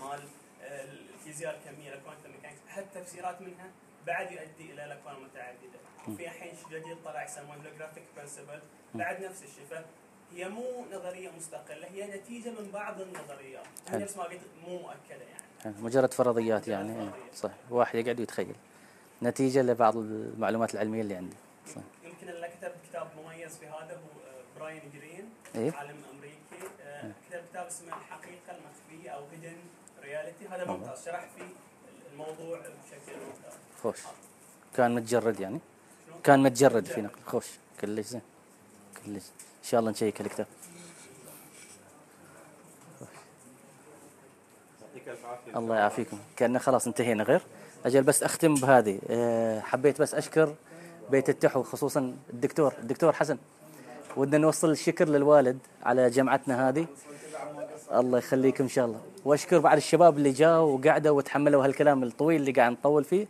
[0.00, 0.20] مال
[0.62, 2.58] آه، الفيزياء الكمية ال quantum mechanics.
[2.68, 3.70] أحد التفسيرات منها
[4.06, 5.78] بعد يؤدي إلى الأكوان المتعددة.
[6.08, 8.60] وفي الحين شيء جديد طلع يسمونه holographic principle
[8.94, 9.84] بعد نفس الشيء
[10.32, 13.66] هي مو نظرية مستقلة هي نتيجة من بعض النظريات.
[13.92, 15.24] نفس ما قلت مو مؤكدة
[15.64, 15.74] يعني.
[15.82, 17.02] مجرد فرضيات يعني.
[17.02, 17.50] إيه، صح.
[17.70, 18.54] واحد يقعد ويتخيل
[19.22, 21.36] نتيجة لبعض المعلومات العلمية اللي عندي.
[21.74, 21.80] صح.
[22.04, 25.72] يمكن اللي كتب كتاب مميز في هذا هو آه، براين جرين إيه.
[25.72, 26.72] عالم أمريكي.
[26.82, 29.56] آه، كتب كتاب اسمه الحقيقة المخفية أو hidden
[30.02, 31.04] reality هذا ممتاز.
[31.04, 31.44] شرح فيه
[32.12, 33.52] الموضوع بشكل ممتاز.
[33.82, 33.98] خوش.
[34.76, 35.58] كان متجرد يعني؟
[36.24, 37.20] كان متجرد في نقل.
[37.26, 37.46] خوش.
[37.80, 38.22] كلش زين.
[39.06, 39.24] كلش.
[39.36, 40.46] إن شاء الله نشيك الكتاب.
[44.82, 45.58] يعطيك الف عافية.
[45.58, 46.18] الله يعافيكم.
[46.36, 47.24] كأنه خلاص انتهينا.
[47.24, 47.42] غير؟
[47.86, 48.98] أجل بس أختم بهذه.
[49.10, 50.54] أه، حبيت بس أشكر
[51.10, 52.74] بيت التحو خصوصا الدكتور.
[52.82, 53.38] الدكتور حسن
[54.16, 56.86] ودنا نوصل الشكر للوالد على جمعتنا هذه.
[57.92, 59.00] الله يخليكم إن شاء الله.
[59.24, 63.26] وأشكر بعد الشباب اللي جاوا وقعدوا وتحملوا هالكلام الطويل اللي قاعد نطول فيه.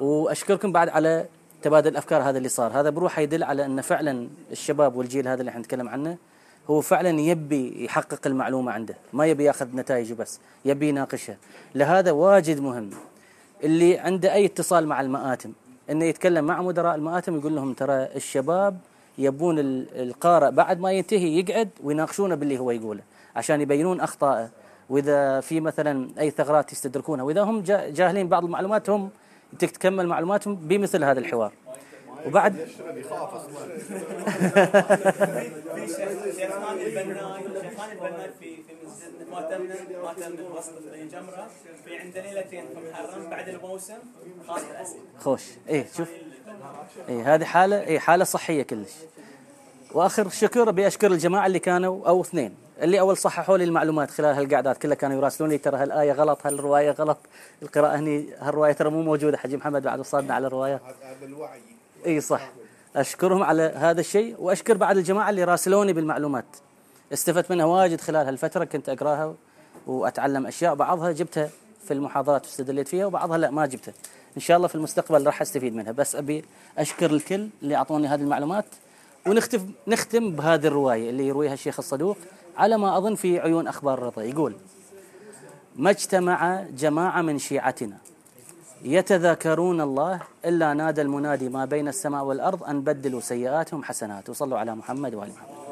[0.00, 1.26] وأشكركم بعد على
[1.62, 2.80] تبادل الأفكار هذا اللي صار.
[2.80, 6.16] هذا بروحه يدل على أن فعلا الشباب والجيل هذا اللي إحنا نتكلم عنه
[6.70, 8.94] هو فعلا يبي يحقق المعلومة عنده.
[9.12, 11.36] ما يبي ياخذ نتائج بس يبي يناقشها
[11.74, 12.90] لهذا واجد مهم
[13.62, 15.52] اللي عنده أي اتصال مع المآتم.
[15.90, 18.78] إنه يتكلم مع مدراء المآتم يقول لهم ترى الشباب
[19.18, 23.00] يبون ال- القارئ بعد ما ينتهي يقعد ويناقشونه باللي هو يقوله
[23.36, 24.48] عشان يبينون أخطائه.
[24.90, 27.24] وإذا في مثلا أي ثغرات يستدركونها.
[27.24, 29.10] وإذا هم جا- جاهلين بعض المعلومات هم
[29.58, 31.52] تكمل معلوماتهم بمثل هذا الحوار.
[32.26, 32.66] وبعد
[36.36, 39.62] شيخان البناي شيخان البناي في في مسجد ماتم
[40.02, 41.46] ماتم وسط الجمره
[41.84, 43.94] في عنده ليلتين في محرم بعد الموسم
[44.48, 45.42] خاص الاسئله خوش.
[45.68, 46.08] إيه شوف.
[47.08, 48.92] إيه هذه حاله إيه حالة صحية كلش.
[49.94, 54.34] وآخر شكر أبي أشكر الجماعة اللي كانوا أو اثنين اللي أول صححوا لي المعلومات خلال
[54.34, 54.94] هالقعدات كلها.
[54.94, 57.18] كانوا يراسلون لي ترى هالآية غلط هالرواية غلط.
[57.62, 59.36] القراءة هني هالرواية ترى مو موجودة.
[59.38, 61.60] حجي محمد بعد وصلنا على الروايات هذا الوعي.
[62.06, 62.50] إي صح.
[62.96, 66.44] أشكرهم على هذا الشيء وأشكر بعد الجماعة اللي راسلوني بالمعلومات.
[67.12, 69.34] استفدت منها واجد خلال هالفترة كنت أقراها
[69.86, 71.50] وأتعلم أشياء بعضها جبتها
[71.84, 73.94] في المحاضرات واستدليت فيها وبعضها لا ما جبتها.
[74.36, 75.92] إن شاء الله في المستقبل راح أستفيد منها.
[75.92, 76.44] بس أبي
[76.78, 78.64] أشكر الكل اللي أعطوني هذه المعلومات.
[79.26, 82.16] ونختم نختم بهذه الرواية اللي يرويها الشيخ الصدوق
[82.56, 84.22] على ما أظن في عيون أخبار الرضا.
[84.22, 84.56] يقول
[85.76, 87.96] ما اجتمع جماعة من شيعتنا
[88.84, 94.28] يتذاكرون الله إلا نادى المنادي ما بين السماء والأرض أن بدلوا سيئاتهم حسنات.
[94.30, 95.62] وصلوا على محمد وآل محمد.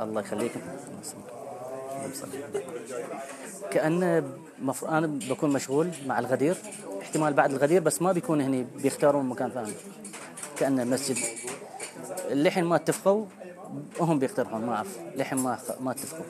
[0.00, 0.60] الله يخليكم.
[3.70, 4.84] كأن مف...
[4.84, 6.56] أنا بكون مشغول مع الغدير
[7.02, 9.72] احتمال بعد الغدير بس ما بيكون هني بيختارون مكان ثاني.
[10.58, 11.16] كأنه مسجد.
[12.30, 13.26] لحين ما اتفقوا
[14.00, 14.98] هم بيقترحون ما أعرف.
[15.16, 16.24] لحين ما ما اتفقوا.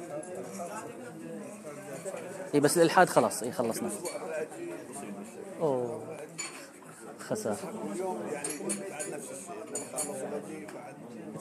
[2.55, 3.91] إي بس الإلحاد خلاص إي خلصنا.
[5.61, 6.03] أوه.
[7.19, 7.57] خسارة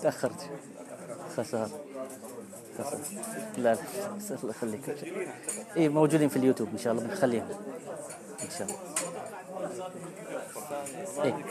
[0.01, 0.49] تأخرت.
[1.37, 1.69] خسارة
[2.79, 2.99] خسارة
[3.57, 3.75] لا
[4.19, 4.89] لا الله يخليك
[5.77, 7.03] اي موجودين في اليوتيوب إن شاء الله.
[7.03, 7.47] بنخليهم
[8.43, 8.77] إن شاء الله.
[11.23, 11.45] إيه.